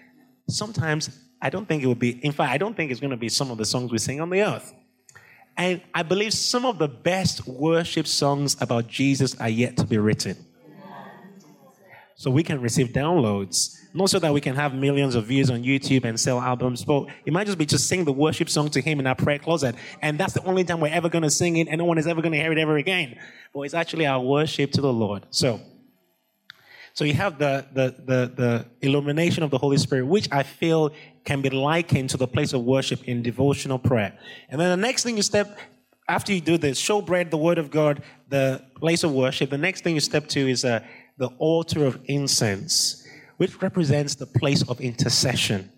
sometimes 0.48 1.10
I 1.40 1.50
don't 1.50 1.66
think 1.66 1.82
it 1.82 1.86
would 1.86 1.98
be, 1.98 2.24
in 2.24 2.32
fact, 2.32 2.50
I 2.52 2.58
don't 2.58 2.76
think 2.76 2.90
it's 2.90 3.00
going 3.00 3.10
to 3.10 3.16
be 3.16 3.28
some 3.28 3.50
of 3.50 3.58
the 3.58 3.64
songs 3.64 3.92
we 3.92 3.98
sing 3.98 4.20
on 4.20 4.30
the 4.30 4.42
earth. 4.42 4.74
And 5.56 5.80
I 5.92 6.02
believe 6.02 6.32
some 6.32 6.64
of 6.64 6.78
the 6.78 6.88
best 6.88 7.46
worship 7.46 8.06
songs 8.06 8.56
about 8.60 8.86
Jesus 8.86 9.38
are 9.40 9.48
yet 9.48 9.76
to 9.78 9.84
be 9.84 9.98
written. 9.98 10.36
So 12.14 12.32
we 12.32 12.42
can 12.42 12.60
receive 12.60 12.88
downloads, 12.88 13.76
not 13.94 14.10
so 14.10 14.18
that 14.18 14.34
we 14.34 14.40
can 14.40 14.56
have 14.56 14.74
millions 14.74 15.14
of 15.14 15.26
views 15.26 15.50
on 15.50 15.62
YouTube 15.62 16.04
and 16.04 16.18
sell 16.18 16.40
albums, 16.40 16.84
but 16.84 17.06
it 17.24 17.32
might 17.32 17.46
just 17.46 17.58
be 17.58 17.64
just 17.64 17.86
sing 17.86 18.04
the 18.04 18.12
worship 18.12 18.50
song 18.50 18.70
to 18.70 18.80
Him 18.80 18.98
in 18.98 19.06
our 19.06 19.14
prayer 19.14 19.38
closet. 19.38 19.76
And 20.02 20.18
that's 20.18 20.32
the 20.32 20.42
only 20.42 20.64
time 20.64 20.80
we're 20.80 20.92
ever 20.92 21.08
going 21.08 21.22
to 21.22 21.30
sing 21.30 21.58
it, 21.58 21.68
and 21.68 21.78
no 21.78 21.84
one 21.84 21.96
is 21.96 22.08
ever 22.08 22.20
going 22.20 22.32
to 22.32 22.38
hear 22.38 22.50
it 22.50 22.58
ever 22.58 22.76
again. 22.76 23.16
But 23.54 23.60
it's 23.62 23.74
actually 23.74 24.04
our 24.06 24.20
worship 24.20 24.72
to 24.72 24.80
the 24.80 24.92
Lord. 24.92 25.26
So, 25.30 25.60
so 26.98 27.04
you 27.04 27.14
have 27.14 27.38
the, 27.38 27.64
the, 27.72 27.94
the, 28.04 28.32
the, 28.34 28.66
illumination 28.80 29.44
of 29.44 29.52
the 29.52 29.58
Holy 29.58 29.78
Spirit, 29.78 30.06
which 30.06 30.26
I 30.32 30.42
feel 30.42 30.90
can 31.24 31.40
be 31.42 31.48
likened 31.48 32.10
to 32.10 32.16
the 32.16 32.26
place 32.26 32.52
of 32.52 32.64
worship 32.64 33.04
in 33.04 33.22
devotional 33.22 33.78
prayer. 33.78 34.18
And 34.48 34.60
then 34.60 34.70
the 34.70 34.84
next 34.84 35.04
thing 35.04 35.16
you 35.16 35.22
step, 35.22 35.60
after 36.08 36.32
you 36.32 36.40
do 36.40 36.58
this, 36.58 36.82
showbread, 36.82 37.30
the 37.30 37.36
word 37.36 37.58
of 37.58 37.70
God, 37.70 38.02
the 38.28 38.64
place 38.80 39.04
of 39.04 39.12
worship, 39.12 39.48
the 39.48 39.56
next 39.56 39.84
thing 39.84 39.94
you 39.94 40.00
step 40.00 40.26
to 40.30 40.40
is 40.40 40.64
uh, 40.64 40.80
the 41.18 41.28
altar 41.38 41.86
of 41.86 42.00
incense, 42.06 43.06
which 43.36 43.62
represents 43.62 44.16
the 44.16 44.26
place 44.26 44.68
of 44.68 44.80
intercession. 44.80 45.70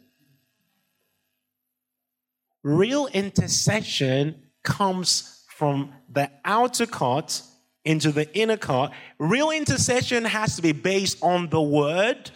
Real 2.62 3.08
intercession 3.08 4.36
comes 4.62 5.44
from 5.50 5.92
the 6.10 6.30
outer 6.46 6.86
court 6.86 7.42
into 7.84 8.12
the 8.12 8.32
inner 8.36 8.56
court. 8.56 8.92
Real 9.18 9.50
intercession 9.50 10.24
has 10.24 10.56
to 10.56 10.62
be 10.62 10.72
based 10.72 11.22
on 11.22 11.48
the 11.48 11.62
word, 11.62 12.30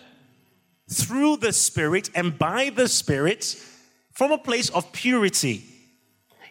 through 0.90 1.38
the 1.38 1.52
Spirit, 1.52 2.10
and 2.14 2.38
by 2.38 2.70
the 2.70 2.88
Spirit, 2.88 3.56
from 4.12 4.32
a 4.32 4.38
place 4.38 4.70
of 4.70 4.92
purity. 4.92 5.64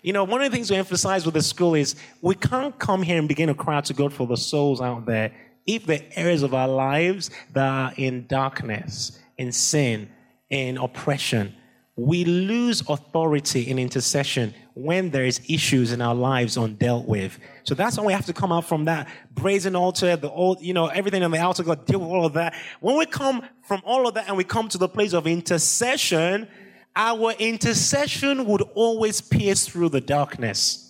You 0.01 0.11
know, 0.11 0.23
one 0.23 0.41
of 0.41 0.51
the 0.51 0.55
things 0.55 0.69
we 0.69 0.77
emphasize 0.77 1.25
with 1.25 1.33
the 1.33 1.41
school 1.41 1.75
is 1.75 1.95
we 2.21 2.35
can't 2.35 2.77
come 2.77 3.03
here 3.03 3.17
and 3.17 3.27
begin 3.27 3.47
to 3.47 3.53
cry 3.53 3.77
out 3.77 3.85
to 3.85 3.93
God 3.93 4.11
for 4.11 4.27
the 4.27 4.35
souls 4.35 4.81
out 4.81 5.05
there 5.05 5.31
if 5.65 5.85
the 5.85 6.19
areas 6.19 6.43
of 6.43 6.53
our 6.53 6.67
lives 6.67 7.29
that 7.53 7.65
are 7.65 7.93
in 7.95 8.27
darkness, 8.27 9.19
in 9.37 9.51
sin, 9.51 10.09
in 10.49 10.77
oppression, 10.77 11.55
we 11.95 12.25
lose 12.25 12.83
authority 12.89 13.61
in 13.61 13.79
intercession 13.79 14.53
when 14.75 15.11
there 15.11 15.25
is 15.25 15.39
issues 15.47 15.91
in 15.91 16.01
our 16.01 16.15
lives 16.15 16.57
undealt 16.57 17.05
with. 17.05 17.37
So 17.63 17.75
that's 17.75 17.97
when 17.97 18.07
we 18.07 18.13
have 18.13 18.25
to 18.25 18.33
come 18.33 18.51
out 18.51 18.65
from 18.65 18.85
that 18.85 19.07
brazen 19.33 19.75
altar, 19.75 20.15
the 20.15 20.29
old, 20.29 20.61
you 20.61 20.73
know, 20.73 20.87
everything 20.87 21.23
on 21.23 21.31
the 21.31 21.41
altar, 21.41 21.63
God 21.63 21.85
deal 21.85 21.99
with 21.99 22.09
all 22.09 22.25
of 22.25 22.33
that. 22.33 22.55
When 22.79 22.97
we 22.97 23.05
come 23.05 23.43
from 23.61 23.81
all 23.85 24.07
of 24.07 24.15
that 24.15 24.27
and 24.27 24.37
we 24.37 24.43
come 24.43 24.67
to 24.69 24.77
the 24.77 24.89
place 24.89 25.13
of 25.13 25.27
intercession, 25.27 26.47
our 26.95 27.31
intercession 27.33 28.45
would 28.45 28.61
always 28.73 29.21
pierce 29.21 29.67
through 29.67 29.89
the 29.89 30.01
darkness 30.01 30.83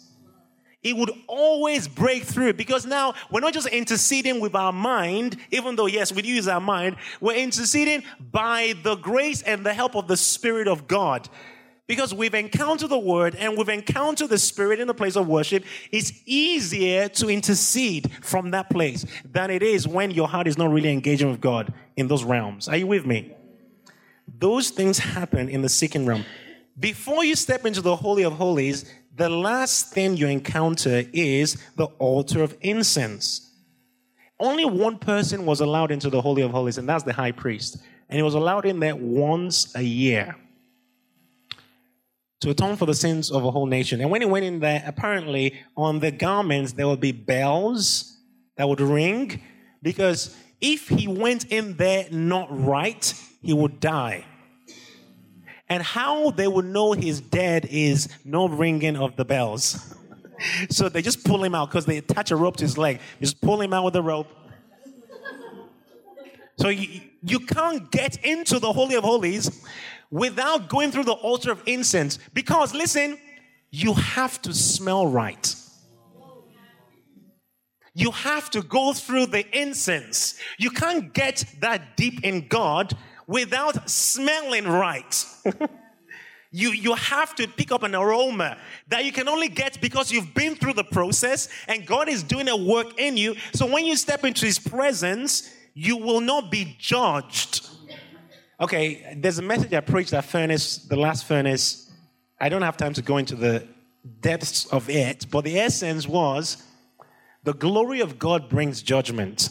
it 0.84 0.98
would 0.98 1.12
always 1.28 1.88
break 1.88 2.24
through 2.24 2.54
because 2.54 2.86
now 2.86 3.14
we're 3.32 3.40
not 3.40 3.54
just 3.54 3.68
interceding 3.68 4.40
with 4.40 4.54
our 4.54 4.74
mind, 4.74 5.38
even 5.52 5.76
though, 5.76 5.86
yes, 5.86 6.12
we 6.12 6.22
use 6.24 6.48
our 6.48 6.60
mind, 6.60 6.98
we're 7.22 7.36
interceding 7.36 8.04
by 8.32 8.74
the 8.84 8.96
grace 8.96 9.42
and 9.42 9.66
the 9.66 9.74
help 9.74 9.96
of 9.96 10.08
the 10.08 10.18
Spirit 10.18 10.68
of 10.68 10.88
God. 10.88 11.30
Because 11.94 12.12
we've 12.12 12.34
encountered 12.34 12.90
the 12.90 12.98
Word 12.98 13.36
and 13.36 13.56
we've 13.56 13.70
encountered 13.70 14.32
the 14.32 14.40
Spirit 14.40 14.80
in 14.80 14.88
the 14.88 14.96
place 14.96 15.16
of 15.16 15.28
worship, 15.28 15.64
it's 15.92 16.12
easier 16.26 17.08
to 17.10 17.30
intercede 17.30 18.12
from 18.24 18.50
that 18.50 18.72
place 18.72 19.06
than 19.24 19.52
it 19.52 19.62
is 19.62 19.88
when 19.88 20.10
your 20.10 20.28
heart 20.28 20.48
is 20.48 20.58
not 20.58 20.72
really 20.72 20.92
engaging 20.92 21.30
with 21.30 21.40
God 21.40 21.72
in 21.96 22.08
those 22.08 22.24
realms. 22.24 22.68
Are 22.68 22.78
you 22.78 22.88
with 22.88 23.06
me? 23.06 23.36
Those 24.40 24.72
things 24.72 24.98
happen 24.98 25.50
in 25.50 25.62
the 25.62 25.70
seeking 25.70 26.08
realm. 26.08 26.26
before 26.80 27.24
you 27.24 27.36
step 27.36 27.64
into 27.64 27.80
the 27.80 27.96
Holy 27.96 28.24
of 28.24 28.34
Holies, 28.34 28.92
the 29.16 29.30
last 29.30 29.94
thing 29.94 30.18
you 30.18 30.26
encounter 30.26 31.04
is 31.14 31.64
the 31.76 31.86
altar 32.00 32.42
of 32.42 32.58
incense. 32.62 33.52
Only 34.40 34.66
one 34.66 34.98
person 34.98 35.46
was 35.46 35.62
allowed 35.62 35.92
into 35.92 36.10
the 36.10 36.22
Holy 36.22 36.42
of 36.42 36.50
Holies, 36.50 36.80
and 36.80 36.90
that's 36.90 37.04
the 37.04 37.14
high 37.14 37.34
priest. 37.34 37.78
And 38.10 38.18
he 38.18 38.24
was 38.24 38.34
allowed 38.34 38.66
in 38.66 38.80
there 38.80 38.96
once 38.96 39.76
a 39.76 39.84
year 39.84 40.36
to 42.44 42.50
atone 42.50 42.76
for 42.76 42.86
the 42.86 42.94
sins 42.94 43.32
of 43.32 43.46
a 43.46 43.52
whole 43.52 43.66
nation. 43.66 44.02
And 44.02 44.12
when 44.12 44.20
he 44.20 44.28
went 44.28 44.44
in 44.44 44.60
there, 44.60 44.84
apparently 44.86 45.62
on 45.78 46.00
the 46.00 46.12
garments 46.12 46.74
there 46.74 46.88
would 46.88 47.00
be 47.00 47.14
bells 47.14 48.18
that 48.58 48.68
would 48.68 48.82
ring 48.82 49.42
because 49.82 50.36
if 50.60 50.90
he 50.90 51.08
went 51.08 51.46
in 51.46 51.78
there 51.78 52.06
not 52.12 52.48
right, 52.50 53.14
he 53.42 53.54
would 53.54 53.80
die. 53.80 54.26
And 55.70 55.82
how 55.82 56.32
they 56.32 56.48
would 56.48 56.66
know 56.66 56.92
he's 56.92 57.22
dead 57.22 57.66
is 57.70 58.10
no 58.26 58.50
ringing 58.50 58.98
of 58.98 59.16
the 59.16 59.24
bells. 59.24 59.96
so 60.70 60.90
they 60.90 61.02
just 61.02 61.24
pull 61.24 61.46
him 61.46 61.56
out 61.56 61.70
because 61.70 61.86
they 61.86 61.98
attach 61.98 62.32
a 62.32 62.36
rope 62.36 62.58
to 62.58 62.66
his 62.66 62.78
leg. 62.78 63.00
Just 63.22 63.40
pull 63.40 63.62
him 63.62 63.72
out 63.72 63.86
with 63.86 63.94
the 63.94 64.04
rope. 64.04 64.28
So 66.58 66.68
you, 66.68 67.02
you 67.24 67.40
can't 67.40 67.90
get 67.90 68.24
into 68.26 68.60
the 68.60 68.72
Holy 68.72 68.96
of 68.96 69.06
Holies 69.06 69.66
without 70.14 70.70
going 70.70 70.92
through 70.92 71.06
the 71.06 71.12
altar 71.12 71.52
of 71.52 71.64
incense. 71.66 72.20
Because, 72.36 72.72
listen, 72.76 73.18
you 73.72 73.96
have 73.96 74.40
to 74.44 74.54
smell 74.54 75.08
right. 75.08 75.56
You 77.96 78.12
have 78.12 78.52
to 78.52 78.62
go 78.62 78.94
through 78.94 79.28
the 79.28 79.46
incense. 79.60 80.36
You 80.60 80.70
can't 80.70 81.14
get 81.14 81.44
that 81.62 81.98
deep 81.98 82.24
in 82.24 82.48
God 82.48 82.96
without 83.26 83.90
smelling 83.90 84.66
right. 84.66 85.26
you, 86.52 86.70
you 86.70 86.94
have 86.94 87.34
to 87.36 87.48
pick 87.48 87.72
up 87.72 87.82
an 87.82 87.96
aroma 87.96 88.60
that 88.90 89.06
you 89.06 89.12
can 89.12 89.28
only 89.28 89.50
get 89.50 89.82
because 89.82 90.12
you've 90.12 90.36
been 90.36 90.56
through 90.56 90.74
the 90.74 90.84
process 90.84 91.50
and 91.68 91.88
God 91.88 92.08
is 92.08 92.22
doing 92.22 92.50
a 92.50 92.58
work 92.58 93.00
in 93.00 93.18
you. 93.18 93.36
So 93.54 93.66
when 93.66 93.86
you 93.86 93.96
step 93.96 94.24
into 94.24 94.46
His 94.46 94.60
presence, 94.60 95.52
you 95.74 95.98
will 95.98 96.22
not 96.22 96.52
be 96.52 96.76
judged. 96.78 97.73
Okay, 98.60 99.16
there's 99.18 99.40
a 99.40 99.42
message 99.42 99.74
I 99.74 99.80
preached 99.80 100.14
at 100.14 100.26
Furnace, 100.26 100.78
the 100.78 100.96
last 100.96 101.26
Furnace. 101.26 101.92
I 102.40 102.50
don't 102.50 102.62
have 102.62 102.78
time 102.78 102.94
to 102.94 103.02
go 103.02 103.18
into 103.18 103.36
the 103.36 103.68
depths 104.22 104.66
of 104.68 104.90
it, 104.90 105.26
but 105.32 105.44
the 105.44 105.60
essence 105.60 106.08
was 106.08 106.62
the 107.44 107.54
glory 107.54 108.00
of 108.00 108.20
God 108.20 108.50
brings 108.50 108.84
judgment. 108.84 109.50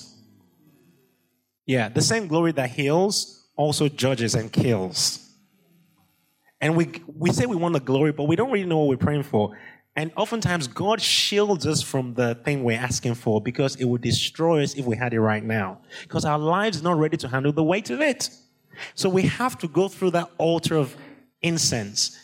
Yeah, 1.67 1.89
the 1.89 2.03
same 2.03 2.27
glory 2.27 2.53
that 2.53 2.71
heals 2.71 3.49
also 3.57 3.89
judges 3.89 4.35
and 4.35 4.53
kills. 4.53 5.19
And 6.61 6.77
we, 6.77 6.93
we 7.07 7.33
say 7.33 7.47
we 7.47 7.57
want 7.57 7.73
the 7.73 7.81
glory, 7.81 8.13
but 8.13 8.25
we 8.25 8.37
don't 8.37 8.53
really 8.53 8.67
know 8.67 8.79
what 8.79 8.89
we're 8.89 9.05
praying 9.05 9.25
for. 9.25 9.59
And 9.97 10.13
oftentimes, 10.17 10.69
God 10.69 11.03
shields 11.03 11.67
us 11.67 11.83
from 11.83 12.15
the 12.15 12.37
thing 12.37 12.65
we're 12.65 12.79
asking 12.79 13.17
for 13.17 13.43
because 13.43 13.77
it 13.77 13.85
would 13.85 14.01
destroy 14.01 14.63
us 14.63 14.75
if 14.75 14.87
we 14.87 14.97
had 14.97 15.13
it 15.13 15.21
right 15.21 15.45
now. 15.45 15.81
Because 16.03 16.25
our 16.25 16.39
lives 16.39 16.81
are 16.81 16.85
not 16.85 16.99
ready 16.99 17.17
to 17.19 17.29
handle 17.29 17.53
the 17.53 17.65
weight 17.65 17.91
of 17.91 18.01
it. 18.01 18.31
So 18.95 19.09
we 19.09 19.23
have 19.23 19.59
to 19.59 19.69
go 19.69 19.89
through 19.89 20.13
that 20.13 20.31
altar 20.39 20.77
of 20.77 20.97
incense. 21.43 22.19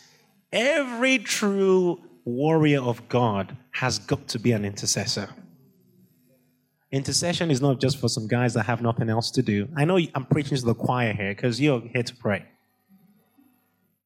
Every 0.51 1.19
true 1.19 2.01
warrior 2.25 2.81
of 2.81 3.07
God 3.09 3.55
has 3.71 3.99
got 3.99 4.27
to 4.29 4.39
be 4.39 4.51
an 4.51 4.65
intercessor. 4.65 5.29
Intercession 6.91 7.51
is 7.51 7.61
not 7.61 7.79
just 7.79 7.99
for 7.99 8.09
some 8.09 8.27
guys 8.27 8.55
that 8.55 8.63
have 8.63 8.81
nothing 8.81 9.09
else 9.09 9.29
to 9.31 9.43
do. 9.43 9.67
I 9.77 9.85
know 9.85 9.99
I'm 10.15 10.25
preaching 10.25 10.57
to 10.57 10.65
the 10.65 10.73
choir 10.73 11.13
here 11.13 11.35
because 11.35 11.61
you're 11.61 11.81
here 11.81 12.03
to 12.03 12.15
pray. 12.15 12.45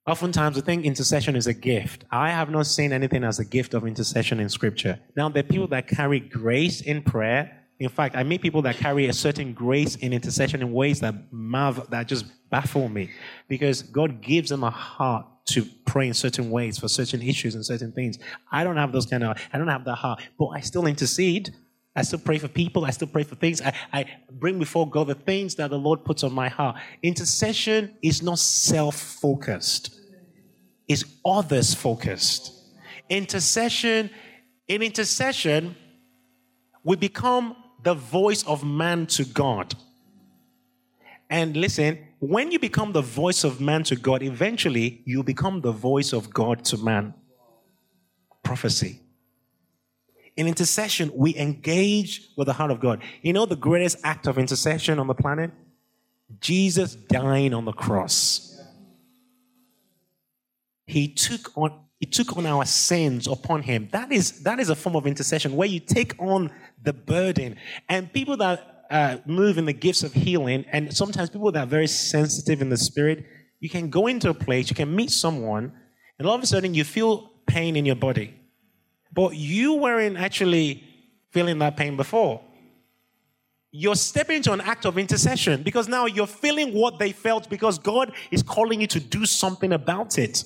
Oftentimes, 0.05 0.57
we 0.57 0.61
think 0.61 0.83
intercession 0.83 1.37
is 1.37 1.47
a 1.47 1.53
gift. 1.53 2.03
I 2.11 2.29
have 2.31 2.49
not 2.49 2.67
seen 2.67 2.91
anything 2.91 3.23
as 3.23 3.39
a 3.39 3.45
gift 3.45 3.73
of 3.73 3.87
intercession 3.87 4.41
in 4.41 4.49
Scripture. 4.49 4.99
Now, 5.15 5.29
there 5.29 5.45
are 5.45 5.47
people 5.47 5.67
that 5.67 5.87
carry 5.87 6.19
grace 6.19 6.81
in 6.81 7.03
prayer. 7.03 7.62
In 7.79 7.89
fact, 7.89 8.15
I 8.15 8.23
meet 8.23 8.41
people 8.41 8.61
that 8.63 8.77
carry 8.77 9.07
a 9.07 9.13
certain 9.13 9.53
grace 9.53 9.95
in 9.95 10.13
intercession 10.13 10.61
in 10.61 10.71
ways 10.71 10.99
that 11.01 11.15
that 11.89 12.07
just 12.07 12.25
baffle 12.49 12.87
me, 12.87 13.09
because 13.47 13.81
God 13.81 14.21
gives 14.21 14.49
them 14.49 14.63
a 14.63 14.69
heart 14.69 15.25
to 15.45 15.65
pray 15.85 16.07
in 16.07 16.13
certain 16.13 16.49
ways 16.49 16.77
for 16.77 16.87
certain 16.87 17.21
issues 17.21 17.55
and 17.55 17.65
certain 17.65 17.91
things. 17.91 18.17
I 18.51 18.63
don't 18.63 18.77
have 18.77 18.91
those 18.91 19.05
kind 19.05 19.23
of. 19.23 19.37
I 19.51 19.57
don't 19.57 19.67
have 19.67 19.85
that 19.85 19.95
heart, 19.95 20.21
but 20.37 20.47
I 20.49 20.61
still 20.61 20.85
intercede. 20.85 21.53
I 21.95 22.01
still 22.01 22.19
pray 22.19 22.39
for 22.39 22.47
people. 22.47 22.85
I 22.85 22.89
still 22.91 23.07
pray 23.07 23.23
for 23.23 23.35
things. 23.35 23.61
I, 23.61 23.73
I 23.91 24.05
bring 24.31 24.57
before 24.57 24.89
God 24.89 25.07
the 25.07 25.15
things 25.15 25.55
that 25.55 25.69
the 25.69 25.77
Lord 25.77 26.03
puts 26.03 26.23
on 26.23 26.33
my 26.33 26.49
heart. 26.49 26.77
Intercession 27.03 27.95
is 28.01 28.23
not 28.23 28.39
self 28.39 28.95
focused, 28.95 29.99
it's 30.87 31.03
others 31.25 31.73
focused. 31.73 32.51
Intercession, 33.09 34.09
in 34.67 34.81
intercession, 34.81 35.75
we 36.83 36.95
become 36.95 37.55
the 37.83 37.93
voice 37.93 38.43
of 38.43 38.63
man 38.63 39.05
to 39.07 39.25
God. 39.25 39.75
And 41.29 41.55
listen, 41.57 41.99
when 42.19 42.51
you 42.51 42.59
become 42.59 42.93
the 42.93 43.01
voice 43.01 43.43
of 43.43 43.59
man 43.59 43.83
to 43.83 43.95
God, 43.95 44.23
eventually 44.23 45.01
you 45.05 45.23
become 45.23 45.61
the 45.61 45.71
voice 45.71 46.13
of 46.13 46.33
God 46.33 46.63
to 46.65 46.77
man. 46.77 47.13
Prophecy 48.43 49.03
in 50.35 50.47
intercession, 50.47 51.11
we 51.15 51.35
engage 51.35 52.29
with 52.35 52.47
the 52.47 52.53
heart 52.53 52.71
of 52.71 52.79
God. 52.79 53.01
You 53.21 53.33
know 53.33 53.45
the 53.45 53.55
greatest 53.55 53.97
act 54.03 54.27
of 54.27 54.37
intercession 54.37 54.99
on 54.99 55.07
the 55.07 55.13
planet? 55.13 55.51
Jesus 56.39 56.95
dying 56.95 57.53
on 57.53 57.65
the 57.65 57.71
cross. 57.71 58.59
He 60.85 61.07
took 61.07 61.55
on 61.55 61.79
he 62.03 62.07
took 62.17 62.37
on 62.37 62.45
our 62.45 62.65
sins 62.65 63.27
upon 63.27 63.63
him. 63.63 63.89
That 63.91 64.11
is 64.11 64.43
that 64.43 64.59
is 64.59 64.69
a 64.69 64.75
form 64.75 64.95
of 64.95 65.07
intercession 65.07 65.55
where 65.55 65.67
you 65.67 65.79
take 65.79 66.11
on 66.19 66.51
the 66.81 66.93
burden. 66.93 67.55
And 67.87 68.11
people 68.11 68.37
that 68.37 68.85
uh, 68.89 69.17
move 69.25 69.57
in 69.57 69.65
the 69.65 69.73
gifts 69.73 70.03
of 70.03 70.13
healing, 70.13 70.65
and 70.71 70.95
sometimes 70.95 71.29
people 71.29 71.51
that 71.53 71.63
are 71.63 71.71
very 71.79 71.87
sensitive 71.87 72.61
in 72.61 72.69
the 72.69 72.77
spirit, 72.77 73.25
you 73.59 73.69
can 73.69 73.89
go 73.89 74.07
into 74.07 74.29
a 74.29 74.33
place, 74.33 74.69
you 74.69 74.75
can 74.75 74.93
meet 74.93 75.11
someone, 75.11 75.71
and 76.17 76.27
all 76.27 76.35
of 76.35 76.43
a 76.43 76.45
sudden 76.45 76.73
you 76.73 76.83
feel 76.83 77.31
pain 77.47 77.75
in 77.75 77.85
your 77.85 77.95
body 77.95 78.29
but 79.13 79.35
you 79.35 79.75
weren't 79.75 80.17
actually 80.17 80.83
feeling 81.31 81.59
that 81.59 81.77
pain 81.77 81.95
before. 81.95 82.41
You're 83.71 83.95
stepping 83.95 84.37
into 84.37 84.53
an 84.53 84.61
act 84.61 84.85
of 84.85 84.97
intercession 84.97 85.63
because 85.63 85.87
now 85.87 86.05
you're 86.05 86.27
feeling 86.27 86.73
what 86.73 86.99
they 86.99 87.11
felt 87.11 87.49
because 87.49 87.79
God 87.79 88.13
is 88.31 88.43
calling 88.43 88.81
you 88.81 88.87
to 88.87 88.99
do 88.99 89.25
something 89.25 89.73
about 89.73 90.17
it. 90.17 90.43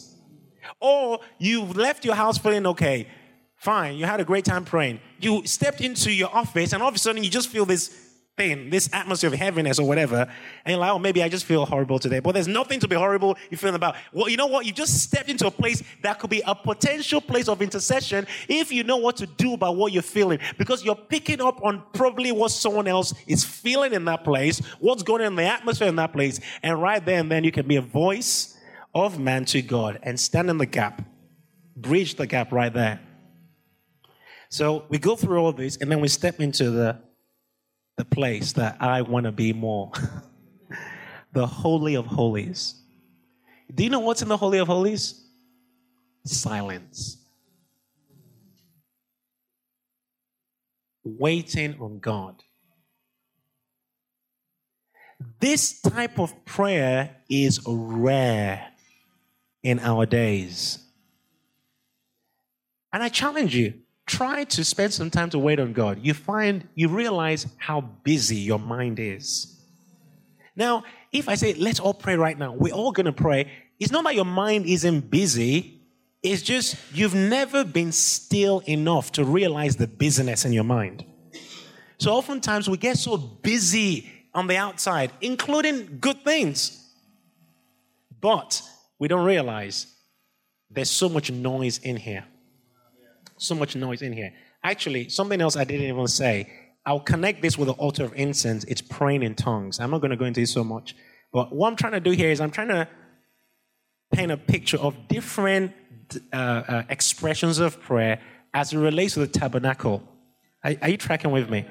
Or 0.80 1.20
you've 1.38 1.76
left 1.76 2.05
your 2.05 2.15
house 2.15 2.38
feeling 2.38 2.65
okay, 2.68 3.07
fine, 3.55 3.97
you 3.97 4.05
had 4.05 4.20
a 4.20 4.26
great 4.26 4.45
time 4.45 4.65
praying. 4.65 4.99
You 5.20 5.45
stepped 5.45 5.82
into 5.82 6.11
your 6.11 6.34
office 6.34 6.74
and 6.74 6.82
all 6.82 6.89
of 6.89 6.95
a 6.95 6.99
sudden 6.99 7.24
you 7.24 7.30
just 7.30 7.49
feel 7.49 7.65
this 7.65 8.07
thing, 8.38 8.70
this 8.70 8.88
atmosphere 8.93 9.30
of 9.30 9.34
heaviness 9.34 9.80
or 9.80 9.88
whatever, 9.88 10.32
and 10.63 10.72
you're 10.72 10.78
like, 10.78 10.91
oh, 10.91 10.99
maybe 10.99 11.24
I 11.24 11.28
just 11.28 11.45
feel 11.45 11.65
horrible 11.65 11.97
today. 11.97 12.20
But 12.20 12.34
there's 12.34 12.47
nothing 12.47 12.80
to 12.82 12.88
be 12.88 12.95
horrible 12.95 13.36
You're 13.49 13.57
feeling 13.57 13.76
about. 13.76 13.95
Well, 14.13 14.30
you 14.30 14.38
know 14.38 14.45
what? 14.45 14.65
You 14.65 14.72
just 14.72 15.01
stepped 15.01 15.28
into 15.28 15.47
a 15.47 15.51
place 15.51 15.84
that 16.03 16.20
could 16.20 16.30
be 16.30 16.43
a 16.45 16.53
potential 16.53 17.20
place 17.20 17.49
of 17.49 17.61
intercession 17.61 18.28
if 18.47 18.72
you 18.72 18.84
know 18.84 18.97
what 18.97 19.18
to 19.18 19.26
do 19.26 19.53
about 19.53 19.76
what 19.76 19.91
you're 19.91 20.03
feeling. 20.03 20.39
Because 20.57 20.86
you're 20.86 20.95
picking 20.95 21.41
up 21.41 21.63
on 21.63 21.84
probably 21.93 22.32
what 22.32 22.51
someone 22.51 22.88
else 22.88 23.13
is 23.26 23.43
feeling 23.43 23.93
in 23.93 24.05
that 24.05 24.24
place, 24.24 24.59
what's 24.80 25.01
going 25.01 25.22
on 25.22 25.28
in 25.28 25.36
the 25.36 25.43
atmosphere 25.43 25.88
in 25.88 25.95
that 25.95 26.13
place. 26.13 26.39
And 26.61 26.80
right 26.80 27.03
there 27.03 27.20
and 27.20 27.32
then 27.32 27.43
you 27.43 27.51
can 27.51 27.68
be 27.68 27.78
a 27.78 27.82
voice 27.82 28.56
of 29.05 29.19
man 29.19 29.45
to 29.45 29.61
God 29.61 29.99
and 30.03 30.19
stand 30.19 30.49
in 30.49 30.57
the 30.57 30.65
gap, 30.65 31.01
bridge 31.75 32.15
the 32.15 32.27
gap 32.27 32.51
right 32.51 32.73
there. 32.73 32.99
So 34.49 34.85
we 34.89 34.97
go 34.97 35.15
through 35.15 35.39
all 35.39 35.51
this 35.51 35.77
and 35.77 35.91
then 35.91 35.99
we 35.99 36.07
step 36.07 36.39
into 36.39 36.71
the 36.71 36.99
the 37.97 38.05
place 38.05 38.53
that 38.53 38.77
I 38.79 39.01
want 39.01 39.25
to 39.25 39.31
be 39.31 39.53
more. 39.53 39.91
the 41.33 41.47
Holy 41.47 41.95
of 41.95 42.05
Holies. 42.05 42.75
Do 43.73 43.83
you 43.83 43.89
know 43.89 43.99
what's 43.99 44.21
in 44.21 44.27
the 44.27 44.37
Holy 44.37 44.59
of 44.59 44.67
Holies? 44.67 45.25
Silence. 46.23 47.17
Waiting 51.03 51.75
on 51.79 51.99
God. 51.99 52.43
This 55.39 55.81
type 55.81 56.19
of 56.19 56.45
prayer 56.45 57.17
is 57.29 57.59
rare 57.65 58.67
in 59.68 59.80
our 59.80 60.05
days. 60.05 60.80
And 62.93 63.03
I 63.03 63.09
challenge 63.09 63.53
you 63.53 63.74
try 64.05 64.45
to 64.45 64.63
spend 64.63 64.93
some 64.93 65.09
time 65.11 65.30
to 65.32 65.38
wait 65.38 65.59
on 65.59 65.74
God. 65.74 65.99
You 66.01 66.13
find, 66.13 66.65
you 66.74 66.88
realize 66.88 67.45
how 67.57 67.82
busy 67.82 68.38
your 68.38 68.59
mind 68.59 68.97
is. 68.97 69.59
Now, 70.55 70.86
if 71.11 71.28
I 71.28 71.36
say, 71.36 71.53
let's 71.55 71.82
all 71.82 71.93
pray 71.93 72.15
right 72.15 72.39
now, 72.39 72.53
we're 72.53 72.74
all 72.74 72.93
going 72.93 73.07
to 73.07 73.11
pray. 73.11 73.51
It's 73.78 73.91
not 73.91 74.05
that 74.05 74.15
your 74.15 74.24
mind 74.24 74.68
isn't 74.68 75.11
busy. 75.11 75.82
It's 76.24 76.41
just 76.41 76.78
you've 76.93 77.13
never 77.13 77.65
been 77.65 77.91
still 77.91 78.59
enough 78.59 79.11
to 79.13 79.26
realize 79.26 79.76
the 79.76 79.88
busyness 79.88 80.45
in 80.45 80.53
your 80.53 80.63
mind. 80.63 81.03
So 81.97 82.13
oftentimes 82.13 82.70
we 82.70 82.78
get 82.78 82.97
so 82.97 83.18
busy 83.18 84.09
on 84.34 84.47
the 84.47 84.55
outside, 84.55 85.11
including 85.20 85.97
good 85.99 86.24
things. 86.24 86.89
But 88.22 88.61
we 88.99 89.07
don't 89.07 89.25
realize 89.25 89.87
there's 90.69 90.89
so 90.89 91.09
much 91.09 91.31
noise 91.31 91.77
in 91.79 91.95
here. 91.95 92.25
So 93.37 93.55
much 93.55 93.75
noise 93.75 94.01
in 94.01 94.13
here. 94.13 94.33
Actually, 94.63 95.09
something 95.09 95.39
else 95.39 95.55
I 95.55 95.63
didn't 95.63 95.87
even 95.87 96.07
say. 96.07 96.51
I'll 96.85 96.99
connect 96.99 97.41
this 97.41 97.57
with 97.57 97.67
the 97.67 97.73
altar 97.73 98.05
of 98.05 98.13
incense. 98.15 98.63
It's 98.63 98.81
praying 98.81 99.23
in 99.23 99.35
tongues. 99.35 99.79
I'm 99.79 99.91
not 99.91 100.01
going 100.01 100.11
to 100.11 100.17
go 100.17 100.25
into 100.25 100.41
it 100.41 100.47
so 100.47 100.63
much. 100.63 100.95
But 101.31 101.53
what 101.53 101.67
I'm 101.67 101.75
trying 101.75 101.93
to 101.93 101.99
do 101.99 102.11
here 102.11 102.31
is 102.31 102.41
I'm 102.41 102.51
trying 102.51 102.69
to 102.69 102.87
paint 104.11 104.31
a 104.31 104.37
picture 104.37 104.77
of 104.77 104.95
different 105.07 105.73
uh, 106.31 106.35
uh, 106.35 106.83
expressions 106.89 107.59
of 107.59 107.79
prayer 107.81 108.21
as 108.53 108.73
it 108.73 108.77
relates 108.79 109.13
to 109.15 109.19
the 109.19 109.27
tabernacle. 109.27 110.01
Are, 110.63 110.73
are 110.81 110.89
you 110.89 110.97
tracking 110.97 111.31
with 111.31 111.49
me? 111.49 111.65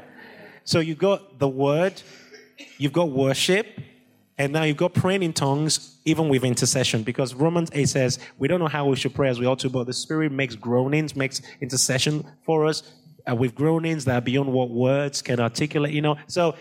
So 0.65 0.81
you've 0.81 0.99
got 0.99 1.39
the 1.39 1.49
word, 1.49 2.01
you've 2.79 2.93
got 2.93 3.11
worship, 3.11 3.67
and 4.39 4.53
now 4.53 4.65
you've 4.65 4.77
got 4.77 4.93
praying 4.93 5.23
in 5.23 5.33
tongues, 5.33 5.99
even 6.05 6.29
with 6.29 6.45
intercession, 6.45 7.03
because 7.03 7.35
Romans 7.35 7.71
8 7.73 7.89
says 7.89 8.19
we 8.39 8.49
don't 8.49 8.61
know 8.61 8.69
how 8.69 8.87
we 8.87 8.97
should 8.97 9.15
pray 9.15 9.31
as 9.31 9.41
we 9.41 9.47
ought 9.47 9.59
to, 9.61 9.71
but 9.71 9.87
the 9.87 9.95
Spirit 9.95 10.31
makes 10.31 10.55
groanings, 10.55 11.17
makes 11.17 11.41
intercession 11.61 12.25
for 12.45 12.67
us 12.67 12.83
uh, 13.29 13.35
with 13.35 13.55
groanings 13.55 14.05
that 14.05 14.17
are 14.17 14.21
beyond 14.21 14.53
what 14.53 14.71
words 14.71 15.23
can 15.23 15.41
articulate, 15.41 15.93
you 15.93 16.03
know. 16.03 16.17
So 16.27 16.55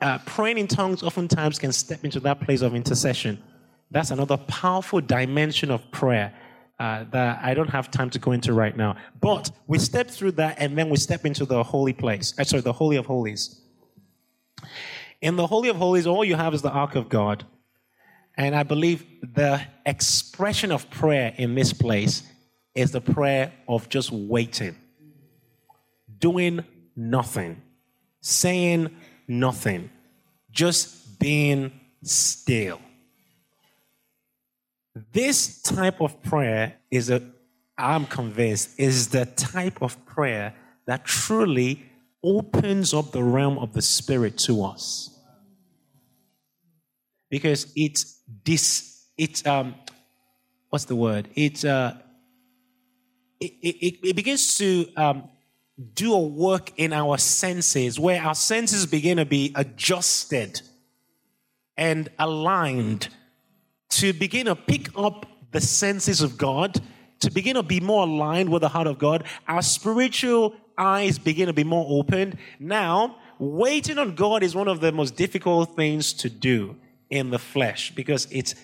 uh, 0.00 0.18
praying 0.26 0.58
in 0.58 0.68
tongues 0.68 1.02
oftentimes 1.02 1.58
can 1.58 1.72
step 1.72 2.04
into 2.04 2.20
that 2.20 2.40
place 2.40 2.62
of 2.62 2.74
intercession. 2.74 3.42
That's 3.90 4.10
another 4.10 4.36
powerful 4.36 5.00
dimension 5.00 5.70
of 5.70 5.90
prayer 5.90 6.32
uh, 6.78 7.04
that 7.10 7.40
I 7.42 7.54
don't 7.54 7.70
have 7.70 7.90
time 7.90 8.10
to 8.10 8.18
go 8.20 8.32
into 8.32 8.52
right 8.52 8.76
now. 8.76 8.96
But 9.20 9.50
we 9.66 9.78
step 9.78 10.08
through 10.08 10.32
that 10.32 10.56
and 10.58 10.78
then 10.78 10.88
we 10.88 10.96
step 10.96 11.26
into 11.26 11.44
the 11.44 11.64
holy 11.64 11.92
place. 11.92 12.34
Uh, 12.38 12.44
sorry, 12.44 12.62
the 12.62 12.72
Holy 12.72 12.96
of 12.96 13.06
Holies. 13.06 13.60
In 15.20 15.36
the 15.36 15.46
Holy 15.46 15.68
of 15.68 15.76
Holies, 15.76 16.06
all 16.06 16.24
you 16.24 16.36
have 16.36 16.54
is 16.54 16.62
the 16.62 16.70
Ark 16.70 16.94
of 16.94 17.08
God. 17.08 17.44
And 18.36 18.54
I 18.54 18.62
believe 18.62 19.04
the 19.22 19.60
expression 19.84 20.70
of 20.70 20.88
prayer 20.90 21.34
in 21.36 21.56
this 21.56 21.72
place 21.72 22.22
is 22.74 22.92
the 22.92 23.00
prayer 23.00 23.52
of 23.66 23.88
just 23.88 24.12
waiting, 24.12 24.76
doing 26.18 26.64
nothing, 26.94 27.60
saying 28.20 28.94
nothing, 29.26 29.90
just 30.52 31.18
being 31.18 31.72
still. 32.04 32.80
This 35.12 35.60
type 35.62 36.00
of 36.00 36.22
prayer 36.22 36.76
is 36.92 37.10
a, 37.10 37.22
I'm 37.76 38.06
convinced, 38.06 38.78
is 38.78 39.08
the 39.08 39.26
type 39.26 39.82
of 39.82 40.04
prayer 40.06 40.54
that 40.86 41.04
truly 41.04 41.87
opens 42.22 42.92
up 42.92 43.12
the 43.12 43.22
realm 43.22 43.58
of 43.58 43.72
the 43.72 43.82
Spirit 43.82 44.38
to 44.38 44.64
us. 44.64 45.10
Because 47.30 47.72
it's 47.76 48.20
this, 48.44 49.06
it's, 49.16 49.46
um, 49.46 49.74
what's 50.70 50.86
the 50.86 50.96
word? 50.96 51.28
It, 51.34 51.64
uh, 51.64 51.94
it, 53.40 53.52
it, 53.62 54.08
it 54.08 54.16
begins 54.16 54.56
to 54.58 54.86
um, 54.96 55.28
do 55.94 56.12
a 56.12 56.20
work 56.20 56.72
in 56.76 56.92
our 56.92 57.18
senses 57.18 58.00
where 58.00 58.20
our 58.20 58.34
senses 58.34 58.86
begin 58.86 59.18
to 59.18 59.24
be 59.24 59.52
adjusted 59.54 60.60
and 61.76 62.10
aligned 62.18 63.08
to 63.90 64.12
begin 64.12 64.46
to 64.46 64.56
pick 64.56 64.90
up 64.96 65.26
the 65.50 65.60
senses 65.60 66.20
of 66.20 66.36
God, 66.36 66.80
to 67.20 67.30
begin 67.30 67.54
to 67.54 67.62
be 67.62 67.80
more 67.80 68.04
aligned 68.04 68.50
with 68.50 68.62
the 68.62 68.68
heart 68.68 68.86
of 68.86 68.98
God. 68.98 69.24
Our 69.46 69.62
spiritual 69.62 70.54
eyes 70.78 71.18
begin 71.18 71.48
to 71.48 71.52
be 71.52 71.64
more 71.64 71.86
opened. 71.88 72.38
Now, 72.58 73.16
waiting 73.38 73.98
on 73.98 74.14
God 74.14 74.42
is 74.42 74.54
one 74.54 74.68
of 74.68 74.80
the 74.80 74.92
most 74.92 75.16
difficult 75.16 75.76
things 75.76 76.12
to 76.14 76.30
do 76.30 76.76
in 77.10 77.30
the 77.30 77.38
flesh 77.38 77.94
because 77.94 78.26
it's 78.30 78.54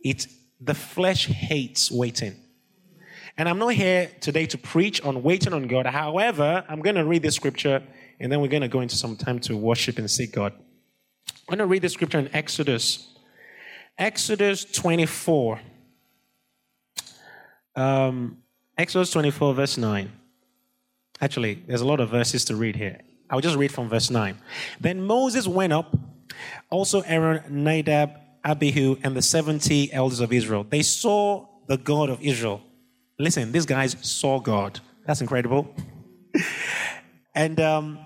it's 0.00 0.26
the 0.60 0.74
flesh 0.74 1.26
hates 1.26 1.90
waiting. 1.90 2.34
And 3.36 3.48
I'm 3.48 3.58
not 3.58 3.74
here 3.74 4.10
today 4.20 4.46
to 4.46 4.58
preach 4.58 5.00
on 5.02 5.22
waiting 5.22 5.52
on 5.52 5.68
God. 5.68 5.86
However, 5.86 6.64
I'm 6.68 6.80
going 6.80 6.96
to 6.96 7.04
read 7.04 7.22
the 7.22 7.30
scripture 7.30 7.82
and 8.18 8.32
then 8.32 8.40
we're 8.40 8.48
going 8.48 8.62
to 8.62 8.68
go 8.68 8.80
into 8.80 8.96
some 8.96 9.16
time 9.16 9.38
to 9.40 9.56
worship 9.56 9.98
and 9.98 10.10
seek 10.10 10.32
God. 10.32 10.52
I'm 11.28 11.56
going 11.56 11.58
to 11.58 11.66
read 11.66 11.82
the 11.82 11.88
scripture 11.88 12.18
in 12.18 12.34
Exodus. 12.34 13.14
Exodus 13.96 14.64
24. 14.64 15.60
Um, 17.76 18.38
Exodus 18.76 19.12
24, 19.12 19.54
verse 19.54 19.76
9. 19.78 20.10
Actually, 21.20 21.62
there's 21.66 21.80
a 21.80 21.86
lot 21.86 22.00
of 22.00 22.10
verses 22.10 22.44
to 22.46 22.56
read 22.56 22.76
here. 22.76 23.00
I'll 23.30 23.40
just 23.40 23.56
read 23.56 23.72
from 23.72 23.88
verse 23.88 24.10
9. 24.10 24.36
Then 24.80 25.02
Moses 25.02 25.46
went 25.46 25.72
up, 25.72 25.96
also 26.70 27.00
Aaron, 27.02 27.42
Nadab, 27.64 28.12
Abihu, 28.44 28.96
and 29.02 29.16
the 29.16 29.22
70 29.22 29.92
elders 29.92 30.20
of 30.20 30.32
Israel. 30.32 30.64
They 30.68 30.82
saw 30.82 31.46
the 31.66 31.76
God 31.76 32.08
of 32.08 32.22
Israel. 32.22 32.62
Listen, 33.18 33.52
these 33.52 33.66
guys 33.66 33.96
saw 34.00 34.38
God. 34.38 34.80
That's 35.06 35.20
incredible. 35.20 35.74
and 37.34 37.60
um, 37.60 37.98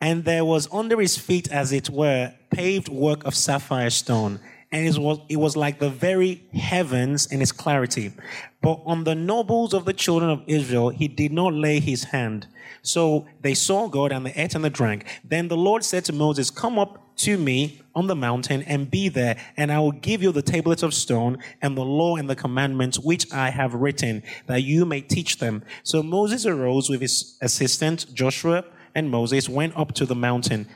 and 0.00 0.24
there 0.24 0.44
was 0.44 0.68
under 0.72 1.00
his 1.00 1.16
feet, 1.16 1.50
as 1.50 1.72
it 1.72 1.88
were, 1.88 2.34
paved 2.50 2.88
work 2.88 3.24
of 3.24 3.34
sapphire 3.34 3.90
stone 3.90 4.40
and 4.74 4.88
it 4.88 4.98
was, 4.98 5.20
it 5.28 5.36
was 5.36 5.56
like 5.56 5.78
the 5.78 5.88
very 5.88 6.42
heavens 6.52 7.26
in 7.26 7.40
its 7.40 7.52
clarity. 7.52 8.12
But 8.60 8.80
on 8.84 9.04
the 9.04 9.14
nobles 9.14 9.72
of 9.72 9.84
the 9.84 9.92
children 9.92 10.32
of 10.32 10.42
Israel, 10.48 10.88
he 10.88 11.06
did 11.06 11.32
not 11.32 11.54
lay 11.54 11.78
his 11.78 12.02
hand. 12.04 12.48
So 12.82 13.24
they 13.40 13.54
saw 13.54 13.86
God 13.86 14.10
and 14.10 14.26
they 14.26 14.32
ate 14.32 14.56
and 14.56 14.64
they 14.64 14.70
drank. 14.70 15.06
Then 15.22 15.46
the 15.46 15.56
Lord 15.56 15.84
said 15.84 16.04
to 16.06 16.12
Moses, 16.12 16.50
Come 16.50 16.76
up 16.76 17.16
to 17.18 17.38
me 17.38 17.82
on 17.94 18.08
the 18.08 18.16
mountain 18.16 18.64
and 18.64 18.90
be 18.90 19.08
there, 19.08 19.36
and 19.56 19.70
I 19.70 19.78
will 19.78 19.92
give 19.92 20.24
you 20.24 20.32
the 20.32 20.42
tablets 20.42 20.82
of 20.82 20.92
stone 20.92 21.38
and 21.62 21.78
the 21.78 21.84
law 21.84 22.16
and 22.16 22.28
the 22.28 22.34
commandments 22.34 22.98
which 22.98 23.32
I 23.32 23.50
have 23.50 23.74
written, 23.74 24.24
that 24.48 24.64
you 24.64 24.84
may 24.84 25.02
teach 25.02 25.38
them. 25.38 25.62
So 25.84 26.02
Moses 26.02 26.46
arose 26.46 26.90
with 26.90 27.00
his 27.00 27.38
assistant 27.40 28.12
Joshua 28.12 28.64
and 28.92 29.08
Moses 29.08 29.48
went 29.48 29.76
up 29.76 29.92
to 29.92 30.04
the 30.04 30.16
mountain, 30.16 30.66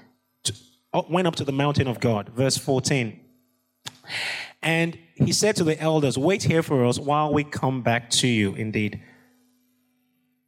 to, 0.45 0.55
uh, 0.95 1.03
went 1.11 1.27
up 1.27 1.35
to 1.35 1.45
the 1.45 1.51
mountain 1.51 1.89
of 1.89 1.99
God. 1.99 2.29
Verse 2.29 2.57
14. 2.57 3.25
And 4.63 4.99
he 5.15 5.33
said 5.33 5.57
to 5.57 5.65
the 5.65 5.81
elders, 5.81 6.19
Wait 6.19 6.43
here 6.45 6.63
for 6.63 6.85
us 6.85 6.99
while 6.99 7.33
we 7.33 7.45
come 7.45 7.83
back 7.83 8.11
to 8.11 8.29
you. 8.29 8.55
Indeed. 8.55 9.03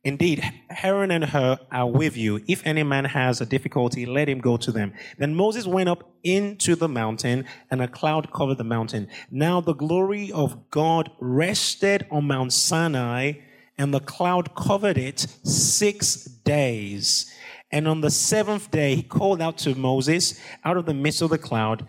Indeed, 0.02 0.42
Aaron 0.82 1.10
and 1.10 1.24
Hur 1.24 1.58
are 1.70 1.86
with 1.86 2.16
you. 2.16 2.40
If 2.48 2.66
any 2.66 2.82
man 2.82 3.04
has 3.04 3.42
a 3.42 3.46
difficulty, 3.46 4.06
let 4.06 4.30
him 4.30 4.38
go 4.38 4.56
to 4.56 4.72
them. 4.72 4.94
Then 5.18 5.34
Moses 5.34 5.66
went 5.66 5.90
up 5.90 6.10
into 6.24 6.74
the 6.74 6.88
mountain, 6.88 7.44
and 7.70 7.82
a 7.82 7.88
cloud 7.88 8.32
covered 8.32 8.56
the 8.56 8.64
mountain. 8.64 9.08
Now 9.30 9.60
the 9.60 9.74
glory 9.74 10.32
of 10.32 10.70
God 10.70 11.10
rested 11.20 12.06
on 12.10 12.26
Mount 12.26 12.54
Sinai, 12.54 13.32
and 13.76 13.92
the 13.92 14.00
cloud 14.00 14.54
covered 14.54 14.96
it 14.96 15.20
six 15.44 16.24
days. 16.24 17.30
And 17.70 17.86
on 17.86 18.00
the 18.00 18.10
seventh 18.10 18.70
day, 18.70 18.96
he 18.96 19.02
called 19.02 19.42
out 19.42 19.58
to 19.58 19.74
Moses 19.74 20.40
out 20.64 20.78
of 20.78 20.86
the 20.86 20.94
midst 20.94 21.20
of 21.20 21.30
the 21.30 21.38
cloud. 21.38 21.86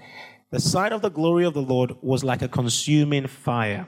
The 0.52 0.60
sight 0.60 0.92
of 0.92 1.02
the 1.02 1.10
glory 1.10 1.46
of 1.46 1.54
the 1.54 1.62
Lord 1.62 1.96
was 2.02 2.26
like 2.26 2.42
a 2.42 2.50
consuming 2.50 3.26
fire 3.26 3.88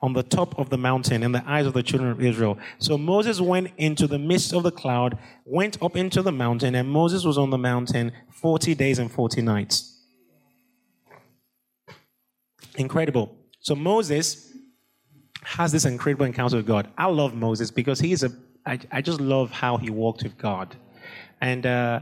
on 0.00 0.12
the 0.12 0.22
top 0.22 0.56
of 0.58 0.70
the 0.70 0.78
mountain 0.78 1.24
in 1.24 1.32
the 1.32 1.42
eyes 1.44 1.66
of 1.66 1.74
the 1.74 1.82
children 1.82 2.10
of 2.10 2.22
Israel. 2.22 2.56
So 2.78 2.96
Moses 2.96 3.40
went 3.40 3.70
into 3.76 4.06
the 4.06 4.18
midst 4.18 4.52
of 4.52 4.62
the 4.62 4.70
cloud, 4.70 5.18
went 5.44 5.82
up 5.82 5.96
into 5.96 6.22
the 6.22 6.32
mountain, 6.32 6.76
and 6.76 6.88
Moses 6.88 7.24
was 7.24 7.36
on 7.36 7.50
the 7.50 7.58
mountain 7.58 8.12
40 8.30 8.74
days 8.76 9.00
and 9.00 9.10
40 9.10 9.42
nights. 9.42 10.00
Incredible. 12.76 13.36
So 13.60 13.74
Moses 13.74 14.52
has 15.42 15.72
this 15.72 15.84
incredible 15.84 16.26
encounter 16.26 16.56
with 16.56 16.66
God. 16.66 16.88
I 16.96 17.06
love 17.06 17.34
Moses 17.34 17.72
because 17.72 17.98
he 17.98 18.12
is 18.12 18.22
a, 18.22 18.30
I, 18.64 18.78
I 18.90 19.02
just 19.02 19.20
love 19.20 19.50
how 19.50 19.76
he 19.78 19.90
walked 19.90 20.22
with 20.22 20.38
God. 20.38 20.76
And, 21.40 21.66
uh, 21.66 22.00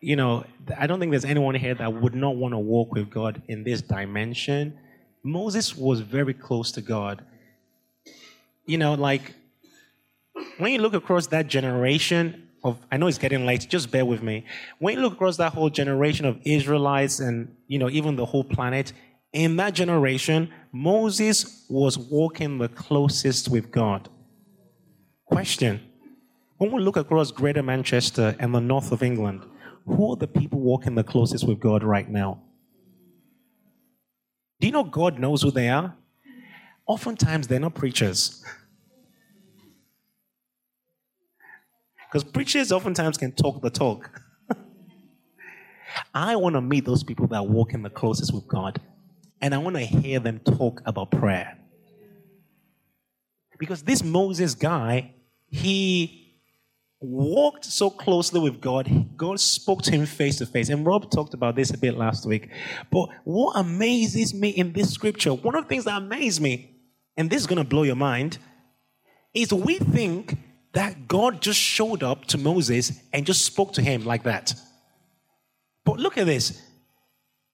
you 0.00 0.16
know, 0.16 0.44
I 0.78 0.86
don't 0.86 0.98
think 0.98 1.10
there's 1.10 1.24
anyone 1.24 1.54
here 1.54 1.74
that 1.74 1.92
would 1.92 2.14
not 2.14 2.36
want 2.36 2.52
to 2.52 2.58
walk 2.58 2.92
with 2.92 3.10
God 3.10 3.42
in 3.48 3.64
this 3.64 3.82
dimension. 3.82 4.78
Moses 5.22 5.76
was 5.76 6.00
very 6.00 6.32
close 6.32 6.72
to 6.72 6.80
God. 6.80 7.22
You 8.64 8.78
know, 8.78 8.94
like 8.94 9.34
when 10.58 10.72
you 10.72 10.80
look 10.80 10.94
across 10.94 11.26
that 11.28 11.48
generation 11.48 12.48
of, 12.64 12.78
I 12.90 12.96
know 12.96 13.08
it's 13.08 13.18
getting 13.18 13.44
late, 13.44 13.66
just 13.68 13.90
bear 13.90 14.04
with 14.04 14.22
me. 14.22 14.46
When 14.78 14.94
you 14.94 15.02
look 15.02 15.14
across 15.14 15.36
that 15.36 15.52
whole 15.52 15.70
generation 15.70 16.24
of 16.24 16.38
Israelites 16.44 17.20
and, 17.20 17.54
you 17.66 17.78
know, 17.78 17.90
even 17.90 18.16
the 18.16 18.26
whole 18.26 18.44
planet, 18.44 18.92
in 19.32 19.56
that 19.56 19.74
generation, 19.74 20.50
Moses 20.72 21.66
was 21.68 21.98
walking 21.98 22.58
the 22.58 22.68
closest 22.68 23.48
with 23.48 23.70
God. 23.70 24.08
Question 25.26 25.80
When 26.58 26.72
we 26.72 26.80
look 26.82 26.96
across 26.96 27.30
greater 27.30 27.62
Manchester 27.62 28.34
and 28.38 28.54
the 28.54 28.60
north 28.60 28.92
of 28.92 29.02
England, 29.02 29.44
who 29.86 30.12
are 30.12 30.16
the 30.16 30.28
people 30.28 30.60
walking 30.60 30.94
the 30.94 31.04
closest 31.04 31.46
with 31.46 31.60
God 31.60 31.82
right 31.82 32.08
now? 32.08 32.42
Do 34.60 34.66
you 34.66 34.72
know 34.72 34.84
God 34.84 35.18
knows 35.18 35.42
who 35.42 35.50
they 35.50 35.68
are? 35.68 35.94
Oftentimes, 36.86 37.46
they're 37.46 37.60
not 37.60 37.74
preachers. 37.74 38.44
Because 42.10 42.24
preachers 42.24 42.72
oftentimes 42.72 43.16
can 43.18 43.30
talk 43.30 43.62
the 43.62 43.70
talk. 43.70 44.20
I 46.14 46.34
want 46.34 46.56
to 46.56 46.60
meet 46.60 46.84
those 46.84 47.04
people 47.04 47.28
that 47.28 47.46
walk 47.46 47.72
in 47.72 47.82
the 47.82 47.90
closest 47.90 48.34
with 48.34 48.48
God, 48.48 48.80
and 49.40 49.54
I 49.54 49.58
want 49.58 49.76
to 49.76 49.82
hear 49.82 50.18
them 50.18 50.40
talk 50.40 50.82
about 50.86 51.12
prayer. 51.12 51.56
Because 53.60 53.84
this 53.84 54.02
Moses 54.02 54.56
guy, 54.56 55.14
he 55.46 56.19
walked 57.00 57.64
so 57.64 57.88
closely 57.88 58.40
with 58.40 58.60
God. 58.60 59.16
God 59.16 59.40
spoke 59.40 59.82
to 59.82 59.90
him 59.90 60.04
face 60.04 60.36
to 60.38 60.46
face. 60.46 60.68
And 60.68 60.84
Rob 60.84 61.10
talked 61.10 61.32
about 61.32 61.56
this 61.56 61.70
a 61.70 61.78
bit 61.78 61.96
last 61.96 62.26
week. 62.26 62.50
But 62.90 63.08
what 63.24 63.54
amazes 63.58 64.34
me 64.34 64.50
in 64.50 64.72
this 64.72 64.92
scripture, 64.92 65.32
one 65.32 65.54
of 65.54 65.64
the 65.64 65.68
things 65.68 65.84
that 65.84 65.96
amazes 65.96 66.40
me, 66.40 66.76
and 67.16 67.30
this 67.30 67.40
is 67.40 67.46
going 67.46 67.62
to 67.62 67.68
blow 67.68 67.84
your 67.84 67.96
mind, 67.96 68.38
is 69.32 69.52
we 69.52 69.78
think 69.78 70.36
that 70.72 71.08
God 71.08 71.40
just 71.40 71.58
showed 71.58 72.02
up 72.02 72.26
to 72.26 72.38
Moses 72.38 72.92
and 73.12 73.26
just 73.26 73.44
spoke 73.44 73.72
to 73.74 73.82
him 73.82 74.04
like 74.04 74.24
that. 74.24 74.54
But 75.84 75.98
look 75.98 76.18
at 76.18 76.26
this. 76.26 76.62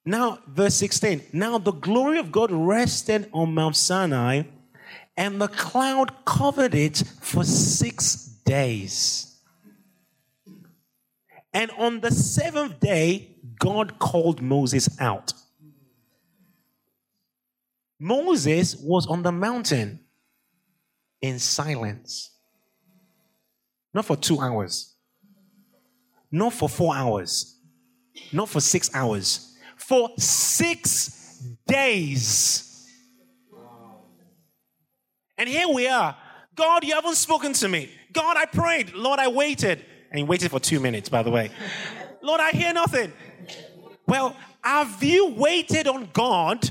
Now, 0.04 0.40
verse 0.46 0.74
16. 0.74 1.22
Now 1.32 1.58
the 1.58 1.72
glory 1.72 2.18
of 2.18 2.32
God 2.32 2.50
rested 2.50 3.28
on 3.32 3.54
Mount 3.54 3.76
Sinai, 3.76 4.42
and 5.16 5.40
the 5.40 5.48
cloud 5.48 6.24
covered 6.24 6.74
it 6.74 7.02
for 7.20 7.44
six 7.44 8.16
days. 8.44 9.35
And 11.56 11.70
on 11.78 12.00
the 12.00 12.10
seventh 12.10 12.80
day, 12.80 13.38
God 13.58 13.98
called 13.98 14.42
Moses 14.42 15.00
out. 15.00 15.32
Moses 17.98 18.76
was 18.76 19.06
on 19.06 19.22
the 19.22 19.32
mountain 19.32 20.00
in 21.22 21.38
silence. 21.38 22.30
Not 23.94 24.04
for 24.04 24.16
two 24.16 24.38
hours, 24.38 24.96
not 26.30 26.52
for 26.52 26.68
four 26.68 26.94
hours, 26.94 27.58
not 28.32 28.50
for 28.50 28.60
six 28.60 28.94
hours, 28.94 29.56
for 29.78 30.10
six 30.18 31.42
days. 31.66 32.86
And 35.38 35.48
here 35.48 35.68
we 35.68 35.88
are. 35.88 36.18
God, 36.54 36.84
you 36.84 36.94
haven't 36.94 37.14
spoken 37.14 37.54
to 37.54 37.68
me. 37.68 37.88
God, 38.12 38.36
I 38.36 38.44
prayed. 38.44 38.92
Lord, 38.92 39.18
I 39.18 39.28
waited. 39.28 39.86
And 40.10 40.20
you 40.20 40.26
waited 40.26 40.50
for 40.50 40.60
two 40.60 40.80
minutes, 40.80 41.08
by 41.08 41.22
the 41.22 41.30
way. 41.30 41.50
Lord, 42.22 42.40
I 42.40 42.50
hear 42.50 42.72
nothing. 42.72 43.12
Well, 44.06 44.36
have 44.62 45.02
you 45.02 45.30
waited 45.30 45.88
on 45.88 46.08
God 46.12 46.68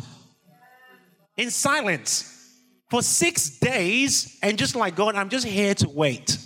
in 1.38 1.50
silence 1.50 2.54
for 2.90 3.02
six 3.02 3.50
days 3.60 4.38
and 4.42 4.58
just 4.58 4.76
like, 4.76 4.96
God, 4.96 5.16
I'm 5.16 5.30
just 5.30 5.46
here 5.46 5.74
to 5.76 5.90
wait? 5.90 6.38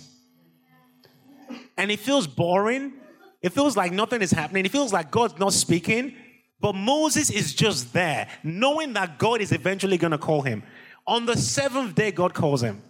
and 1.80 1.90
it 1.90 1.98
feels 1.98 2.26
boring. 2.26 2.92
It 3.40 3.54
feels 3.54 3.74
like 3.74 3.90
nothing 3.90 4.20
is 4.20 4.30
happening. 4.30 4.66
It 4.66 4.70
feels 4.70 4.92
like 4.92 5.10
God's 5.10 5.38
not 5.38 5.54
speaking. 5.54 6.14
But 6.60 6.74
Moses 6.74 7.30
is 7.30 7.54
just 7.54 7.94
there, 7.94 8.28
knowing 8.42 8.92
that 8.92 9.18
God 9.18 9.40
is 9.40 9.50
eventually 9.50 9.96
going 9.96 10.10
to 10.10 10.18
call 10.18 10.42
him. 10.42 10.62
On 11.06 11.24
the 11.24 11.38
seventh 11.38 11.94
day, 11.94 12.10
God 12.12 12.34
calls 12.34 12.62
him. 12.62 12.82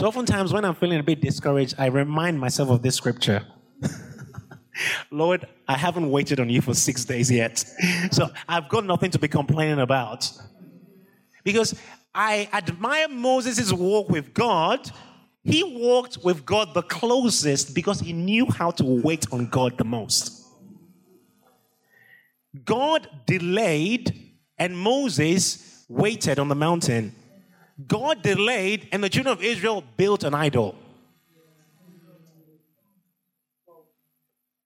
So, 0.00 0.06
oftentimes, 0.06 0.50
when 0.50 0.64
I'm 0.64 0.74
feeling 0.74 0.98
a 0.98 1.02
bit 1.02 1.20
discouraged, 1.20 1.74
I 1.76 1.88
remind 1.88 2.40
myself 2.40 2.70
of 2.70 2.80
this 2.80 2.94
scripture 2.94 3.44
Lord, 5.10 5.46
I 5.68 5.76
haven't 5.76 6.10
waited 6.10 6.40
on 6.40 6.48
you 6.48 6.62
for 6.62 6.72
six 6.72 7.04
days 7.04 7.30
yet. 7.30 7.62
So, 8.10 8.30
I've 8.48 8.70
got 8.70 8.86
nothing 8.86 9.10
to 9.10 9.18
be 9.18 9.28
complaining 9.28 9.78
about. 9.78 10.32
Because 11.44 11.78
I 12.14 12.48
admire 12.50 13.08
Moses' 13.08 13.74
walk 13.74 14.08
with 14.08 14.32
God 14.32 14.90
he 15.42 15.62
walked 15.62 16.18
with 16.24 16.46
God 16.46 16.72
the 16.72 16.82
closest 16.82 17.74
because 17.74 18.00
he 18.00 18.14
knew 18.14 18.46
how 18.50 18.70
to 18.72 18.84
wait 18.84 19.26
on 19.32 19.48
God 19.48 19.76
the 19.76 19.84
most. 19.84 20.46
God 22.64 23.06
delayed 23.26 24.34
and 24.56 24.76
Moses 24.76 25.84
waited 25.88 26.38
on 26.38 26.48
the 26.48 26.54
mountain. 26.54 27.14
God 27.86 28.22
delayed 28.22 28.88
and 28.92 29.02
the 29.02 29.08
children 29.08 29.32
of 29.32 29.42
Israel 29.42 29.84
built 29.96 30.24
an 30.24 30.34
idol. 30.34 30.74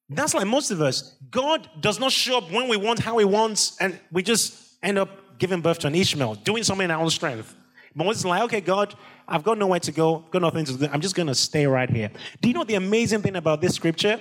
That's 0.08 0.34
like 0.34 0.46
most 0.46 0.70
of 0.70 0.80
us. 0.80 1.16
God 1.30 1.68
does 1.80 1.98
not 1.98 2.12
show 2.12 2.38
up 2.38 2.50
when 2.50 2.68
we 2.68 2.76
want, 2.76 2.98
how 2.98 3.18
He 3.18 3.24
wants, 3.24 3.76
and 3.80 3.98
we 4.12 4.22
just 4.22 4.76
end 4.82 4.98
up 4.98 5.38
giving 5.38 5.60
birth 5.60 5.80
to 5.80 5.86
an 5.88 5.94
Ishmael, 5.94 6.36
doing 6.36 6.62
something 6.62 6.84
in 6.84 6.90
our 6.90 7.02
own 7.02 7.10
strength. 7.10 7.54
Moses 7.94 8.20
is 8.20 8.26
like, 8.26 8.42
okay, 8.42 8.60
God, 8.60 8.94
I've 9.26 9.42
got 9.42 9.56
nowhere 9.56 9.80
to 9.80 9.92
go, 9.92 10.24
I've 10.24 10.30
got 10.30 10.42
nothing 10.42 10.64
to 10.66 10.76
do. 10.76 10.88
I'm 10.92 11.00
just 11.00 11.14
going 11.14 11.28
to 11.28 11.34
stay 11.34 11.66
right 11.66 11.88
here. 11.88 12.10
Do 12.40 12.48
you 12.48 12.54
know 12.54 12.64
the 12.64 12.74
amazing 12.74 13.22
thing 13.22 13.36
about 13.36 13.60
this 13.60 13.74
scripture? 13.74 14.20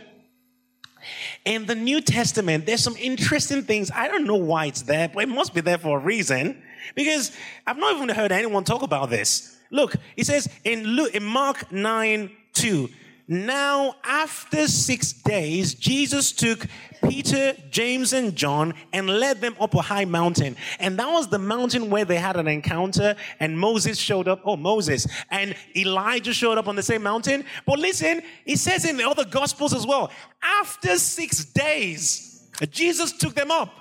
In 1.44 1.66
the 1.66 1.76
New 1.76 2.00
Testament, 2.00 2.66
there's 2.66 2.82
some 2.82 2.96
interesting 2.96 3.64
things. 3.64 3.92
I 3.92 4.08
don't 4.08 4.26
know 4.26 4.38
why 4.38 4.68
it's 4.68 4.84
there, 4.84 5.10
but 5.10 5.24
it 5.24 5.30
must 5.30 5.54
be 5.54 5.60
there 5.60 5.78
for 5.78 5.98
a 5.98 6.02
reason. 6.02 6.62
Because 6.96 7.32
I've 7.66 7.78
not 7.78 7.96
even 7.96 8.10
heard 8.10 8.32
anyone 8.32 8.64
talk 8.64 8.82
about 8.82 9.10
this. 9.10 9.58
Look, 9.72 9.96
it 10.16 10.26
says 10.26 10.48
in, 10.64 10.84
Luke, 10.84 11.16
in 11.16 11.24
Mark 11.24 11.72
9 11.72 12.32
2, 12.54 12.90
now, 13.28 13.96
after 14.04 14.68
six 14.68 15.14
days, 15.14 15.74
Jesus 15.76 16.34
took 16.34 16.68
Peter, 17.08 17.56
James, 17.72 18.12
and 18.12 18.36
John 18.36 18.74
and 18.92 19.08
led 19.08 19.40
them 19.40 19.56
up 19.62 19.74
a 19.76 19.82
high 19.82 20.04
mountain. 20.04 20.58
And 20.78 21.00
that 21.00 21.08
was 21.10 21.30
the 21.30 21.40
mountain 21.40 21.90
where 21.90 22.04
they 22.04 22.18
had 22.18 22.36
an 22.36 22.50
encounter, 22.50 23.16
and 23.40 23.58
Moses 23.58 23.98
showed 23.98 24.28
up. 24.28 24.42
Oh, 24.44 24.58
Moses. 24.58 25.08
And 25.32 25.56
Elijah 25.76 26.34
showed 26.34 26.58
up 26.58 26.68
on 26.68 26.76
the 26.76 26.84
same 26.84 27.04
mountain. 27.04 27.46
But 27.66 27.80
listen, 27.80 28.22
it 28.46 28.60
says 28.60 28.84
in 28.84 28.98
the 28.98 29.08
other 29.08 29.26
gospels 29.26 29.74
as 29.74 29.88
well 29.88 30.12
after 30.42 30.98
six 30.98 31.46
days, 31.46 32.50
Jesus 32.72 33.14
took 33.14 33.36
them 33.36 33.52
up. 33.52 33.74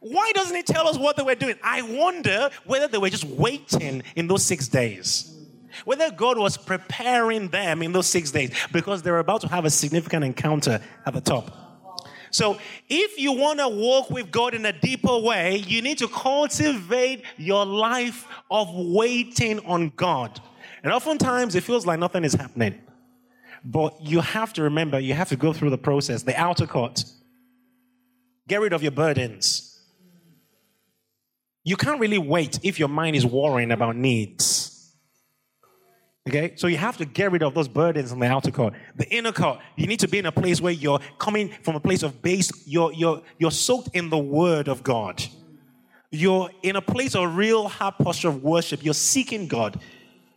Why 0.00 0.32
doesn't 0.34 0.56
he 0.56 0.62
tell 0.62 0.88
us 0.88 0.98
what 0.98 1.16
they 1.16 1.22
were 1.22 1.34
doing? 1.34 1.56
I 1.62 1.82
wonder 1.82 2.50
whether 2.64 2.88
they 2.88 2.98
were 2.98 3.10
just 3.10 3.24
waiting 3.24 4.02
in 4.16 4.26
those 4.26 4.44
six 4.44 4.66
days. 4.66 5.36
Whether 5.84 6.10
God 6.10 6.38
was 6.38 6.56
preparing 6.56 7.48
them 7.48 7.82
in 7.82 7.92
those 7.92 8.06
six 8.06 8.30
days 8.30 8.52
because 8.72 9.02
they're 9.02 9.18
about 9.18 9.42
to 9.42 9.48
have 9.48 9.64
a 9.64 9.70
significant 9.70 10.24
encounter 10.24 10.80
at 11.06 11.14
the 11.14 11.20
top. 11.20 11.56
So, 12.32 12.58
if 12.88 13.18
you 13.18 13.32
want 13.32 13.58
to 13.58 13.68
walk 13.68 14.08
with 14.08 14.30
God 14.30 14.54
in 14.54 14.64
a 14.64 14.72
deeper 14.72 15.18
way, 15.18 15.56
you 15.56 15.82
need 15.82 15.98
to 15.98 16.06
cultivate 16.06 17.24
your 17.36 17.66
life 17.66 18.26
of 18.50 18.68
waiting 18.72 19.58
on 19.66 19.92
God. 19.96 20.40
And 20.84 20.92
oftentimes 20.92 21.56
it 21.56 21.64
feels 21.64 21.86
like 21.86 21.98
nothing 21.98 22.24
is 22.24 22.34
happening. 22.34 22.80
But 23.64 24.00
you 24.00 24.20
have 24.20 24.52
to 24.54 24.62
remember, 24.62 24.98
you 24.98 25.14
have 25.14 25.28
to 25.30 25.36
go 25.36 25.52
through 25.52 25.70
the 25.70 25.78
process, 25.78 26.22
the 26.22 26.40
outer 26.40 26.66
court. 26.66 27.04
Get 28.46 28.60
rid 28.60 28.72
of 28.72 28.82
your 28.82 28.92
burdens. 28.92 29.69
You 31.62 31.76
can't 31.76 32.00
really 32.00 32.18
wait 32.18 32.58
if 32.62 32.78
your 32.78 32.88
mind 32.88 33.16
is 33.16 33.26
worrying 33.26 33.70
about 33.70 33.96
needs. 33.96 34.70
Okay, 36.28 36.52
so 36.56 36.66
you 36.66 36.76
have 36.76 36.98
to 36.98 37.04
get 37.04 37.32
rid 37.32 37.42
of 37.42 37.54
those 37.54 37.66
burdens 37.66 38.12
on 38.12 38.18
the 38.18 38.26
outer 38.26 38.50
court. 38.50 38.74
The 38.96 39.08
inner 39.08 39.32
court, 39.32 39.58
you 39.76 39.86
need 39.86 40.00
to 40.00 40.08
be 40.08 40.18
in 40.18 40.26
a 40.26 40.32
place 40.32 40.60
where 40.60 40.72
you're 40.72 41.00
coming 41.18 41.50
from 41.62 41.76
a 41.76 41.80
place 41.80 42.02
of 42.02 42.20
base, 42.22 42.52
you're, 42.66 42.92
you're, 42.92 43.22
you're 43.38 43.50
soaked 43.50 43.88
in 43.94 44.10
the 44.10 44.18
word 44.18 44.68
of 44.68 44.82
God. 44.82 45.22
You're 46.10 46.50
in 46.62 46.76
a 46.76 46.82
place 46.82 47.14
of 47.14 47.36
real 47.36 47.68
heart 47.68 47.96
posture 47.98 48.28
of 48.28 48.42
worship. 48.42 48.84
You're 48.84 48.94
seeking 48.94 49.48
God. 49.48 49.80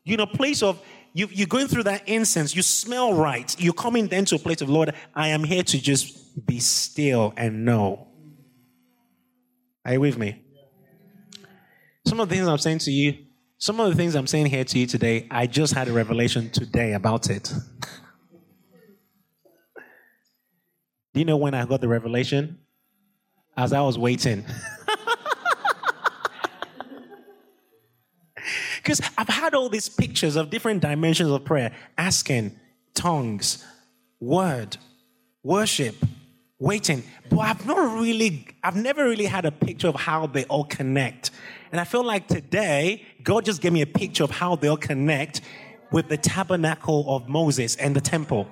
You're 0.03 0.15
in 0.15 0.19
a 0.21 0.28
place 0.28 0.63
of, 0.63 0.82
you, 1.13 1.28
you're 1.32 1.47
going 1.47 1.67
through 1.67 1.84
that 1.84 2.07
incense. 2.07 2.55
You 2.55 2.61
smell 2.61 3.13
right. 3.13 3.53
You're 3.59 3.74
coming 3.74 4.07
then 4.07 4.26
to 4.26 4.36
a 4.36 4.39
place 4.39 4.61
of, 4.61 4.69
Lord, 4.69 4.93
I 5.13 5.30
am 5.30 5.43
here 5.43 5.63
to 5.63 5.82
just 5.82 6.45
be 6.45 6.59
still 6.59 7.34
and 7.36 7.65
know. 7.65 8.07
Are 9.86 9.93
you 9.93 9.99
with 9.99 10.17
me? 10.17 10.43
Some 12.06 12.20
of 12.20 12.30
the 12.30 12.36
things 12.36 12.47
I'm 12.47 12.58
saying 12.58 12.80
to 12.80 12.91
you, 12.91 13.18
some 13.58 13.80
of 13.80 13.89
the 13.89 13.95
things 13.95 14.16
I'm 14.16 14.28
saying 14.28 14.47
here 14.47 14.64
to 14.64 14.80
you 14.80 14.88
today, 14.88 15.28
I 15.32 15.47
just 15.47 15.74
had 15.74 15.88
a 15.88 15.93
revelation 15.93 16.49
today 16.49 16.93
about 16.93 17.30
it. 17.30 17.54
Do 21.14 21.20
you 21.20 21.26
know 21.26 21.38
when 21.38 21.54
I 21.54 21.66
got 21.66 21.82
the 21.82 21.88
revelation? 21.88 22.60
As 23.56 23.72
I 23.72 23.82
was 23.82 23.97
waiting. 23.97 24.45
Because 28.84 29.01
I've 29.18 29.30
had 29.30 29.54
all 29.54 29.70
these 29.70 29.88
pictures 29.88 30.36
of 30.36 30.49
different 30.49 30.82
dimensions 30.82 31.30
of 31.30 31.45
prayer 31.45 31.74
asking, 31.97 32.60
tongues, 32.93 33.64
word, 34.20 34.76
worship, 35.41 35.95
waiting. 36.64 37.03
But 37.30 37.39
I've 37.39 37.66
not 37.66 37.99
really, 37.99 38.47
I've 38.64 38.76
never 38.76 39.03
really 39.03 39.26
had 39.26 39.45
a 39.45 39.51
picture 39.51 39.89
of 39.89 39.95
how 39.95 40.26
they 40.28 40.45
all 40.45 40.64
connect. 40.64 41.32
And 41.72 41.80
I 41.80 41.84
feel 41.84 42.03
like 42.03 42.28
today, 42.28 43.03
God 43.22 43.45
just 43.45 43.61
gave 43.61 43.74
me 43.74 43.82
a 43.82 43.88
picture 43.88 44.24
of 44.24 44.32
how 44.32 44.55
they'll 44.55 44.78
connect 44.78 45.41
with 45.91 46.07
the 46.07 46.18
tabernacle 46.18 47.05
of 47.16 47.28
Moses 47.28 47.76
and 47.76 47.95
the 47.95 48.01
temple. 48.01 48.47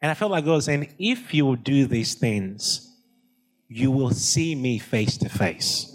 And 0.00 0.10
I 0.10 0.14
felt 0.14 0.30
like 0.30 0.44
God 0.44 0.54
was 0.54 0.64
saying, 0.64 0.94
if 0.98 1.32
you 1.34 1.56
do 1.56 1.86
these 1.86 2.14
things, 2.14 2.94
you 3.68 3.90
will 3.90 4.10
see 4.10 4.54
me 4.54 4.78
face 4.78 5.16
to 5.18 5.28
face. 5.28 5.92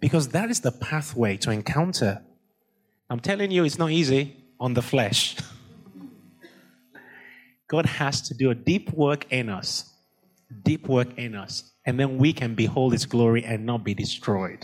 Because 0.00 0.28
that 0.28 0.50
is 0.50 0.60
the 0.60 0.72
pathway 0.72 1.36
to 1.38 1.50
encounter. 1.50 2.22
I'm 3.08 3.20
telling 3.20 3.50
you, 3.50 3.64
it's 3.64 3.78
not 3.78 3.90
easy 3.90 4.36
on 4.58 4.74
the 4.74 4.82
flesh. 4.82 5.36
God 7.68 7.86
has 7.86 8.20
to 8.22 8.34
do 8.34 8.50
a 8.50 8.54
deep 8.54 8.92
work 8.92 9.30
in 9.30 9.48
us, 9.48 9.92
deep 10.64 10.88
work 10.88 11.16
in 11.18 11.34
us 11.34 11.72
and 11.86 11.98
then 11.98 12.18
we 12.18 12.32
can 12.32 12.54
behold 12.54 12.92
his 12.92 13.06
glory 13.06 13.44
and 13.44 13.64
not 13.64 13.84
be 13.84 13.94
destroyed. 13.94 14.58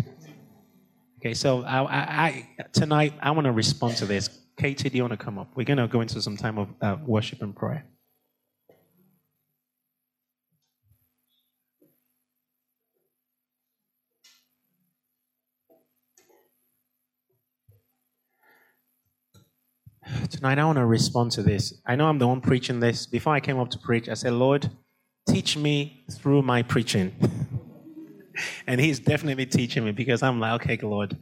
Okay, 1.21 1.35
so 1.35 1.63
I, 1.63 1.83
I, 1.85 1.97
I, 1.97 2.47
tonight 2.73 3.15
I 3.23 3.31
want 3.31 3.45
to 3.47 3.53
respond 3.53 3.97
to 3.99 4.07
this. 4.07 4.29
Katie, 4.59 4.91
do 4.91 4.97
you 4.97 5.05
want 5.05 5.13
to 5.13 5.25
come 5.25 5.39
up? 5.39 5.53
We're 5.55 5.65
going 5.65 5.79
to 5.79 5.87
go 5.87 6.01
into 6.01 6.21
some 6.21 6.37
time 6.37 6.59
of 6.59 6.69
uh, 6.83 6.97
worship 7.07 7.41
and 7.43 7.55
prayer. 7.55 7.87
Tonight, 20.31 20.59
I 20.59 20.65
want 20.65 20.77
to 20.77 20.87
respond 20.87 21.33
to 21.33 21.43
this. 21.43 21.75
I 21.87 21.97
know 21.97 22.07
I'm 22.07 22.19
the 22.19 22.27
one 22.27 22.41
preaching 22.41 22.81
this. 22.81 23.07
Before 23.07 23.35
I 23.35 23.41
came 23.41 23.59
up 23.59 23.71
to 23.71 23.79
preach, 23.79 24.09
I 24.09 24.15
said, 24.15 24.33
Lord, 24.35 24.71
teach 25.27 25.57
me 25.57 26.05
through 26.11 26.43
my 26.43 26.63
preaching. 26.63 27.15
and 28.67 28.81
He's 28.81 28.99
definitely 28.99 29.47
teaching 29.47 29.85
me 29.85 29.93
because 29.93 30.23
I'm 30.23 30.41
like, 30.41 30.63
okay, 30.63 30.79
Lord, 30.87 31.17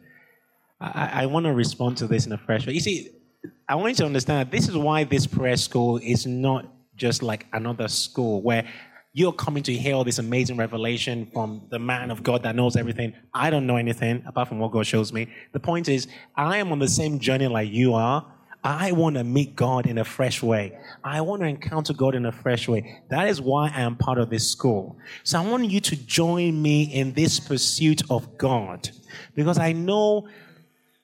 I, 0.81 1.23
I 1.23 1.27
want 1.27 1.47
to 1.47 1.53
respond 1.53 1.99
to 1.99 2.07
this 2.07 2.27
in 2.27 2.33
a 2.33 2.39
fresh 2.39 2.67
way. 2.67 2.73
You 2.73 2.81
see, 2.81 3.11
I 3.69 3.75
want 3.77 3.91
you 3.91 3.97
to 3.97 4.07
understand 4.07 4.51
this 4.51 4.69
is 4.69 4.77
why 4.77 5.05
this 5.05 5.27
prayer 5.27 5.57
school 5.57 5.99
is 5.99 6.27
not 6.27 6.67
just 6.97 7.23
like 7.23 7.47
another 7.53 7.89
school 7.89 8.43
where 8.43 8.69
you're 9.13 9.33
coming 9.33 9.63
to 9.65 9.73
hear 9.73 9.95
all 9.95 10.05
this 10.05 10.19
amazing 10.19 10.57
revelation 10.57 11.27
from 11.33 11.63
the 11.71 11.79
man 11.79 12.11
of 12.11 12.23
God 12.23 12.43
that 12.45 12.55
knows 12.55 12.77
everything. 12.77 13.13
I 13.35 13.51
don't 13.51 13.67
know 13.67 13.77
anything 13.77 14.23
apart 14.27 14.49
from 14.49 14.59
what 14.59 14.71
God 14.71 14.87
shows 14.87 15.13
me. 15.13 15.29
The 15.53 15.61
point 15.61 15.89
is, 15.89 16.07
I 16.37 16.59
am 16.59 16.71
on 16.71 16.79
the 16.79 16.89
same 16.89 17.19
journey 17.19 17.49
like 17.49 17.71
you 17.71 17.95
are. 17.95 18.25
I 18.63 18.93
want 18.93 19.17
to 19.17 19.25
meet 19.25 19.57
God 19.57 19.87
in 19.87 19.97
a 19.99 20.05
fresh 20.05 20.43
way. 20.43 20.79
I 21.03 21.23
want 21.23 21.41
to 21.43 21.49
encounter 21.49 21.95
God 21.95 22.15
in 22.15 22.27
a 22.27 22.33
fresh 22.33 22.69
way. 22.69 23.01
That 23.09 23.29
is 23.29 23.41
why 23.41 23.73
I 23.75 23.81
am 23.81 23.97
part 23.97 24.19
of 24.19 24.29
this 24.29 24.51
school. 24.51 24.99
So 25.25 25.41
I 25.41 25.47
want 25.47 25.71
you 25.71 25.81
to 25.81 25.97
join 25.97 26.61
me 26.61 26.83
in 26.83 27.15
this 27.15 27.41
pursuit 27.41 28.03
of 28.11 28.37
God 28.37 28.91
because 29.35 29.59
I 29.59 29.73
know 29.73 30.29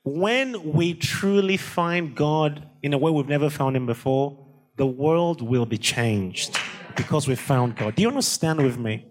when 0.05 0.75
we 0.75 0.95
truly 0.95 1.57
find 1.57 2.15
God 2.15 2.69
in 2.83 2.93
a 2.93 2.99
way 2.99 3.11
we've 3.11 3.27
never 3.27 3.51
found 3.51 3.75
Him 3.75 3.87
before, 3.87 4.39
the 4.77 4.87
world 4.87 5.41
will 5.41 5.67
be 5.67 5.79
changed 5.79 6.59
because 6.95 7.27
we 7.27 7.35
found 7.35 7.77
God. 7.77 7.95
Do 7.95 8.03
you 8.03 8.09
understand 8.09 8.63
with 8.63 8.79
me? 8.79 9.07